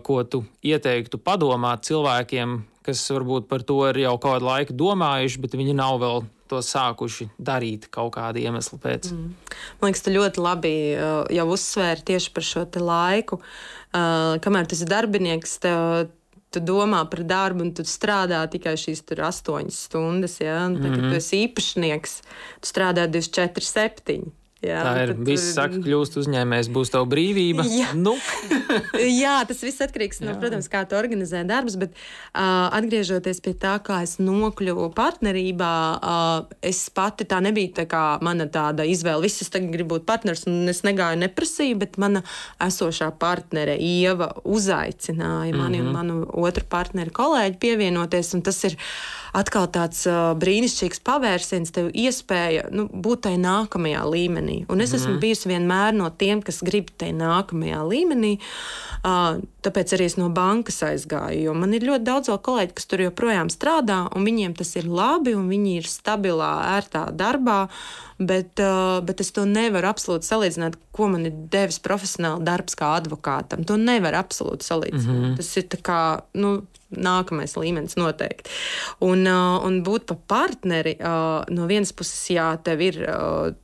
[0.06, 5.58] ko tu ieteiktu padomāt cilvēkiem, kas varbūt par to ir jau kādu laiku domājuši, bet
[5.58, 9.12] viņi nav vēl to sākuši darīt kaut kāda iemesla pēc.
[9.14, 9.34] Mm.
[9.80, 10.72] Man liekas, tu ļoti labi
[11.38, 13.40] jau uzsvēri tieši par šo laiku.
[13.94, 16.10] Kamēr tas ir darbinieks, tev,
[16.50, 20.40] tu domā par darbu, un tu strādā tikai šīs astoņas stundas.
[20.42, 20.66] Ja?
[20.66, 21.10] Un, tad, mm -hmm.
[21.10, 22.22] tu esi īpašnieks,
[22.62, 24.32] tu strādā 24, 7.
[24.60, 25.14] Jā, tā ir.
[25.24, 27.64] Viss saka, kļūst uzņēmējs, būs tev brīvība.
[27.64, 28.18] Jā, nu.
[29.22, 30.40] jā tas viss atkarīgs no, jā.
[30.42, 36.58] protams, kā tu organizē darbus, bet uh, atgriežoties pie tā, kā es nokļuvu partnerībā, uh,
[36.60, 39.24] es pati tā nebija tā kā mana tāda izvēle.
[39.30, 42.26] Viss es tagad gribu būt partners, un es negāju neprasīju, bet mana
[42.60, 45.88] esošā partnere Ieva uzaicināja mani mm -hmm.
[45.88, 48.76] un manu otru partneri kolēģi pievienoties, un tas ir
[49.34, 54.64] atkal tāds uh, brīnišķīgs pavērsiens, tev iespēja nu, būt tajā nākamajā līmenī.
[54.70, 55.20] Un es mm esmu mhm.
[55.22, 58.38] bijusi vienmēr no tiem, kas grib tajā nākamajā līmenī.
[59.00, 61.52] Uh, Tāpēc arī es no bankas aizgāju.
[61.58, 65.50] Man ir ļoti daudz kolēģi, kas tur joprojām strādā, un viņiem tas ir labi, un
[65.52, 67.66] viņi ir stabilā, ērtā darbā.
[68.20, 72.98] Bet, uh, bet es to nevaru absolūti salīdzināt, ko man ir devis profesionāli darbs kā
[73.00, 73.64] advokātam.
[73.68, 75.16] To nevar absolūti salīdzināt.
[75.16, 75.38] Mm -hmm.
[75.40, 76.02] Tas ir kā,
[76.34, 76.52] nu,
[76.96, 78.52] nākamais līmenis noteikti.
[79.06, 83.00] Un, uh, un būt par partneri, uh, no vienas puses, jā, tev ir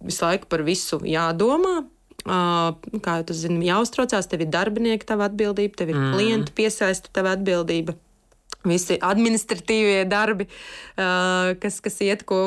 [0.06, 1.84] visu laiku par visu jādomā,
[2.26, 6.16] kā jau tu zini, jāuztraucās, tev ir darbinieki, tava atbildība, tev ir mm.
[6.16, 7.94] klienti piesaista, tava atbildība.
[8.66, 10.48] Visi administratīvie darbi,
[10.98, 12.40] kas, kas iet, ko,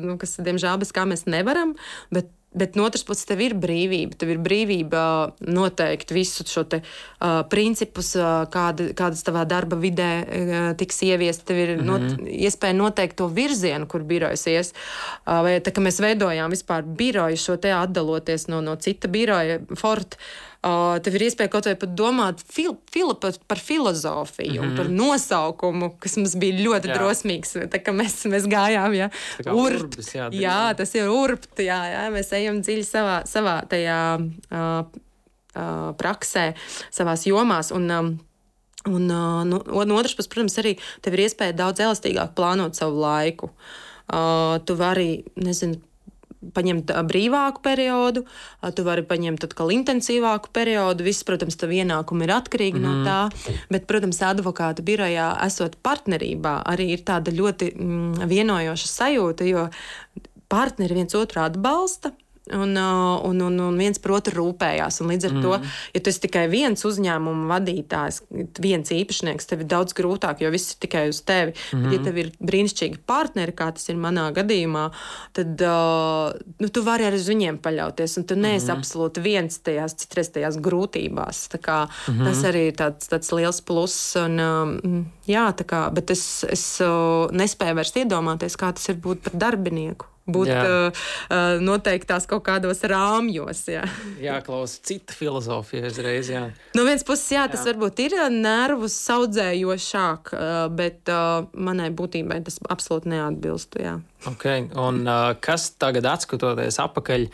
[0.00, 1.74] nu, kas, diemžēl, bez kā mēs nevaram,
[2.08, 4.16] bet Bet no otras puses, tev ir brīvība.
[4.18, 5.02] Tev ir brīvība
[5.46, 11.44] noteikt visu šo te, uh, principus, uh, kāda, kādas tavā darba vidē uh, tiks ieviest.
[11.46, 11.86] Tev ir mm -hmm.
[11.86, 14.72] not, iespēja noteikt to virzienu, kur birojas ies.
[15.26, 19.60] Uh, vai tā kā mēs veidojām vispār biroju šo te atdaloties no, no cita biroja,
[19.76, 20.14] Fort.
[20.14, 24.66] Uh, Uh, tev ir iespēja kaut vai pat domāt fil, fil, par, par filozofiju, mm
[24.66, 24.76] -hmm.
[24.76, 26.96] par nosaukumu, kas mums bija ļoti jā.
[26.98, 27.56] drosmīgs.
[28.00, 29.08] Mēs, mēs gājām, jā,
[29.46, 34.20] urbt, urbis, jā, jā, tas ir urbt, jā, jā, mēs ejam dziļi savā, savā tajā
[34.20, 34.84] uh,
[35.56, 36.52] uh, praksē,
[36.90, 37.72] savās jomās.
[37.72, 38.18] Un, um,
[38.88, 39.44] Un, no,
[39.84, 43.50] no otras puses, protams, arī tev ir iespēja daudz elastīgāk plānot savu laiku.
[44.08, 45.76] Uh, tu vari, nezinu,
[46.56, 48.24] paņemt brīvāku periodu,
[48.76, 51.04] tu vari paņemt atkal intensīvāku periodu.
[51.06, 52.86] Viss, protams, tā ienākumi ir atkarīgi mm.
[52.86, 53.04] no mhm.
[53.06, 53.58] tā.
[53.72, 59.68] Bet, protams, advokāta birojā esot partnerībā, arī ir tāda ļoti mm, vienojoša sajūta, jo
[60.50, 62.14] partneri viens otru atbalsta
[62.52, 65.00] un, uh, un, un, un viens par otru rūpējās.
[65.02, 65.44] Un līdz ar mm.
[65.44, 68.22] to, ja tu esi tikai viens uzņēmuma vadītājs,
[68.62, 71.54] viens īpašnieks, tev ir daudz grūtāk, jo viss ir tikai uz tevi.
[71.72, 71.84] Mm.
[71.84, 74.86] Bet, ja tev ir brīnišķīgi partneri, kā tas ir manā gadījumā,
[75.36, 78.18] tad uh, nu, tu vari arī uz viņiem paļauties.
[78.20, 78.76] Un tu neesi mm.
[78.76, 81.46] absolūti viens tajās, citreiz tajās grūtībās.
[81.60, 82.22] Kā, mm.
[82.28, 84.14] Tas arī ir tāds, tāds liels pluss.
[84.20, 89.26] Un, um, jā, kā, bet es, es uh, nespēju vairs iedomāties, kā tas ir būt
[89.26, 91.06] par darbinieku būt uh,
[91.62, 93.62] noteiktās kaut kādos rāmjos.
[93.70, 93.86] Jā,
[94.22, 96.30] Jāklausa cita filozofija uzreiz.
[96.32, 96.44] Jā.
[96.76, 97.72] No vienas puses, jā, tas jā.
[97.72, 100.34] varbūt ir nervus saudzējošāk,
[100.76, 103.80] bet uh, manai būtībai tas absolūti neatbilst.
[103.80, 103.98] Jā.
[104.34, 104.68] Okay.
[104.76, 107.28] Un, uh, kas tagad, skatoties atpakaļ,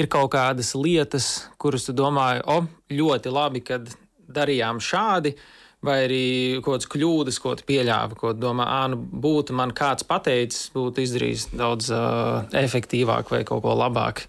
[0.00, 1.30] ir kaut kādas lietas,
[1.60, 2.62] kuras tu domāji, o,
[2.94, 3.90] ļoti labi, kad
[4.30, 5.34] darījām šādi.
[5.36, 6.24] Uh, vai arī
[6.60, 11.04] kaut kādas kļūdas, ko tu pieļāvi, ko domā, ah, nu, būtu man kāds pateicis, būtu
[11.06, 14.26] izdarījis daudz uh, efektīvāk vai kaut ko labāk.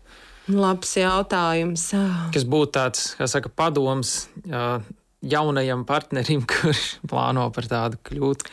[0.52, 1.92] Labs jautājums.
[2.34, 4.80] Kas būtu tāds, kā saka, padoms uh,
[5.22, 8.48] jaunajam partnerim, kurš plāno par tādu kļūt?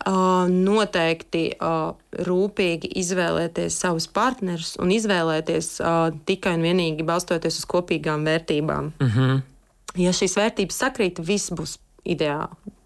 [0.00, 1.42] Noteikti
[2.24, 5.68] rūpīgi izvēlēties savus partnerus un izvēlēties
[6.24, 8.94] tikai un vienīgi balstoties uz kopīgām vērtībām.
[8.96, 9.20] Mhm.
[9.20, 9.46] -huh.
[10.00, 12.76] Ja šīs vērtības sakrīt, viss būs ideāli.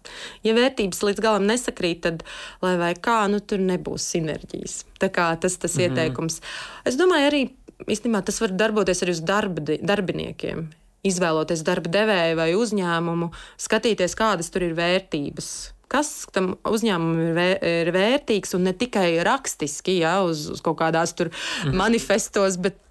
[0.45, 2.23] Ja vērtības līdz galam nesakrīt, tad,
[2.61, 4.83] lai vai kā, nu, tur nebūs sinerģijas.
[5.01, 5.89] Tā kā tas tas mm -hmm.
[5.89, 6.41] ieteikums.
[6.85, 7.41] Es domāju, arī
[7.87, 10.69] īstenībā tas var darboties arī uz darba, darbiniekiem.
[11.05, 13.29] Izvēloties darba devēju vai uzņēmumu,
[13.61, 15.71] skatīties, kādas tur ir vērtības.
[15.87, 21.13] Kas tam uzņēmumam ir, ir vērtīgs un ne tikai rakstiski, ja, uz, uz kaut kādās
[21.13, 21.75] tur mm.
[21.77, 22.81] manifestos, bet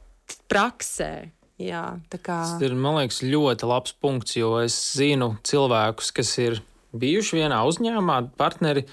[0.49, 1.31] praksē.
[1.63, 2.41] Jā, kā...
[2.43, 6.59] Tas ir liekas, ļoti labs punkts, jo es zinu cilvēkus, kas ir
[6.95, 8.85] bijuši vienā uzņēmumā, partneri,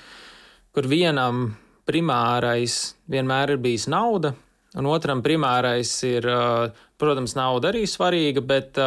[0.76, 1.55] kur vienam
[1.89, 4.36] primārais vienmēr ir bijis nauda,
[4.78, 6.28] un otram primārais ir,
[7.01, 8.78] protams, nauda arī svarīga, bet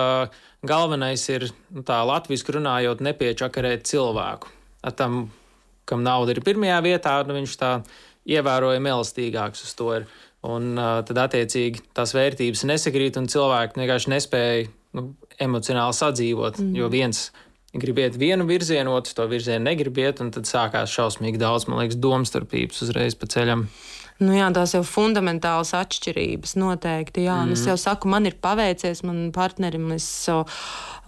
[0.64, 4.53] galvenais ir nu, tā latviešu runājot, nepiečakarēt cilvēku.
[4.85, 5.25] Ar tam,
[5.89, 7.75] kam nauda ir pirmajā vietā, nu, viņš tā
[8.25, 10.07] ievērojami elastīgāks uz to ir.
[10.45, 14.66] Un uh, tad, attiecīgi, tās vērtības nesakrīt, un cilvēki vienkārši nespēja
[14.99, 15.07] nu,
[15.40, 16.61] emocionāli sadzīvot.
[16.61, 16.74] Mm.
[16.78, 17.28] Jo viens
[17.74, 21.80] grib iet vienu virzienu, otrs to virzienu negrib iet, un tad sākās šausmīgi daudz, man
[21.80, 23.66] liekas, domstarpības uzreiz pa ceļam.
[24.22, 27.24] Nu, jā, tās jau fundamentālas atšķirības noteikti.
[27.26, 27.54] Jā, mm.
[27.56, 29.88] Es jau saku, man ir paveicies, man partnerim.
[29.96, 30.06] Es,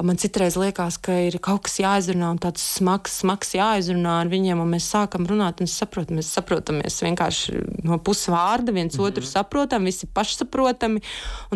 [0.02, 4.58] man citreiz liekas, ka ir kaut kas jāizrunā, un tāds smags, smags jāizrunā ar viņiem,
[4.62, 9.86] un mēs sākam runāt, un saprotam, mēs saprotamies vienkārši no pusvārda, viens mm otru saprotam,
[9.86, 11.04] visi pašsaprotami.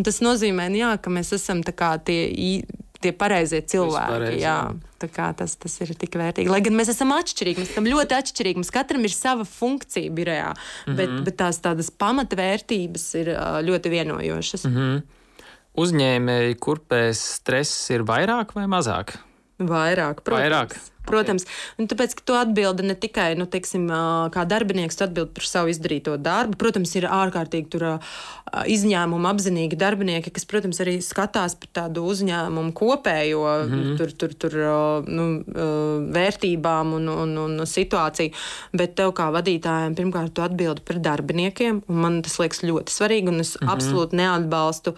[0.06, 1.64] Tas nozīmē, jā, ka mēs esam
[2.06, 2.20] tie
[3.00, 4.14] tie pareizie cilvēki.
[4.14, 4.56] Pareizi, jā.
[5.00, 6.50] Jā, tas, tas ir tik vērtīgi.
[6.52, 8.60] Lai gan mēs esam atšķirīgi, mēs esam ļoti atšķirīgi.
[8.60, 10.98] Mums katram ir sava funkcija birojā, mm -hmm.
[10.98, 13.32] bet, bet tās tādas pamatvērtības ir
[13.64, 14.68] ļoti vienojošas.
[14.68, 15.02] Mm -hmm.
[15.80, 19.16] Uzņēmēji, kurpēs stress ir vairāk vai mazāk?
[19.60, 20.40] Vairāk, protams.
[20.40, 20.76] Vairāk.
[21.06, 21.88] Protams, okay.
[21.90, 23.88] tāpēc, ka tu atbildi ne tikai nu, teiksim,
[24.34, 26.58] kā darbinieks, tu atbildi par savu izdarīto darbu.
[26.60, 27.86] Protams, ir ārkārtīgi tur,
[28.50, 33.96] izņēmumu apzinīgi darbinieki, kas, protams, arī skatās par tādu uzņēmumu kopējo mm -hmm.
[33.98, 34.56] tur, tur, tur,
[35.06, 35.26] nu,
[36.16, 38.34] vērtībām un, un, un situāciju.
[38.72, 43.28] Bet tev kā vadītājiem pirmkārt tu atbildi par darbiniekiem, un man tas liekas ļoti svarīgi,
[43.28, 43.72] un es mm -hmm.
[43.74, 44.94] absolūti neatbalstu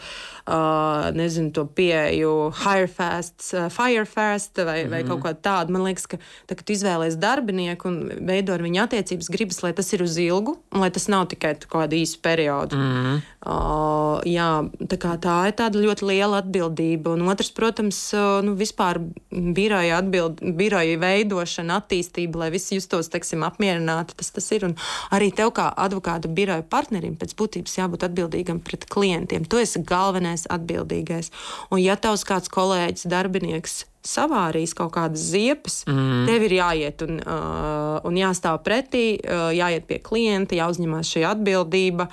[1.14, 4.90] nezinu, to pieeju hire fast, uh, fire fast vai, mm -hmm.
[4.90, 5.70] vai kaut ko tādu.
[5.72, 6.16] Man liekas, ka
[6.48, 10.56] tā, kad izvēlēsies darbinieku un veido ar viņu attiecības, gribas, lai tas ir uz ilgu
[10.72, 12.76] un lai tas nav tikai kādu īsu periodu.
[12.76, 13.20] Mm -hmm.
[13.46, 17.12] uh, jā, tā, tā ir tāda ļoti liela atbildība.
[17.12, 23.42] Un otrs, protams, uh, nu, vispār biroja, atbild, biroja veidošana, attīstība, lai visi justos teiksim,
[23.42, 24.14] apmierināti.
[24.16, 24.64] Tas, tas ir.
[24.64, 24.74] Un
[25.10, 29.44] arī tev kā advokāta biroja partnerim pēc būtības jābūt atbildīgam pret klientiem.
[29.44, 31.30] Tu esi galvenais galvenais atbildīgais.
[31.70, 36.26] Un ja tavs kāds kolēģis, darbinieks savārīs kaut kādas ziepes, mm.
[36.26, 42.08] tev ir jāiet un, uh, un jāstāv pretī, uh, jāiet pie klienta, jāuzņemās šī atbildība.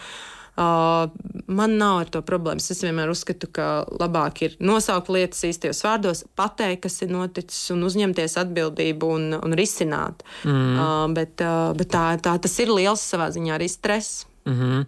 [0.59, 1.07] Uh,
[1.47, 2.67] man nav ar to problēmas.
[2.69, 7.87] Es vienmēr uzskatu, ka labāk ir nosaukt lietas īstajos vārdos, pateikt, kas ir noticis, un
[7.87, 10.21] uzņemties atbildību un, un risināt.
[10.43, 10.75] Mm.
[10.75, 14.27] Uh, bet uh, bet tā, tā tas ir liels savā ziņā arī stress.
[14.45, 14.85] Mm -hmm.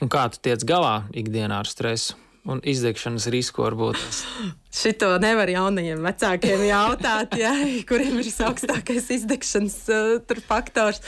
[0.00, 2.14] Un kā tu tiec galā ikdienā ar stresu?
[2.48, 4.00] Un izdegšanas risku varbūt.
[4.70, 7.50] Šito nevar jaunajiem vecākiem jautāt, ja,
[7.90, 11.02] kuriem ir visaugstākais izdegšanas uh, faktors.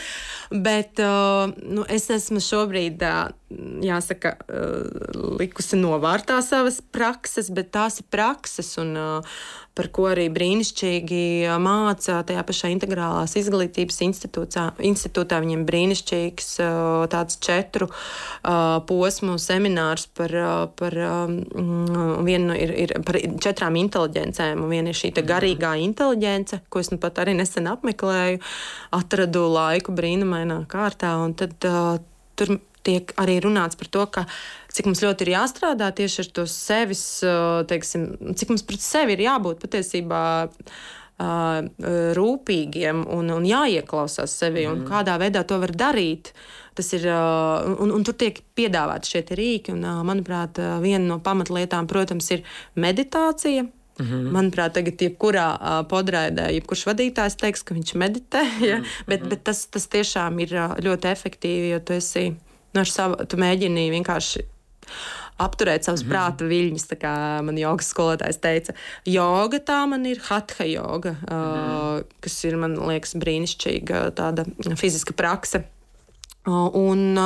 [0.50, 3.30] Bet uh, nu, es esmu šobrīd, uh,
[3.86, 8.74] jāsaka, uh, likusi novārtā savas prakses, bet tās ir prakses.
[8.82, 9.36] Un, uh,
[9.76, 11.22] par ko arī brīnišķīgi
[11.62, 14.66] māca tajā pašā integrālās izglītības institūtā.
[14.84, 16.50] institūtā viņiem brīnišķīgs
[17.12, 17.88] tāds četru
[18.88, 20.36] posmu seminārs par,
[20.76, 20.98] par
[22.28, 23.20] vienu ir, ir par
[23.52, 28.42] četrām inteliģencēm, un viena ir šī garīgā inteliģence, ko es nu pat arī nesen apmeklēju,
[28.98, 31.98] atradu laiku brīnumainā kārtā, un tad uh,
[32.36, 34.24] tur tiek arī runāts par to, ka
[34.72, 37.04] cik mums ļoti ir jāstrādā tieši ar to sevis,
[37.70, 40.24] teiksim, cik mums pret sevi ir jābūt patiesībā.
[40.48, 40.98] Uh,
[42.16, 44.72] rūpīgiem un, un jāieklausās sevi, mm.
[44.72, 46.32] un kādā veidā to var darīt.
[46.74, 47.06] Tas ir,
[47.78, 52.44] un, un tur tiek piedāvāti šie rīki, un, manuprāt, viena no pamatlietām, protams, ir
[52.74, 53.68] meditācija.
[54.00, 54.30] Mm -hmm.
[54.32, 58.78] Manuprāt, tagad jebkurā uh, podrādē, jebkurš vadītājs teiks, ka viņš meditē, ja?
[58.78, 59.04] mm -hmm.
[59.06, 60.48] bet, bet tas, tas tiešām ir
[60.80, 62.34] ļoti efektīvi, jo tu esi
[62.72, 64.44] nu, ar savu, tu mēģini vienkārši
[65.42, 66.14] apturēt savus mm -hmm.
[66.14, 66.86] prāta viļņus.
[67.00, 68.72] Kā man jogas skolotājs teica,
[69.04, 71.98] joga tā man ir hatha joga, mm -hmm.
[71.98, 74.44] uh, kas ir, man liekas, brīnišķīga tāda
[74.76, 75.64] fiziska prakse.
[76.46, 77.18] Un,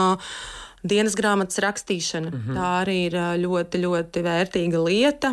[0.86, 2.30] dienas grāmatas rakstīšana.
[2.30, 2.56] Mm -hmm.
[2.56, 5.32] Tā arī ir ļoti, ļoti vērtīga lieta.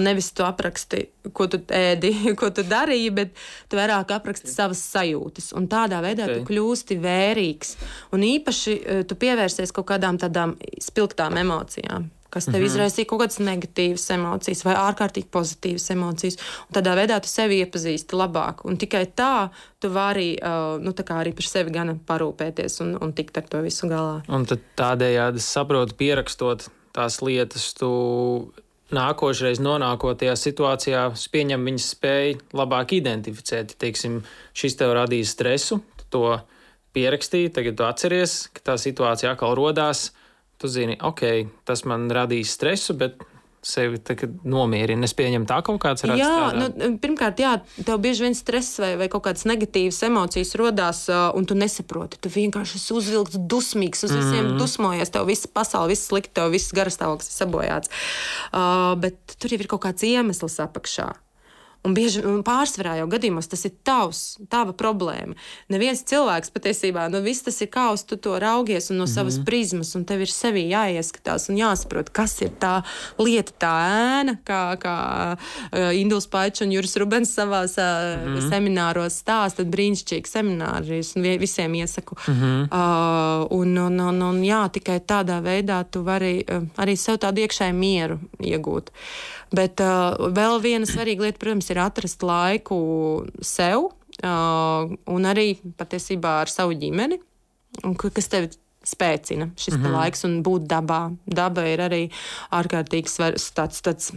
[0.00, 3.34] Nevis tu apraksti, ko tu ēdi, ko tu darīji, bet
[3.68, 5.52] tu vairāk apraksti savas sajūtas.
[5.56, 6.34] Un tādā veidā okay.
[6.34, 7.76] tu kļūsti vērīgs.
[8.12, 12.70] Un īpaši tu pievērsies kaut kādām tādām spilgtām emocijām kas tev mm -hmm.
[12.72, 16.38] izraisīja kaut kādas negatīvas emocijas vai ārkārtīgi pozitīvas emocijas.
[16.66, 18.64] Un tādā veidā tu sevi iepazīsti labāk.
[18.64, 19.48] Un tikai tā
[19.80, 23.62] tu vari uh, nu, tā arī par sevi gan parūpēties un, un tikt ar to
[23.62, 24.22] visu galā.
[24.28, 27.90] Un tādējādi saprotu, pierakstot tās lietas, tu
[28.94, 33.76] nākošais nonākot tajā situācijā, pieņem viņas spēju labāk identificēt.
[33.80, 34.22] Teiksim,
[34.56, 35.80] šis tev radīs stresu,
[36.10, 36.38] to
[36.94, 40.12] pierakstīji, tagad tu atceries, ka tā situācija atkal rodās
[40.64, 41.22] tu zini, ok,
[41.68, 43.20] tas man radīs stresu, bet
[43.64, 43.98] sevi
[44.48, 45.04] nomierina.
[45.08, 46.20] Es pieņemu tā kaut kāds redzes.
[46.20, 51.02] Jā, nu, pirmkārt, jā, tev bieži vien stress vai, vai kaut kādas negatīvas emocijas rodās,
[51.08, 52.20] un tu nesaproti.
[52.20, 54.56] Tu vienkārši esi uzvilkts, dusmīgs, uz visiem mm.
[54.60, 57.92] dusmojies, tev viss pasaule, viss slikti, tev viss garastāvoklis ir sabojāts.
[58.52, 61.10] Uh, bet tur jau ir kaut kāds iemesls apakšā.
[61.84, 65.34] Un bieži un pārsvarā jau gadījumos tas ir tavs, tava problēma.
[65.68, 69.06] Neviens cilvēks patiesībā, nu viss tas ir kā uz tu to raugies un no mm
[69.06, 69.14] -hmm.
[69.14, 72.82] savas prizmas, un tev ir sevi jāieskatās un jāsaprot, kas ir tā
[73.18, 73.74] lieta, tā
[74.20, 74.96] ēna, kā, kā
[75.36, 78.50] uh, Induls Paičs un Juris Rubens savās uh, mm -hmm.
[78.50, 82.16] semināros stāsta, brīnišķīgi semināri, es visiem iesaku.
[82.28, 82.62] Mm -hmm.
[82.62, 87.40] uh, un, un, un, un jā, tikai tādā veidā tu vari uh, arī sev tādu
[87.40, 88.90] iekšēju mieru iegūt.
[89.54, 92.78] Bet uh, vēl viena svarīga lieta, protams, ir atrast laiku
[93.44, 97.20] sev uh, un arī patiesībā ar savu ģimeni,
[98.00, 98.52] kas tevi
[98.84, 99.96] spēcina šis mm -hmm.
[99.96, 101.02] laiks un būt dabā.
[101.26, 102.02] Daba ir arī
[102.52, 103.82] ārkārtīgi svarīgs tāds.
[103.82, 104.12] tāds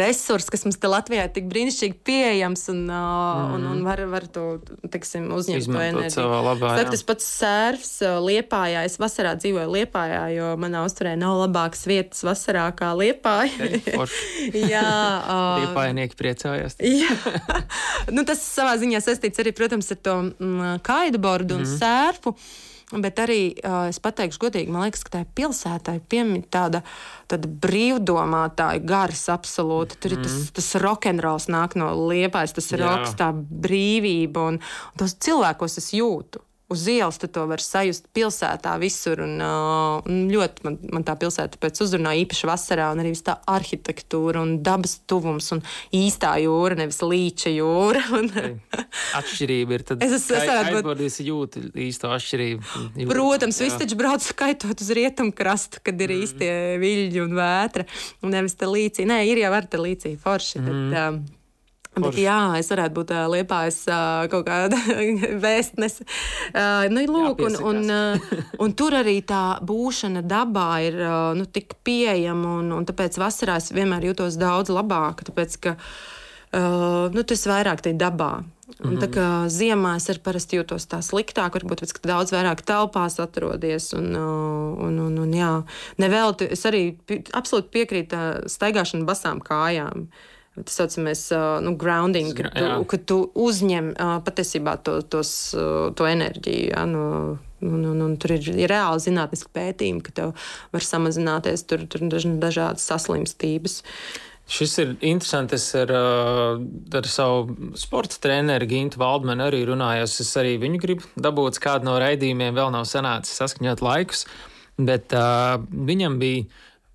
[0.00, 3.54] resurs, kas mums te Latvijā ir tik brīnišķīgi pieejams un, mm.
[3.56, 4.44] un, un var, var to
[4.90, 7.92] teiksim, uzņemt labā, Saka, tas pats sērfs
[8.24, 8.84] Liepājā.
[8.88, 13.70] Es vasarā dzīvoju Liepājā, jo manā uzturē nav labākas vietas vasarā kā Liepāja.
[14.74, 16.78] jā, uh, Liepājnieki priecājās.
[17.04, 17.16] jā.
[18.14, 21.74] nu, tas savā ziņā saistīts arī, protams, ar to mm, kaidabordu un mm.
[21.80, 22.36] sērfu.
[22.92, 26.82] Bet arī uh, es pateikšu, godīgi, man liekas, ka tai pilsētai piemīt tāda,
[27.32, 29.98] tāda brīvdomātāja gars absolūti.
[29.98, 30.18] Tur mm.
[30.18, 30.54] ir tas, mhm.
[30.60, 35.94] tas rokenrols nāk no liepais, tas ir roks, tā brīvība un, un tos cilvēkos es
[35.96, 39.22] jūtu uz ielas tu to var sajust pilsētā visur.
[39.24, 43.38] Un, uh, un ļoti man, man tā pilsēta pēc uzrunāja īpaši vasarā, un arī tā
[43.50, 45.62] arhitektūra un dabas tuvums un
[45.94, 48.02] īstā jūra, nevis līča jūra.
[48.14, 48.28] Un,
[49.18, 52.62] atšķirība ir tad, es esmu atbildījis jūtu īsto atšķirību.
[52.64, 56.26] Jūtas, Protams, viss taču brauc skaitot uz rietumkrastu, kad ir mm.
[56.26, 56.52] īstie
[56.82, 57.86] viļņi un vētra,
[58.22, 59.08] un nevis te līcī.
[59.08, 60.60] Nē, ir jau ar te līcī forši.
[60.60, 60.68] Mm.
[60.68, 61.43] Bet, um,
[61.94, 64.78] Bet, jā, es varētu būt uh, liepājis uh, kaut kāda
[65.44, 66.06] vēstnese.
[66.50, 71.46] Uh, nu, lūk, un, un, uh, un tur arī tā būšana dabā ir uh, nu,
[71.46, 77.22] tik pieejama, un, un tāpēc vasarā es vienmēr jūtos daudz labāk, tāpēc ka uh, nu,
[77.22, 78.32] tas vairāk ir dabā.
[78.64, 79.00] Un, mm -hmm.
[79.00, 83.92] Tā kā ziemā es parasti jūtos tā sliktāk, varbūt ka daudz vairāk telpās atrodies.
[83.92, 85.62] Un, un, un, un, jā,
[85.98, 86.96] nevelti es arī
[87.32, 90.00] absolūti piekrītu staigāšanu basām kājām.
[90.00, 91.24] Uh, tas saucamais
[91.64, 93.94] nu, grounding, kad tu, kad tu uzņem
[94.26, 95.32] patiesībā to, tos,
[95.98, 96.70] to enerģiju.
[96.70, 97.08] Ja, no,
[97.64, 100.32] Un, un, un tur ir, ir reāli zinātniski pētījumi, ka tev
[100.74, 102.02] var samazināties tur, tur
[102.42, 103.78] dažādas saslimstības.
[104.44, 105.54] Šis ir interesants.
[105.56, 110.04] Es ar, ar savu sporta treneru Gintu Valdmanu arī runāju.
[110.04, 114.26] Es arī viņu gribu dabūt kādu no raidījumiem, vēl nav sanācis saskaņot laikus,
[114.76, 116.44] bet uh, viņam bija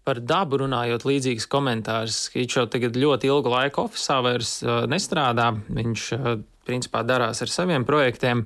[0.07, 2.29] Par dabu runājot, līdzīgs komentārs.
[2.33, 5.51] Viņš jau tagad ļoti ilgu laiku oficiālā vairs uh, nestrādā.
[5.67, 6.29] Viņš uh,
[6.67, 8.45] principā darās ar saviem projektiem.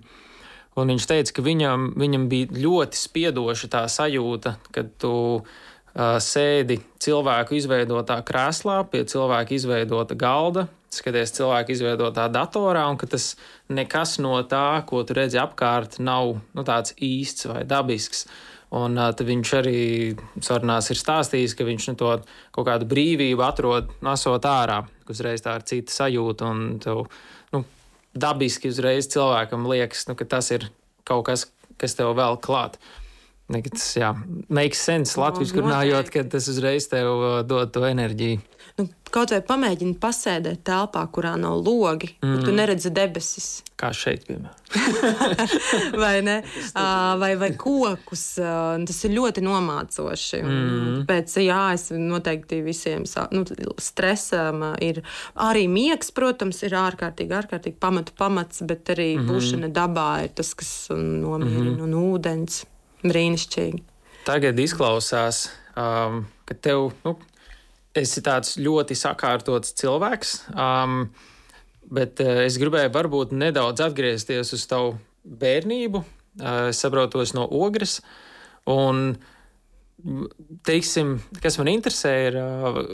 [0.80, 6.80] Un viņš teica, ka viņam, viņam bija ļoti spiedoša tā sajūta, kad tu uh, sēdi
[7.04, 13.36] cilvēku izveidotā krēslā, pie cilvēka izveidota galda, skaties cilvēku izveidotā datorā, un ka tas
[13.70, 18.26] nekas no tā, ko tu redzi apkārt, nav nu, tāds īsts vai dabisks.
[18.26, 19.82] Uh, Un uh, viņš arī
[20.42, 22.14] sarunās ir stāstījis, ka viņš nu, to
[22.56, 26.50] kaut kādu brīvību atrod nesot ārā, ka uzreiz tā ir cita sajūta.
[26.50, 27.04] Un tev,
[27.54, 27.64] nu,
[28.18, 30.72] dabiski uzreiz cilvēkam liekas, nu, ka tas ir
[31.06, 31.46] kaut kas,
[31.78, 32.80] kas tev vēl klāt.
[33.54, 34.14] Tas, jā,
[34.50, 38.42] makes sense latviešu runājot, ka tas uzreiz tev dod to enerģiju.
[38.74, 42.32] Nu, kaut vai pamēģini pasēdēt telpā, kurā nav logi, mm.
[42.32, 42.58] kur tu mm.
[42.58, 43.50] neredzi debesis.
[43.78, 44.56] Kā šeit, piemēram.
[46.04, 46.40] vai ne?
[47.22, 48.24] Vai, vai kokus.
[48.42, 50.40] Tas ir ļoti nomācoši.
[50.42, 50.96] Mm.
[51.10, 53.06] Pēc, jā, es noteikti visiem
[53.36, 53.44] nu,
[53.78, 55.04] stresam ir
[55.38, 60.56] arī miegs, protams, ir ārkārtīgi, ārkārtīgi pamatu pamats, bet arī mm būšana dabā ir tas,
[60.58, 62.64] kas nomierina mm un ūdens.
[63.04, 63.84] Brīnišķīgi.
[64.24, 65.46] Tagad izklausās,
[65.76, 66.94] um, ka tev.
[67.04, 67.18] Nu,
[67.98, 71.06] esi tāds ļoti sakārtots cilvēks, um,
[71.94, 76.04] bet uh, es gribēju varbūt nedaudz atgriezties uz tavu bērnību.
[76.42, 78.00] Uh, tas no ogres.
[78.70, 79.14] Un,
[80.66, 82.40] teiksim, kas man interesē, ir.
[82.40, 82.86] Uh,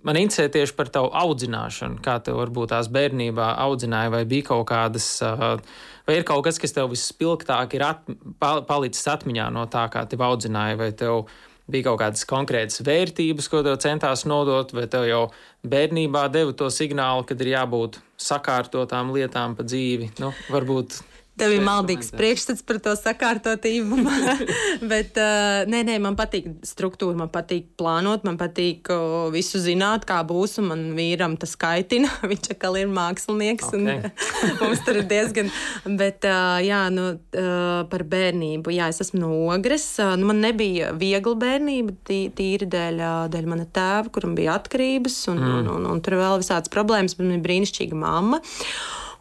[0.00, 4.62] Man interesē tieši par tavu audzināšanu, kā tev varbūt tās bērnībā audzināja, vai bija kaut
[4.70, 5.60] kādas, uh,
[6.08, 8.08] vai ir kaut kas, kas tev vispilgtāk ir at,
[8.40, 11.34] palicis atmiņā no tā, kā tev audzināja, vai tev uh,
[11.72, 15.22] bija kaut kādas konkrētas vērtības, ko tev centās nodot, vai tev jau
[15.66, 20.12] bērnībā deva to signālu, kad ir jābūt sakārtotām lietām pa dzīvi.
[20.20, 21.00] Nu, varbūt
[21.40, 23.96] Tev ir maldīgs priekšstats par to sakārtotību.
[24.90, 30.04] Bet, uh, nē, nē, man patīk struktūra, man patīk plānot, man patīk uh, visu zināt,
[30.08, 30.58] kā būs.
[30.60, 32.10] Un man vīram tas kaitina.
[32.30, 33.72] Viņš atkal ir mākslinieks.
[33.72, 34.12] Okay.
[34.60, 35.50] mums tur ir diezgan.
[35.86, 38.76] Bet, uh, jā, nu, uh, par bērnību.
[38.76, 39.88] Jā, es esmu no ogres.
[40.02, 45.22] Uh, nu, man nebija viegla bērnība, tī, tīri dēļ, dēļ mana tēva, kuram bija atkarības.
[45.32, 45.60] Un, mm.
[45.60, 48.44] un, un, un tur vēl visādas problēmas, man bija brīnišķīga mamma.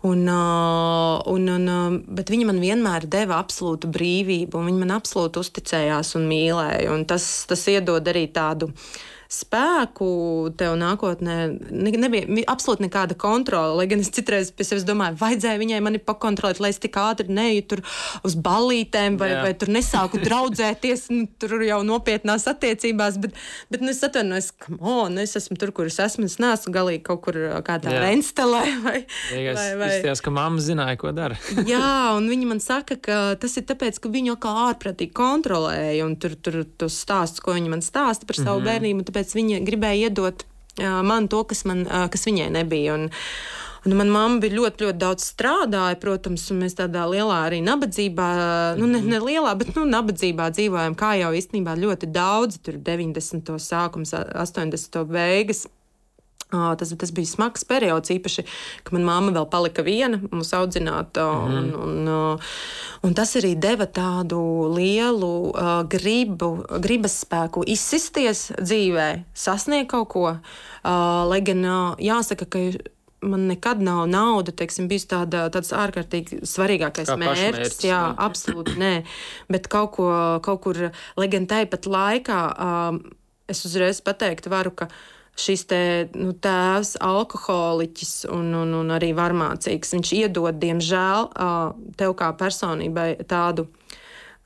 [0.08, 6.14] Un, un, un, bet viņa man vienmēr deva absolūtu brīvību, un viņa man absolūti uzticējās
[6.16, 6.94] un mīlēja.
[6.94, 8.72] Un tas, tas iedod arī tādu
[9.30, 10.10] spēku
[10.58, 11.36] tev nākotnē
[11.70, 13.76] nebija absolūti nekāda kontrole.
[13.78, 17.30] Lai gan es citreiz pie sevis domāju, vajadzēja viņai mani pakontrolēt, lai es tik ātri
[17.30, 17.84] neju tur
[18.26, 19.44] uz ballītēm vai, Jā.
[19.46, 23.20] vai tur nesāku draudzēties, nu, tur jau nopietnās attiecībās.
[23.22, 23.38] Bet,
[23.70, 26.26] bet nu, es atvainojos, ka nu, es esmu tur, kur es esmu.
[26.26, 28.66] Es neesmu galīgi kaut kur kādā renstelē.
[28.90, 29.88] Vai, vai, vai, vai.
[30.00, 31.36] Izties, ka mamma zināja, ko dara.
[31.70, 36.16] Jā, un viņi man saka, ka tas ir tāpēc, ka viņu kā ārprātīgi kontrolēja un
[36.22, 38.70] tur, tur tos stāstus, ko viņi man stāsta par savu mm -hmm.
[38.70, 40.46] bērnību tāpēc viņa gribēja iedot
[40.80, 43.00] man to, kas, man, kas viņai nebija.
[43.00, 43.10] Un,
[43.88, 48.26] Un man mamma bija ļoti, ļoti daudz strādāja, protams, un mēs tādā lielā arī nabadzībā,
[48.76, 53.56] nu, ne, ne lielā, bet nu, nabadzībā dzīvojam, kā jau īstenībā ļoti daudz, tur 90.
[53.64, 55.00] sākums, 80.
[55.08, 55.64] beigas.
[56.50, 58.42] Tas, tas bija smags periods, īpaši,
[58.82, 61.28] ka manā māte vēl palika viena, mūsu audzināta.
[61.30, 61.74] Mm -hmm.
[61.84, 62.40] un, un,
[63.06, 64.40] un tas arī deva tādu
[64.74, 70.26] lielu uh, gribu, gribas spēku izsisties dzīvē, sasniegt kaut ko.
[70.84, 72.60] Uh, lai gan uh, jāsaka, ka
[73.22, 77.84] man nekad nav nauda, teiksim, bijis tāda, tāds ārkārtīgi svarīgākais Kā mērķis.
[77.84, 79.04] Jā, jā, absolūti nē.
[79.52, 83.02] Bet kaut, ko, kaut kur, lai gan tāpat laikā, um,
[83.48, 84.90] es uzreiz pateiktu, varu, ka
[85.40, 85.82] šis te,
[86.20, 91.30] nu, tēvs, alkoholiķis un, un, un arī varmācīgs, viņš iedod, diemžēl,
[92.00, 93.70] tev kā personībai tādu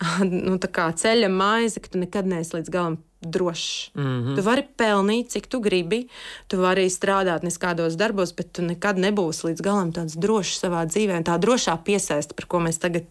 [0.48, 3.92] nu, tā ceļa maizi, ka tu nekad neesi līdz galam drošs.
[3.96, 4.36] Mm -hmm.
[4.36, 6.08] Tu vari pelnīt, cik tu gribi,
[6.48, 11.18] tu vari strādāt neskādos darbos, bet tu nekad nebūsi līdz galam tāds drošs savā dzīvē.
[11.18, 13.06] Un tā drošā piesaista, par ko mēs tagad,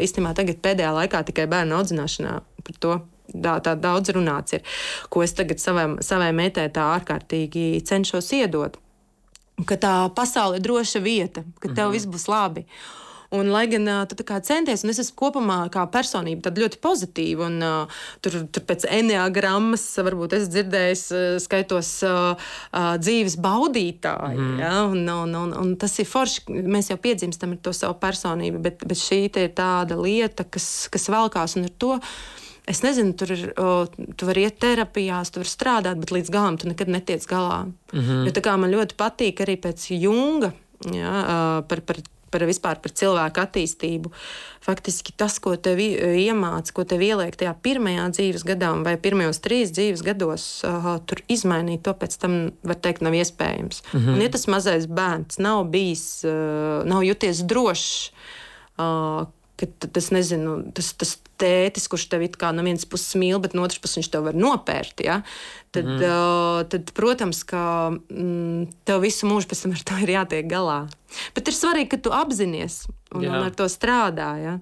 [0.00, 3.00] īstenībā tagad pēdējā laikā tikai bērnu audzināšanā par to.
[3.32, 4.62] Tā, tā daudz runāts ir,
[5.10, 8.78] ko es tagad savai, savai meitai tā ārkārtīgi cenšos iedot.
[9.66, 11.92] Ka tā pasaule ir droša vieta, ka tev -hmm.
[11.92, 12.66] viss būs labi.
[13.28, 17.58] Un, lai gan uh, tu centies, un es esmu kopumā kā personība ļoti pozitīva, un
[17.64, 22.36] uh, tur, tur pēc enneagrammas varbūt es dzirdēju, uh, skaitos uh,
[22.70, 24.38] uh, dzīves baudītāji.
[24.38, 24.62] Mm.
[24.62, 24.72] Ja?
[24.86, 26.46] Un, un, un, un tas ir forši.
[26.66, 31.10] Mēs jau piedzimstam ar to savu personību, bet, bet šī ir tāda lieta, kas, kas
[31.10, 31.96] velkās un ar to.
[32.66, 33.86] Es nezinu, tur ir, o,
[34.18, 37.64] tu vari iet terapijās, tu vari strādāt, bet līdz galam tu nekad netiec galā.
[37.92, 38.26] Mm -hmm.
[38.26, 40.52] Jo tā kā man ļoti patīk arī pēc Junga
[40.92, 41.96] ja, par, par
[42.36, 44.12] par vispār par cilvēku attīstību.
[44.64, 49.72] Faktiski tas, ko tev iemācīja, ko tev ieliek tajā pirmajā dzīves gadā vai pirmajos trīs
[49.74, 52.36] dzīves gados, uh, tur izmainīt to pēc tam,
[52.66, 53.82] var teikt, nav iespējams.
[53.92, 54.14] Mm -hmm.
[54.14, 58.10] Un, ja tas mazais bērns nav bijis, uh, nav juties drošs,
[58.78, 63.38] uh, ka tas, nezinu, tas, tas tētis, kurš tev it kā no vienas puses mīl,
[63.42, 65.04] bet no otras puses viņš tev var nopērt.
[65.04, 65.20] Ja?
[65.76, 66.02] Tad, mm.
[66.02, 67.62] uh, tad, protams, ka
[67.92, 70.84] mm, tev visu mūžu pēc tam ar to ir jātiek galā.
[71.36, 73.32] Bet ir svarīgi, ka tu apzinājies un, jā.
[73.32, 74.30] un ar to strādā.
[74.42, 74.54] Ja?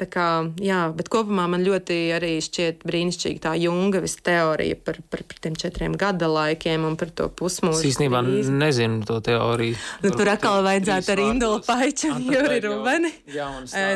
[0.00, 0.26] Tā kā,
[0.64, 5.54] jā, bet kopumā man ļoti arī šķiet brīnišķīgi tā Jungas teorija par, par, par tiem
[5.58, 7.84] četriem gada laikiem un par to pusmūžu.
[7.84, 9.76] Es īstenībā nezinu to teoriju.
[10.02, 13.12] Nu, tur atkal vajadzētu ar Indula Paiču un Juri Rubeni.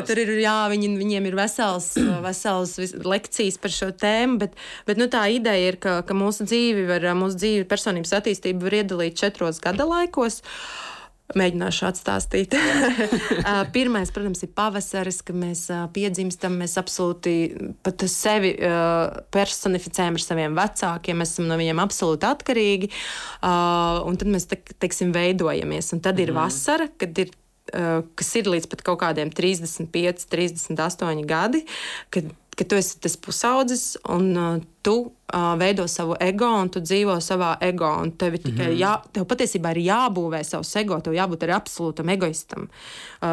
[0.07, 1.89] Tur ir, jā, viņi, viņiem ir vesels,
[2.23, 4.55] vesels lekcijas par šo tēmu, bet,
[4.87, 8.81] bet nu, tā ideja ir, ka, ka mūsu dzīvi var, mūsu dzīvi personības attīstību var
[8.81, 10.41] iedalīt četros gada laikos.
[11.35, 12.53] Mēģināšu atstāstīt.
[13.75, 16.55] Pirmais, protams, ir pavasaris, kad mēs piedzimstam.
[16.61, 17.33] Mēs absolūti
[17.83, 18.53] pat sevi
[19.35, 21.19] personificējam ar saviem vecākiem.
[21.19, 22.89] Mēs esam no viņiem absolūti atkarīgi.
[23.43, 24.47] Un tad mēs,
[24.79, 25.91] teiksim, veidojamies.
[25.97, 26.39] Un tad ir mm.
[26.39, 27.35] vasara, kad ir
[28.15, 31.65] kas ir līdz pat kaut kādiem 35, 38 gadi,
[32.15, 37.17] kad, kad tu esi tas pusaudzis un tu uh, veido savu ego un tu dzīvo
[37.19, 37.89] savā ego.
[38.17, 38.77] Tev, mm -hmm.
[38.79, 42.69] jā, tev patiesībā ir jābūvē savs ego, tev jābūt arī absolūtam egoistam.
[43.21, 43.27] Uh,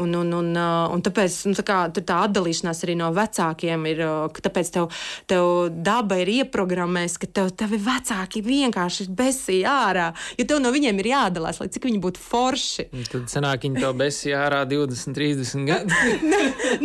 [0.00, 4.00] un, un, un, uh, un tāpēc nu, tā, kā, tā atdalīšanās arī no vecākiem ir,
[4.00, 4.88] uh, ka tāpēc tev,
[5.26, 10.98] tev daba ir ieprogrammējusi, ka tev tavi vecāki vienkārši besīja ārā, jo tev no viņiem
[10.98, 12.88] ir jādalās, lai cik viņi būtu forši.
[12.92, 15.90] Un tad sanāk, viņi tev besīja ārā 20, 30 gadu.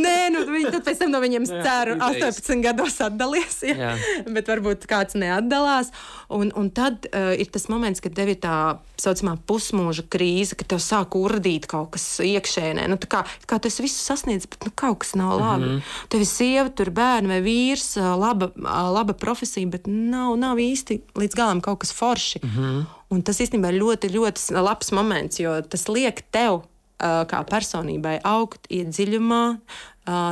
[0.06, 3.64] nē, nu, viņi tad pēc tam no viņiem, ceru, 18 gados atdalies.
[3.64, 3.76] Ja?
[3.76, 4.09] Jā.
[4.36, 5.92] bet varbūt kāds neatdalās.
[6.34, 8.56] Un, un tad uh, ir tas moments, kad tev ir tā
[9.00, 12.88] saucamā pusmūža krīze, kad tev sāk urdīt kaut kas iekšēnē.
[12.92, 15.66] Nu, kā, kā tas viss sasniedz, bet nu, kaut kas nav labi.
[15.66, 16.08] Mm -hmm.
[16.10, 18.52] Tev ir sieva, tur bērni vai vīrs, laba,
[18.96, 22.40] laba profesija, bet nav, nav īsti līdz galam kaut kas forši.
[22.44, 22.86] Mm -hmm.
[23.10, 26.62] Un tas īstenībā ir ļoti, ļoti labs moments, jo tas liek tev
[27.00, 29.44] kā personībai augt, iet dziļumā,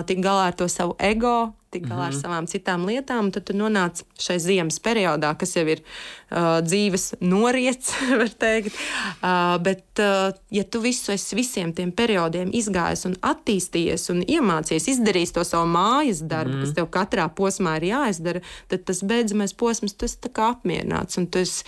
[0.05, 2.07] tikt galā ar to savu ego, tikt galā mm -hmm.
[2.07, 2.21] ar mhm.
[2.21, 3.31] savām citām lietām.
[3.31, 8.73] Tad tu nonāc šai ziemas periodā, kas jau ir uh, dzīves noriets, var teikt.
[9.21, 14.89] Uh, bet, uh, ja tu visu esi visiem tiem periodiem izgājis un attīstījies un iemācījies,
[14.93, 16.65] izdarījis to savu mājas darbu, mm -hmm.
[16.65, 21.39] kas tev katrā posmā ir jāizdara, tad tas beidzamais posms, tu esi apmierināts un tu
[21.39, 21.63] esi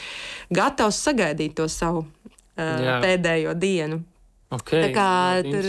[0.50, 4.04] gatavs sagaidīt to savu uh, pēdējo dienu.
[4.50, 5.10] Okay, tā kā
[5.46, 5.66] tur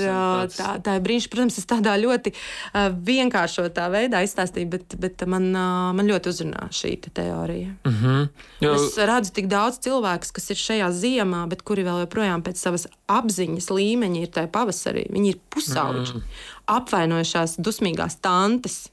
[0.55, 5.91] tā, tā brīnišķīgi, protams, es tādā ļoti uh, vienkāršotā veidā izstāstīju, bet, bet man, uh,
[5.97, 7.75] man ļoti uzrunā šī te teorija.
[7.85, 8.31] Mm -hmm.
[8.65, 8.73] jo...
[8.79, 12.87] Es redzu tik daudz cilvēku, kas ir šajā ziemā, bet kuri vēl joprojām pēc savas
[13.07, 15.05] apziņas līmeņa ir tajā pavasarī.
[15.13, 16.23] Viņi ir pusauģi, mm.
[16.67, 18.89] apvainojušās dusmīgās tantes.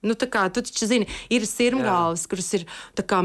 [0.00, 2.62] Nu, kā, tu taču zini, ir sirmgālis, kuras ir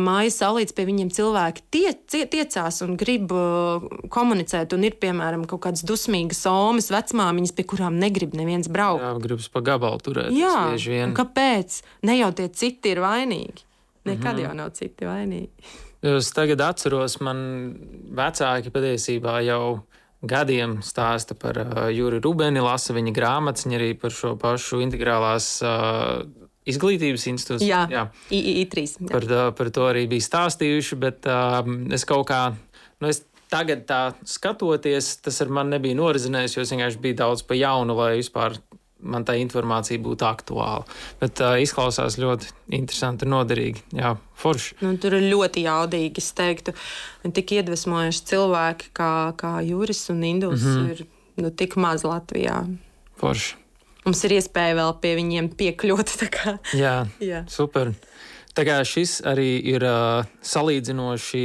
[0.04, 5.46] mājas salīdz pie viņiem cilvēki tie, tie, tiecās un grib uh, komunicēt, un ir, piemēram,
[5.48, 9.06] kaut kādas dusmīgas somas, vecmāmiņas, pie kurām negrib neviens braukt.
[9.08, 10.36] Jā, gribas pa gabalu turēt.
[10.36, 10.76] Jā,
[11.16, 11.80] kāpēc?
[12.04, 13.64] Ne jau tie citi ir vainīgi.
[14.06, 14.44] Nekad mm -hmm.
[14.44, 15.50] jau nav citi vainīgi.
[16.06, 17.40] Es tagad atceros, man
[18.14, 19.86] vecāki patiesībā jau
[20.22, 25.62] gadiem stāsta par uh, Juri Rubeni, lasa viņa grāmatas, viņa arī par šo pašu integrālās
[25.64, 26.26] uh,
[26.70, 27.66] izglītības institūts.
[27.66, 28.08] Jā, jā.
[28.34, 28.86] I3.
[29.06, 29.10] Jā.
[29.12, 31.62] Par, par to arī bija stāstījuši, bet uh,
[31.94, 32.42] es kaut kā,
[33.02, 37.46] nu, es tagad tā skatoties, tas ar mani nebija norizinājis, jo es vienkārši biju daudz
[37.46, 38.58] pa jaunu, lai vispār
[39.06, 40.86] man tā informācija būtu aktuāla.
[41.20, 43.84] Bet uh, izklausās ļoti interesanti un noderīgi.
[44.00, 44.80] Jā, forši.
[44.82, 46.74] Nu, tur ir ļoti jaudīgi, es teiktu,
[47.28, 50.90] un tik iedvesmojoši cilvēki kā, kā Juris un Indus mm -hmm.
[50.96, 52.64] ir nu, tik maz Latvijā.
[53.22, 53.65] Forši
[54.06, 56.16] mums ir iespēja vēl pie viņiem piekļūt.
[56.78, 56.96] Jā,
[57.32, 57.94] jā, super.
[58.56, 61.44] Tā kā šis arī ir uh, salīdzinoši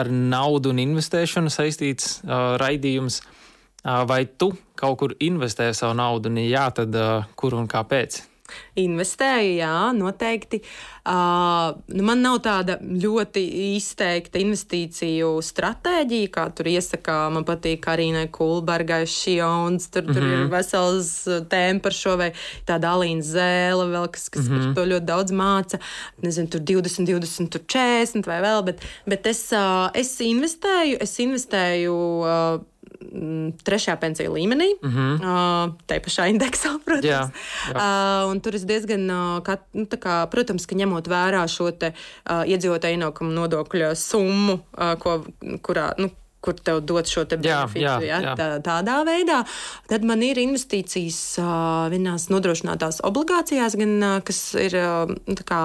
[0.00, 6.32] ar naudu un investēšanu saistīts uh, raidījums, uh, vai tu kaut kur investē savu naudu,
[6.32, 8.31] un ja jā, tad uh, kur un kāpēc?
[8.82, 10.62] Investēju, jā, noteikti.
[11.02, 13.42] Uh, man nav tāda ļoti
[13.74, 17.16] izteikta investīciju stratēģija, kā tur iesaka.
[17.34, 20.14] Man patīk arī Kulbergai, Šions, tur, mm -hmm.
[20.14, 20.50] tur ir mhm.
[20.52, 21.10] vesels
[21.50, 22.32] tēma par šo, vai
[22.66, 24.58] tāda Alīna Zēle, vēl, kas, kas mm -hmm.
[24.58, 24.74] par mhm.
[24.74, 25.78] to ļoti daudz māca.
[26.22, 31.18] Nezinu, tur 20, 20, tur 40 vai vēl, bet, bet es, uh, es investēju, es
[31.18, 31.94] investēju.
[32.22, 32.71] Uh,
[33.64, 35.14] trešajā pensiju līmenī, mm -hmm.
[35.20, 37.04] uh, tai pašā indeksā, protams.
[37.06, 37.30] Jā,
[37.74, 37.76] jā.
[38.30, 41.92] Uh, tur es diezgan, uh, kā, nu, kā, protams, ka ņemot vērā šo te,
[42.30, 45.24] uh, iedzīvotāju ienākumu nodokļu summu, uh, ko,
[45.62, 46.10] kurā, nu,
[46.42, 49.42] kur tev dod šo te benefitu, jā, jā, ja, tā, tādā veidā.
[49.90, 51.52] Tad man ir investīcijas uh,
[51.92, 55.60] vienās nodrošinātās obligācijās, gan, uh, kas ir, uh, kā,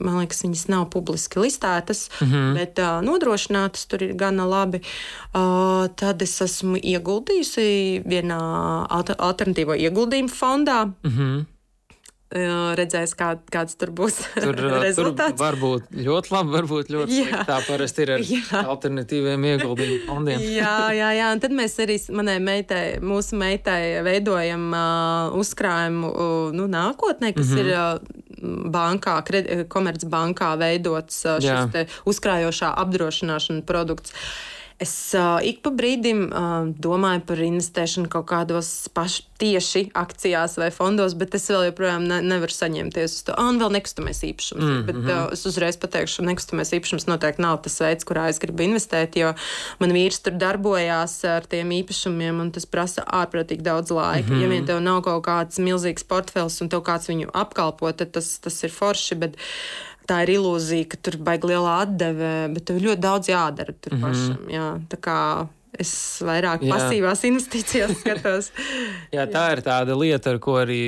[0.00, 2.58] man liekas, viņas nav publiski listētas, mm -hmm.
[2.60, 4.82] bet uh, nodrošinātas tur ir gana labi.
[5.32, 8.42] Uh, tad es esmu ieguldījusi vienā
[9.18, 10.84] alternatīvo ieguldījumu fondā.
[10.84, 11.51] Mm -hmm
[12.78, 15.36] redzēs, kā, kāds tur būs tur, rezultāts.
[15.36, 17.42] Tur var būt ļoti labi, varbūt ļoti slikti.
[17.48, 18.62] Tā parasti ir ar jā.
[18.62, 20.46] alternatīviem ieguldījumu fondiem.
[20.60, 26.48] jā, jā, jā, un tad mēs arī manai meitai, mūsu meitai veidojam uh, uzkrājumu uh,
[26.56, 27.66] nu, nākotnē, kas mm -hmm.
[27.66, 27.76] ir.
[27.78, 29.20] Uh, bankā,
[29.70, 34.10] komercbankā veidots uh, šis uzkrājošā apdrošināšana produkts.
[34.10, 40.54] Uh, Es uh, ik pa brīdim uh, domāju par investēšanu kaut kādos paši tieši akcijās
[40.60, 43.36] vai fondos, bet es vēl joprojām ne, nevaru saņemties uz to.
[43.42, 44.62] Un vēl nekustamais īpašums.
[44.62, 44.86] Mm -hmm.
[44.86, 48.62] Bet uh, es uzreiz pateikšu, ka nekustamais īpašums noteikti nav tas veids, kurā es gribu
[48.62, 49.34] investēt, jo
[49.78, 54.28] man vīrs tur darbojās ar tiem īpašumiem, un tas prasa ārprātīgi daudz laika.
[54.28, 54.42] Mm -hmm.
[54.42, 58.38] Ja vien tev nav kaut kāds milzīgs portfels un tev kāds viņu apkalpo, tad tas,
[58.38, 59.14] tas ir forši.
[59.14, 59.36] Bet,
[60.08, 63.98] tā ir ilūzija, ka tur baigi liela atdeve, bet tev ļoti daudz jādara tur mm
[63.98, 64.06] -hmm.
[64.08, 64.46] pašam.
[64.50, 65.18] Jā, tā kā
[65.80, 65.92] es
[66.24, 66.74] vairāk Jā.
[66.74, 68.50] pasīvās investīcijās skatos.
[69.14, 70.82] Jā, tā ir tāda lieta, ar ko arī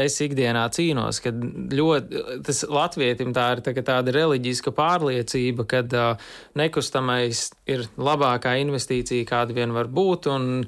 [0.00, 1.20] es ikdienā cīnos.
[1.24, 1.42] Kad
[1.72, 9.28] ļoti, tas latvietim tā ir tā, tāda reliģiska pārliecība, ka uh, nekustamais ir labākā investīcija,
[9.28, 10.30] kāda vien var būt.
[10.32, 10.64] Un,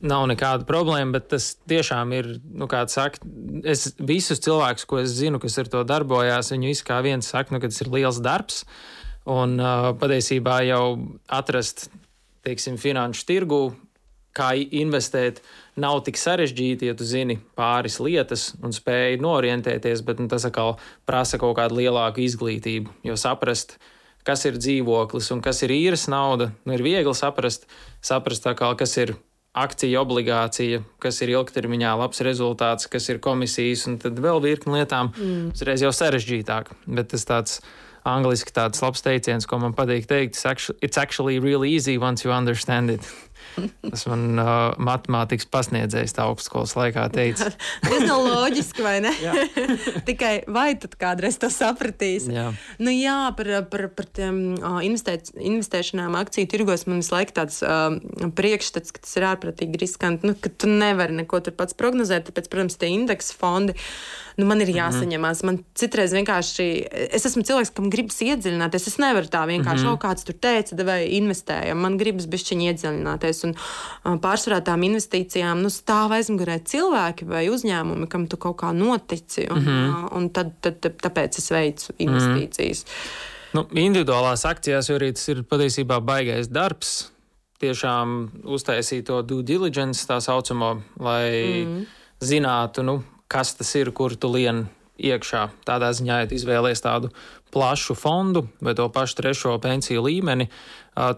[0.00, 3.20] nav nekāda problēma, bet tas tiešām ir, nu, kā saka,
[3.68, 7.54] es visus cilvēkus, ko es zinu, kas ar to darbojās, viņu visi kā viens saka,
[7.54, 8.62] nu, ka tas ir liels darbs.
[9.28, 10.84] Un uh, patiesībā jau
[11.30, 11.86] atrast,
[12.42, 13.62] teiksim, finanšu tirgu,
[14.36, 15.42] kā investēt,
[15.78, 20.78] nav tik sarežģīti, ja tu zini pāris lietas un spēj norientēties, bet nu, tas atkal
[21.08, 23.76] prasa kaut kādu lielāku izglītību, jo saprast,
[24.26, 27.68] kas ir dzīvoklis un kas ir īres nauda, nu, ir viegli saprast,
[28.04, 29.16] saprast kā, kas ir
[29.52, 35.12] akcija obligācija, kas ir ilgtermiņā labs rezultāts, kas ir komisijas, un tad vēl virkni lietām.
[35.12, 35.50] Mm.
[35.52, 37.58] Tas reiz jau sarežģītāk, bet tas tāds
[38.08, 40.40] angliski tāds labs teiciens, ko man patīk teikt,
[40.80, 43.06] it's actually really easy once you understand it.
[43.82, 47.50] Tas man uh, matemātikas pasniedzējs tā augstskolas laikā teica.
[47.84, 49.12] Tas nav loģiski, vai ne?
[50.08, 52.28] Tikai vai tad kādreiz to sapratīs?
[52.32, 52.48] Jā,
[52.82, 57.60] nu, jā par, par, par tiem uh, investēt, investēšanām akciju tirgos man visu laiku tāds
[57.66, 57.98] uh,
[58.38, 62.50] priekšstats, ka tas ir ārprātīgi riskanti, nu, ka tu nevari neko tur pats prognozēt, tāpēc,
[62.52, 63.76] protams, tie indeksa fondi.
[64.38, 64.78] Nu, man ir mhm.
[64.78, 65.42] jāsaņemās.
[65.44, 66.66] Man citreiz vienkārši,
[67.12, 68.88] es esmu cilvēks, kam gribas iedziļināties.
[68.88, 69.98] Es nevaru tā vienkārši, mm -hmm.
[69.98, 71.82] oh, kāds tur teica, vai investējam.
[71.84, 78.26] Man gribas bišķiņi iedziļināties un pārsvarā tām investīcijām nu, stāv aizmugurē cilvēki vai uzņēmumi, kam
[78.26, 79.48] tu kaut kā notici.
[79.50, 80.16] Un, mm -hmm.
[80.16, 82.84] un tad, tad, tad, tāpēc es veicu investīcijas.
[82.84, 83.30] Mm -hmm.
[83.52, 87.10] Nu, individuālās akcijās jau arī tas ir patiesībā baigais darbs.
[87.60, 91.28] Tiešām uztaisīt to due diligence, tā saucamo, lai
[91.62, 91.82] mm.
[92.24, 92.96] zinātu, nu,
[93.30, 94.64] kas tas ir, kur tu lien
[94.98, 95.44] iekšā.
[95.68, 97.12] Tādā ziņā, ja izvēlēties tādu
[97.52, 100.48] plašu fondu vai to pašu trešo pensiju līmeni,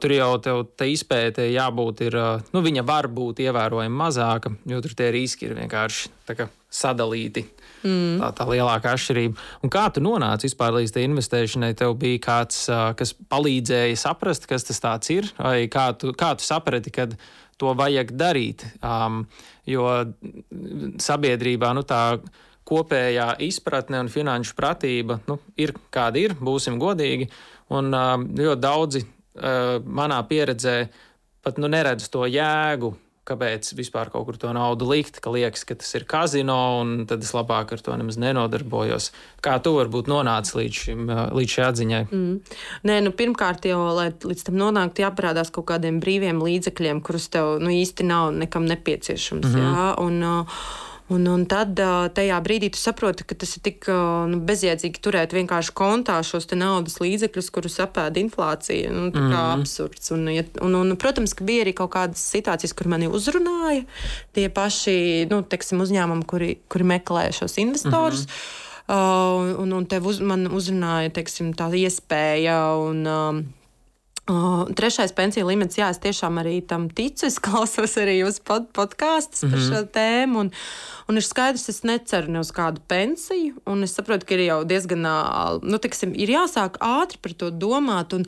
[0.02, 2.18] tur jau tev tā izpēte jābūt, ir,
[2.54, 7.44] nu, viņa var būt ievērojami mazāka, jo tur tie riski ir vienkārši kā, sadalīti.
[7.84, 8.18] Mm.
[8.22, 9.46] Tā, tā lielākā atšķirība.
[9.62, 11.74] Un kā tu nonāci vispār līdz tai investēšanai?
[11.78, 12.64] Tev bija kāds,
[12.98, 17.18] kas palīdzēja saprast, kas tas ir, vai kā tu, kā tu saprati, kad
[17.60, 18.64] to vajag darīt?
[18.80, 19.26] Um,
[19.68, 19.84] jo
[21.02, 22.16] sabiedrībā nu, tā
[22.68, 27.28] kopējā izpratne un finanšu pratība nu, ir kāda ir, būsim godīgi.
[27.74, 29.04] Un ļoti daudzi
[29.84, 30.76] manā pieredzē
[31.44, 32.94] pat nu, neredz to jēgu.
[33.24, 37.24] Kāpēc vispār kaut kur to naudu likt, ka liekas, ka tas ir kazino, un tad
[37.24, 39.06] es labāk ar to nemaz nenodarbojos.
[39.40, 42.02] Kā tu varbūt nonāci līdz, šim, līdz šai atziņai?
[42.10, 42.58] Mm.
[42.84, 47.54] Nē, nu, pirmkārt, jau, lai līdz tam nonāktu, jāparādās kaut kādiem brīviem līdzekļiem, kurus tev
[47.64, 49.48] nu, īsti nav nekam nepieciešams.
[49.48, 49.72] Mm -hmm.
[49.72, 50.68] jā, un, uh,
[51.12, 51.76] Un, un tad
[52.16, 53.88] tajā brīdī tu saproti, ka tas ir tik
[54.30, 58.88] nu, bezjēdzīgi turēt vienkārši kontā šos naudas līdzekļus, kurus apēda inflācija.
[58.88, 59.60] Nu, tā kā mm.
[59.60, 60.08] absurds.
[60.16, 60.30] Un,
[60.64, 63.84] un, un, protams, ka bija arī kaut kādas situācijas, kur mani uzrunāja
[64.32, 64.96] tie paši
[65.28, 68.24] nu, teksim, uzņēmumi, kuri, kuri meklē šos investorus.
[68.24, 68.62] Mm -hmm.
[68.84, 72.56] Uh, un, un tev uz, man uzrunāja teiksim, tā iespēja.
[72.76, 73.63] Un, uh,
[74.24, 77.26] Uh, trešais pensiju līmenis, jā, es tiešām arī tam ticu.
[77.28, 79.52] Es klausos arī uz pod podkāstus mm -hmm.
[79.52, 79.68] par mhm.
[79.68, 80.38] šo tēmu.
[80.40, 80.50] Un,
[81.08, 83.54] un ir skaidrs, es neceru ne uz kādu pensiju.
[83.66, 85.04] Un es saprotu, ka ir jau diezgan,
[85.62, 88.24] nu, tiksim, ir jāsāk ātri par to domāt un,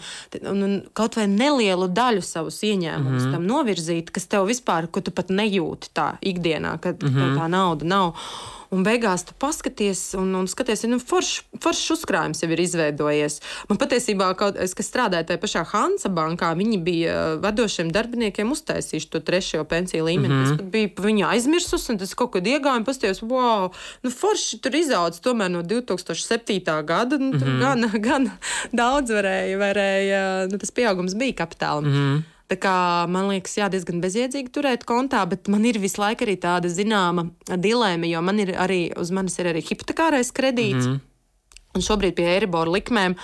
[0.50, 3.32] un, un kaut vai nelielu daļu savus ieņēmumus mm -hmm.
[3.32, 7.38] tam novirzīt, kas tev vispār, ko tu pat nejūti tā ikdienā, kad mm -hmm.
[7.38, 8.14] tā nauda nav.
[8.74, 13.38] Un beigās tu paskaties, un, un skaties, nu, foršs forš uzkrājums jau ir izveidojies.
[13.70, 18.50] Man patiesībā, kaut, es, kas strādāju tajā pašā Hansa bankā, viņi bija uh, vadošiem darbiniekiem
[18.54, 20.34] uztaisījuši to trešo pensiju līmeni.
[20.34, 20.60] Mm -hmm.
[20.60, 25.20] Es biju viņu aizmirsus, un tas kaut kad iegāju, pasties, wow, nu, forši tur izaudzis
[25.20, 26.84] tomēr no 2007.
[26.84, 27.18] gada.
[27.18, 27.60] Nu, mm -hmm.
[27.60, 28.30] gan, gan
[28.72, 31.80] daudz varēja, varēja nu, tas pieaugums bija kapitāla.
[31.80, 32.35] Mm -hmm.
[32.46, 32.76] Tā kā,
[33.10, 37.26] man liekas, jā, diezgan bezjēdzīgi turēt kontā, bet man ir visu laiku arī tāda zināma
[37.50, 40.86] dilēma, jo man ir arī, uz manis ir arī hipotekārais kredīts.
[40.86, 41.04] Mm -hmm.
[41.76, 43.16] Un šobrīd pie Eiribora likmēm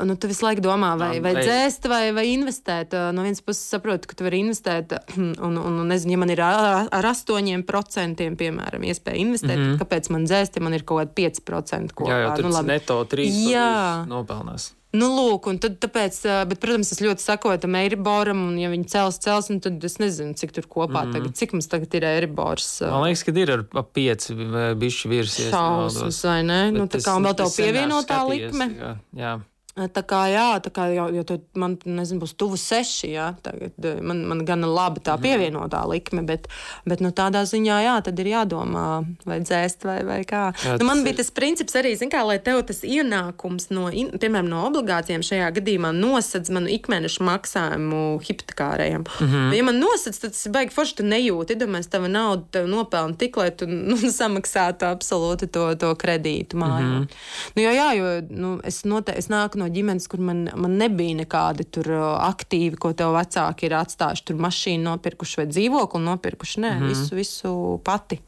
[0.00, 2.96] nu, tu visu laiku domā, vai, vai dzēst, vai, vai investēt.
[3.12, 6.40] No vienas puses, saprotu, ka tu vari investēt, un, un, un nezinu, ja man ir
[6.40, 9.80] ar 8%, piemēram, iespēja investēt, mm -hmm.
[9.82, 12.10] kāpēc man dzēst, ja man ir kaut kādi 5% kopā?
[12.10, 14.72] Jā, jau tur nu, neto 3% nopelnās.
[14.92, 16.18] Nu, lūk, un tad, tāpēc,
[16.50, 20.36] bet, protams, es ļoti sakotu tam Eiriboram, un, ja viņi cels, cels, tad es nezinu,
[20.36, 21.14] cik tur kopā mm.
[21.16, 22.68] tagad, cik mums tagad ir Eiribors.
[22.84, 25.48] Man liekas, ka ir ar pieci bišķi virsies.
[25.54, 26.60] Šausmas, vai ne?
[26.74, 28.68] Bet nu, tā kā vēl tev pievienotā likme.
[28.76, 29.32] Jā, jā.
[29.72, 33.08] Tā kā, jā, tā kā jau, jo man nezinu, būs tuvu seši.
[33.14, 33.72] Jā, tagad,
[34.04, 36.44] man, man gan labi tā pievienotā likme, bet,
[36.84, 38.84] bet nu, tādā ziņā jā, tad ir jādomā,
[39.24, 40.42] vai dzēst vai, vai kā.
[40.60, 43.86] Jā, nu, man bija tas princips arī, kā, lai tev tas ienākums no,
[44.20, 49.08] piemēram, no obligācijām šajā gadījumā nosedz manu ikmēneša maksājumu hipotekārajam.
[49.08, 49.56] Mm -hmm.
[49.56, 51.56] Ja man nosedz, tad tas ir baigi forši, tu nejūti.
[51.56, 56.84] Iedomājies, tava nauda tev nopelna tik, lai tu nu, samaksātu absolūti to, to kredītu mājā.
[56.84, 57.08] Mm -hmm.
[57.56, 61.22] nu, jo, jā, jo nu, es, note, es nāku no ģimenes, kur man, man nebija
[61.22, 64.26] nekādi tur aktīvi, ko tev vecāki ir atstājuši.
[64.28, 66.62] Tur mašīnu nopirkuši vai dzīvokli nopirkuši.
[66.66, 67.52] Nē, mm visu, visu
[67.86, 68.18] pati.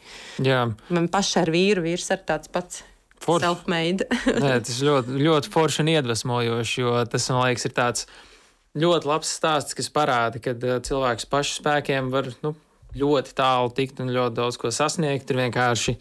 [0.45, 0.65] Jā.
[0.95, 2.85] Man pašai ar vīru vīrs ir tāds pats.
[3.25, 4.05] Self-made.
[4.45, 8.05] Nē, tas ļoti, ļoti forši un iedvesmojoši, jo tas, man liekas, ir tāds
[8.77, 10.53] ļoti labs stāsts, kas parāda, ka
[10.85, 12.53] cilvēks pašu spēkiem var nu,
[12.99, 15.31] ļoti tālu tikt un ļoti daudz ko sasniegt.
[15.31, 15.97] Ir vienkārši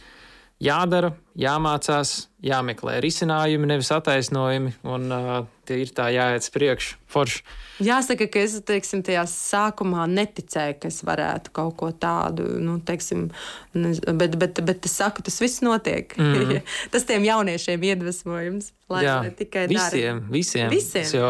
[0.63, 5.31] jādara, jāmācās, jāmeklē risinājumi, nevis attaisnojumi, un uh,
[5.67, 6.89] tie ir tā jāiet priekš.
[7.13, 7.43] Forši.
[7.83, 13.27] Jāsaka, ka es teiksim, tajā sākumā neticēju, ka es varētu kaut ko tādu, nu, teiksim,
[13.73, 16.13] bet, bet, bet es saku, tas viss notiek.
[16.19, 16.61] Mm.
[16.93, 18.71] tas tiem jauniešiem iedvesmojums.
[18.93, 20.33] Lai, Jā, lai tikai visiem, dara.
[20.35, 20.67] visiem.
[20.69, 21.07] visiem.
[21.17, 21.29] Jau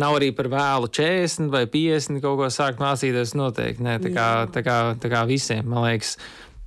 [0.00, 3.84] nav arī par vēlu 40 vai 50 kaut ko sākt mācīties noteikti.
[3.84, 6.16] Nē, tā kā, tā kā, tā kā visiem, man liekas,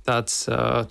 [0.06, 0.44] tāds.
[0.46, 0.86] Uh,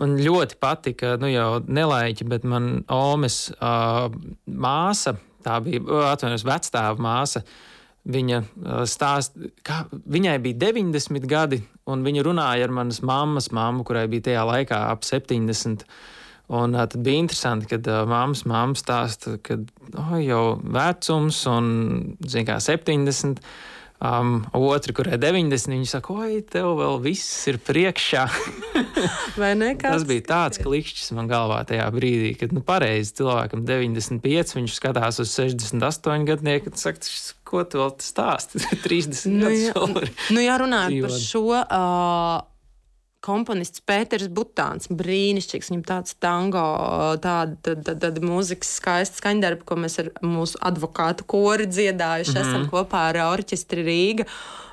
[0.00, 4.06] Man ļoti patika, nu jau nelaiķi, bet man Omes uh,
[4.48, 5.12] māsa,
[5.44, 5.82] tā bija,
[6.14, 7.42] atvainojos, vecstāva māsa,
[8.08, 8.38] viņa
[8.88, 9.36] stāst,
[9.66, 14.46] kā viņai bija 90 gadi, un viņa runāja ar manas mammas mammu, kurai bija tajā
[14.48, 15.84] laikā ap 70.
[16.50, 19.60] Un tad bija interesanti, kad uh, mammas mamma stāsta, ka
[20.00, 21.68] oh, jau vecums un,
[22.26, 23.44] zin kā, 70.
[24.00, 28.22] Um, otru, kurai 90, viņi saka, oi, tev vēl viss ir priekšā.
[29.40, 29.74] Vai ne?
[29.76, 35.20] Tas bija tāds klikšķis man galvā tajā brīdī, kad, nu, pareizi cilvēkam 95, viņš skatās
[35.20, 37.12] uz 68 gadnieku un saka,
[37.44, 38.62] ko tu vēl stāsti?
[38.86, 41.44] 30 nu, jā, nu, jā, runājot par šo.
[41.60, 42.49] Uh,
[43.24, 44.88] komponists Pēters Butāns.
[44.92, 46.64] Brīnišķīgs, viņam tāds tango,
[47.22, 52.34] tāda, tāda, tāda mūzikas skaista skaņdarba, ko mēs ar mūsu advokātu kori dziedājuši.
[52.34, 52.48] Mm -hmm.
[52.48, 54.28] Esam kopā ar orķestri Rīga.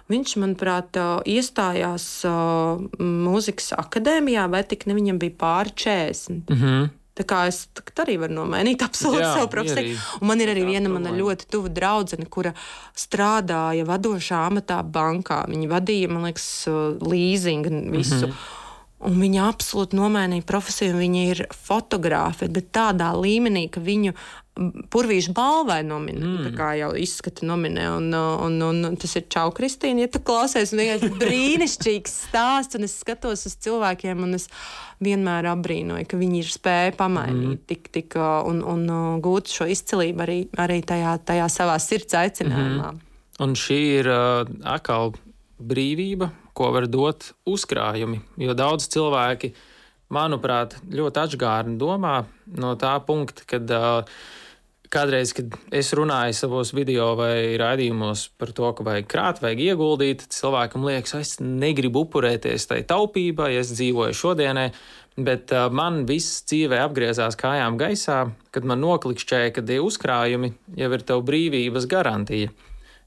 [0.08, 0.95] Viņš, manuprāt,
[1.28, 2.24] iestājās
[3.00, 6.48] mūzikas akadēmijā, vai tik ne viņam bija pāri 40.
[6.48, 6.89] Mm -hmm.
[7.18, 7.63] Tā kā es
[7.97, 9.97] arī varu nomainīt absolūti Jā, savu profesiju.
[10.22, 12.53] Un man ir arī Jā, viena mana ļoti tuva draudzene, kura
[12.97, 15.43] strādāja vadošā amatā bankā.
[15.50, 16.47] Viņa vadīja, man liekas,
[17.01, 18.28] līzingu visu.
[18.28, 18.57] Mm -hmm.
[19.05, 20.97] Un viņa absolūti nomainīja profesiju.
[20.97, 24.15] Viņa ir fotogrāfe, bet tādā līmenī, ka viņu
[24.89, 26.53] Purvīša balvai nominē, mm.
[26.57, 27.83] kā jau izskata nominē.
[27.93, 30.74] Un, un, un, un tas ir Čau, Kristīna, ja tu klausies.
[30.74, 34.47] Vienkārši brīnišķīgs stāsts, un es skatos uz cilvēkiem, un es
[35.03, 37.63] vienmēr abrīnoju, ka viņi ir spējuši pamainīt, mm.
[37.69, 42.95] tik, tik, un, un gūt šo izcilību arī, arī tajā, tajā savā sirds aicinājumā.
[42.95, 43.05] Mm.
[43.45, 45.13] Un šī ir uh, atkal
[45.61, 49.54] brīvība, ko var dot uzkrājumi, jo daudz cilvēki,
[50.13, 52.21] manuprāt, ļoti atžgārni domā
[52.58, 54.20] no tā punkta, kad uh,
[54.88, 60.24] Kādreiz, kad es runāju savos video vai raidījumos par to, ka vajag krāt, vajag ieguldīt,
[60.32, 64.70] cilvēkam liekas, es negribu upurēties tai taupībai, es dzīvoju šodienai,
[65.28, 68.21] bet man viss dzīvē apgriezās kājām gaisā,
[68.55, 72.54] kad man noklikšķēja, ka tie uzkrājumi jau ir tev brīvības garantija.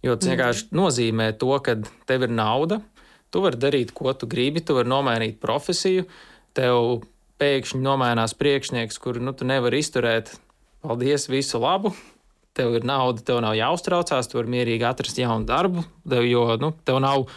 [0.05, 0.35] Jo tas mhm.
[0.35, 0.77] vienkārši mm.
[0.82, 1.78] nozīmē to, ka
[2.09, 2.82] tev ir nauda,
[3.31, 6.07] tu vari darīt, ko tu gribi, tu vari nomainīt profesiju,
[6.57, 7.02] tev
[7.40, 10.35] pēkšņi nomainās priekšnieks, kuru nu, tu nevari izturēt
[10.85, 11.94] paldies, visu labu.
[12.57, 16.73] Tev ir nauda, tev nav jāuztraucās, tu vari mierīgi atrast jaunu darbu, tev, jo nu,
[16.85, 17.28] tev nav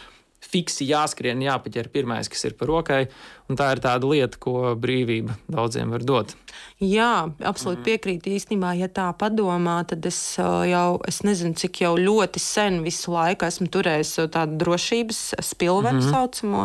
[0.44, 3.04] fiksi jāskrien, jāpaķer pirmais, kas ir par rokai.
[3.52, 6.36] Un tā ir tāda lieta, ko brīvība daudziem var dot.
[6.84, 7.86] Jā, absolūti mm.
[7.86, 8.32] piekrītu.
[8.38, 13.48] Īstenībā, ja tā padomā, tad es jau, es nezinu, cik jau ļoti sen visu laiku
[13.48, 16.12] esmu turējis tādu drošības spilvenu mm -hmm.
[16.12, 16.64] saucamo,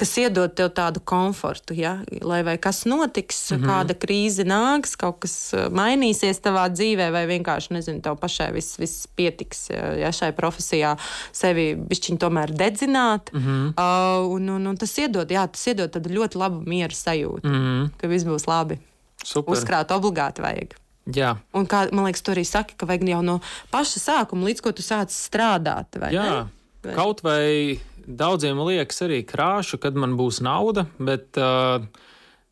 [0.00, 1.76] kas iedod tev tādu komfortu.
[1.76, 1.98] Ja?
[2.22, 3.68] Lai vai kas notiks, mm -hmm.
[3.70, 9.06] kāda krīze nāks, kaut kas mainīsies tavā dzīvē, vai vienkārši, nezinu, tev pašai viss, viss
[9.06, 10.96] pietiks, ja šai profesijā
[11.32, 13.32] sevi bišķiņi tomēr dedzināt.
[13.32, 13.68] Mm -hmm.
[13.76, 17.62] uh, un, un, un tas iedod, jā, tas iedod tādu ļoti labu miera sajūtu, mm
[17.62, 17.88] -hmm.
[18.00, 18.78] ka viss būs labi.
[19.24, 19.52] Super.
[19.52, 20.76] Uzkrāt obligāti vajag.
[21.14, 21.36] Jā.
[21.56, 23.38] Un kā man liekas, tu arī saki, ka vajag jau no
[23.72, 25.96] paša sākuma, līdz ko tu sāc strādāt.
[26.00, 26.46] Vai Jā,
[26.84, 26.94] ne?
[26.94, 31.80] kaut vai daudziem liekas arī krāšu, kad man būs nauda, bet uh,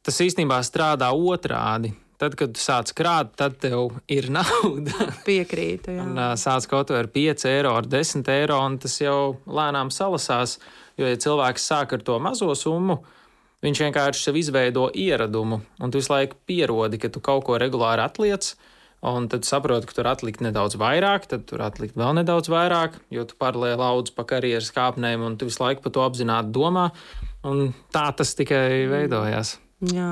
[0.05, 1.95] tas īstenībā strādā otrādi.
[2.17, 5.11] Tad, kad tu sāc krāt, tad tev ir nauda.
[5.27, 5.93] Piekrītu.
[5.99, 6.07] Jā.
[6.07, 9.93] un, uh, sāc kaut vai ar 5 eiro, ar 10 eiro, un tas jau lēnām
[9.93, 10.57] salasās.
[10.97, 13.03] Jo, ja cilvēks sāk ar to mazo summu,
[13.65, 18.05] Viņš vienkārši sev izveido ieradumu, un tu visu laiku pierodi, ka tu kaut ko regulāri
[18.05, 18.53] atliec.
[19.07, 23.27] Un tad saproti, ka tur atlikt nedaudz vairāk, tad tur atlikt vēl nedaudz vairāk, jo
[23.29, 26.89] tu paralēli laudz pa karjeras kāpnēm, un tu visu laiku par to apzināti domā.
[27.47, 29.59] Un tā tas tikai veidojās.
[29.93, 30.11] Jā.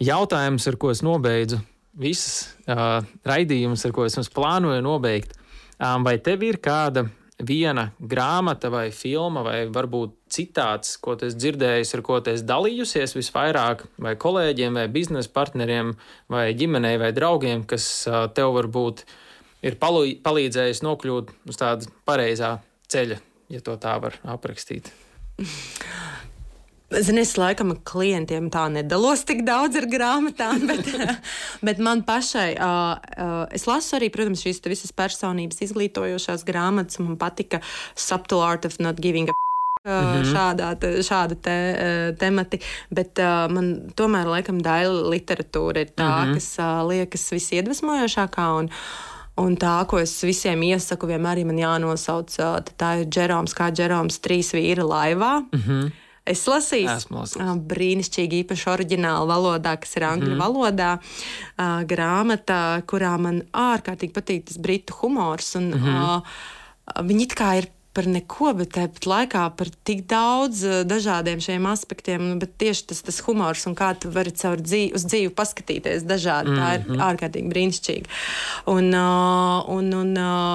[0.00, 1.60] Jautājums, ar ko es nobeidzu
[2.00, 5.34] visas uh, raidījumus, ar ko es plānoju nobeigt,
[5.76, 7.08] um, vai tev ir kāda
[7.46, 13.86] viena grāmata vai filma, vai varbūt citāts, ko tu dzirdējis, ar ko tu dalījusies visvairāk,
[13.98, 15.94] vai kolēģiem, vai biznesa partneriem,
[16.32, 17.90] vai ģimenei, vai draugiem, kas
[18.36, 19.04] tev varbūt
[19.66, 22.56] ir palīdzējis nokļūt uz tāda pareizā
[22.90, 23.20] ceļa,
[23.52, 24.92] ja to tā var aprakstīt.
[26.90, 30.88] Zini, es laikam klientiem tā nedalos tik daudz ar grāmatām, bet,
[31.62, 36.98] bet man pašai, uh, uh, es lasu arī, protams, šīs visas personības izglītojošās grāmatas.
[36.98, 37.62] Man patika
[37.94, 39.38] Subtle Art of Not Giving a
[39.80, 40.24] Mm -hmm.
[40.32, 42.58] Šādā, šāda te, temati,
[42.90, 46.34] bet uh, man tomēr laikam daļa literatūra ir tā, mm -hmm.
[46.34, 48.58] kas uh, liekas visiedvesmojošākā.
[48.58, 48.68] Un,
[49.36, 52.36] Un tā, ko es visiem iesaku, vienmēr man jānosauc,
[52.76, 55.40] tā ir Džeroms, kā Džeroms, trīs vīri laivā.
[55.40, 55.90] Mm -hmm.
[56.30, 56.94] Es lasīju,
[57.70, 60.44] brīnišķīgi, īpaši oriģināla valodā, kas ir angļu mm.
[60.44, 65.54] valodā, uh, grāmata, kurā man ārkārtīgi patīk tas britu humors.
[65.58, 66.16] Un, mm -hmm.
[66.16, 71.66] uh, viņi it kā ir par neko, bet tāpat laikā par tik daudz dažādiem šiem
[71.66, 72.38] aspektiem.
[72.38, 76.50] Bet tieši tas, tas humors un kā tu vari caur dzīvi, uz dzīvi paskatīties dažādi,
[76.50, 76.62] mm -hmm.
[76.62, 77.00] tā ir mhm.
[77.08, 78.06] ārkārtīgi brīnišķīgi.
[78.66, 78.94] Un,
[79.76, 80.14] un, un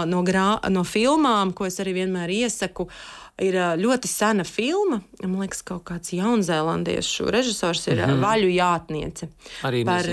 [0.09, 5.01] no, grā, no filmām, ko es arī vienmēr iesaku, uh, ir ļoti sena filma.
[5.23, 8.21] Man liekas, kaut kāds jaunzēlandiešu režisors ir mm -hmm.
[8.23, 9.29] Vaļu jātniece.
[9.63, 10.05] Arī par,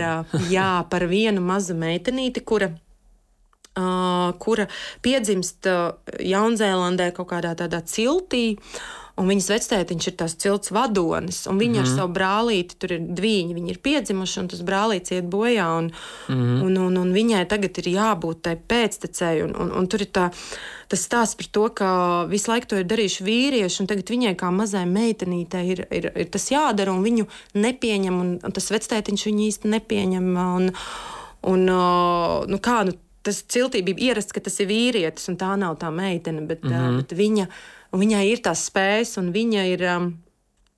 [0.50, 2.72] jā, par vienu mazu meitenīti, kura.
[3.72, 4.66] Uh, kura
[5.00, 8.58] piedzimst uh, Jaunzēlandē kaut kādā tādā ciltī,
[9.20, 11.82] Un viņas vectētiņš ir tās cilts vadonis, un viņa mm -hmm.
[11.82, 11.96] ar mhm.
[11.98, 15.66] savu brālīti, tur ir divi, viņi ir piedzimuši, un tas brālītis iet bojā.
[15.78, 15.90] Un,
[16.28, 16.62] mm -hmm.
[16.64, 20.30] un, un, un viņai tagad ir jābūt tai pēctecēji, un, un, un tur ir tā,
[20.88, 21.88] tas stāsts par to, ka
[22.30, 26.26] visu laiku to ir darījuši vīrieši, un tagad viņai kā mazai meitenītei ir, ir, ir
[26.30, 30.36] tas jādara, un viņu nepieņem, un, un tas vectētiņš viņu īsti nepieņem.
[30.36, 30.72] Un,
[31.42, 31.60] un,
[32.48, 35.90] nu, kā, nu, tas ciltī bija ierasts, ka tas ir vīrietis, un tā nav tā
[35.94, 36.96] meitene, bet, mm -hmm.
[36.96, 37.46] bet viņa
[37.92, 39.88] un viņai ir tās spējas, un viņa ir.
[39.96, 40.12] Um,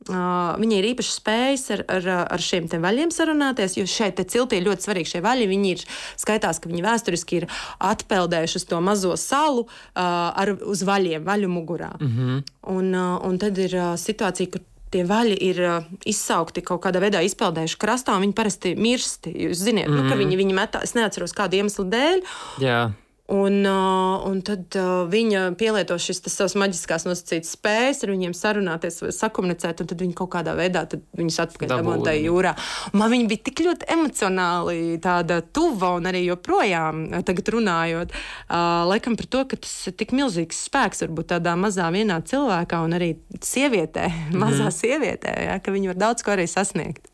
[0.05, 4.67] Uh, viņai ir īpašas spējas ar, ar, ar šiem vaļiem sarunāties, jo šeit ciltī ir
[4.67, 5.47] ļoti svarīgi šie vaļi.
[5.49, 5.85] Viņi ir
[6.21, 7.47] skaitās, ka viņi vēsturiski ir
[7.81, 11.95] atpeldējuši to mazo salu uh, ar, uz vaļiem, vaļu mugurā.
[11.97, 12.43] Mm -hmm.
[12.75, 14.61] un, uh, un tad ir uh, situācija, kur
[14.93, 19.27] tie vaļi ir uh, izsaukti kaut kādā veidā, izpeldējuši krastā, un viņi parasti mirst.
[19.27, 20.03] Jūs zināt, mm -hmm.
[20.03, 20.21] nu, ka mhm.
[20.23, 22.23] viņi, viņi metā, es neatceros kādu iemeslu dēļ.
[22.61, 22.93] Jā.
[23.27, 28.99] Un, uh, un tad uh, viņa pielieto šīs savas maģiskās nosacītas spējas, ar viņiem sarunāties,
[29.17, 30.83] sakomunicēt, un tad viņi kaut kādā veidā
[31.17, 32.53] viņus atpakaļ dabūja jūrā.
[32.93, 39.17] Man viņa bija tik ļoti emocionāli tāda tuva un arī joprojām tagad runājot, uh, laikam
[39.17, 43.15] par to, ka tas ir tik milzīgs spēks varbūt tādā mazā vienā cilvēkā un arī
[43.41, 44.37] sievietē, mm.
[44.45, 47.09] mazā sievietē, ja, ka viņi var daudz ko arī sasniegt.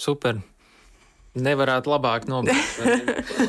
[0.00, 0.40] Super!
[1.32, 2.82] Nevarētu labāk nobeigt.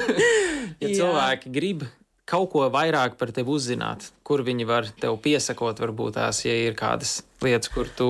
[0.84, 1.84] ja cilvēki grib
[2.30, 6.78] kaut ko vairāk par tevi uzzināt, kur viņi var tev piesakot, varbūt tās, ja ir
[6.80, 8.10] kādas lietas, kur tu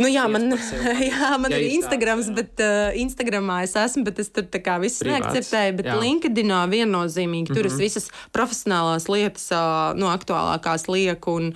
[0.00, 0.48] Nu, jā, man,
[1.10, 2.36] jā, man ir Instagrams, jā.
[2.40, 5.76] bet uh, Instagramā es esmu, bet es tur tā kā viss neakceptēju.
[5.80, 5.96] Bet jā.
[6.00, 7.58] LinkedInā viennozīmīgi mm -hmm.
[7.58, 7.82] tur es mhm.
[7.84, 11.36] visas profesionālās lietas, uh, no aktuālākās lieku.
[11.36, 11.52] Un,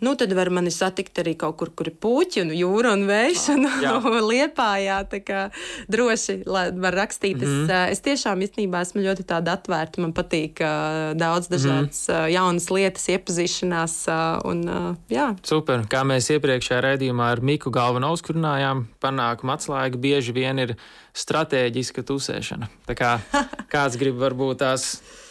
[0.00, 3.48] nu, tad var mani satikt arī kaut kur, kur ir puķi un jūra un vējš
[3.56, 3.66] un
[4.32, 4.70] liepā.
[4.84, 5.50] Jā, tā kā
[5.88, 7.36] droši var rakstīt.
[7.36, 7.64] Mm -hmm.
[7.64, 10.00] es, uh, es tiešām īstenībā esmu ļoti tāda atvērta.
[10.00, 11.54] Man patīk uh, daudz mhm.
[11.54, 12.24] dažādas mm -hmm.
[12.24, 13.94] uh, jaunas lietas, iepazīšanās.
[14.06, 15.36] Uh, un, uh, jā.
[15.42, 20.74] Super, kā mēs iepriekšējā raidījumā ar Miku galveno uzkurinājumu panākumu atslēga bieži vien ir
[21.16, 22.68] stratēģiska tusēšana.
[22.88, 23.14] Tā kā
[23.72, 24.90] kāds grib varbūt tās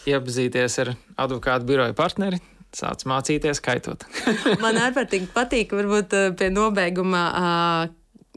[0.09, 2.41] iepazīties ar advokātu biroju partneri,
[2.76, 4.05] sāc mācīties kaitot.
[4.63, 7.23] Man ārkārtīgi patīk, varbūt eh, pie nobeiguma.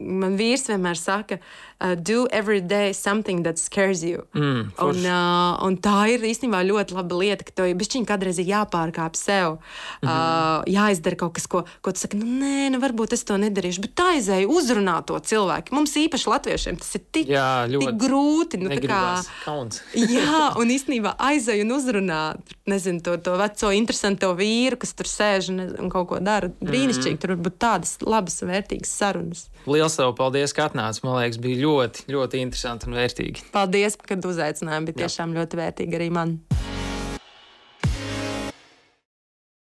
[0.02, 1.44] Man vīrs vienmēr saka, ka
[1.82, 4.24] uh, do every day something that scares you.
[4.34, 8.48] Mm, un, uh, un tā ir īstenībā ļoti laba lieta, ka tev bišķiņ kādreiz ir
[8.52, 10.62] jāpārkāp sev, mm -hmm.
[10.62, 13.80] uh, jāizdara kaut kas, ko, ko tu saki, nu nē, nu varbūt es to nedarīšu,
[13.86, 15.74] bet tā aizēja uzrunāt to cilvēku.
[15.74, 18.62] Mums īpaši latviešiem tas ir tik, jā, tik grūti.
[18.62, 19.22] Nu, kā,
[20.18, 25.50] jā, un īstenībā aizēja un uzrunāt, nezinu, to, to veco interesanto vīru, kas tur sēž
[25.50, 26.48] un, un kaut ko dara.
[26.60, 27.20] Brīnišķīgi, mm -hmm.
[27.20, 29.48] tur var būt tādas labas, vērtīgas sarunas.
[29.66, 31.00] Liels tev paldies, ka atnāci.
[31.04, 33.48] Man liekas, bija ļoti ļoti, ļoti interesanti un vērtīgi.
[33.54, 34.90] Paldies, ka uzaicināji.
[34.90, 35.42] Bija tiešām Jā.
[35.42, 36.38] ļoti vērtīgi arī man.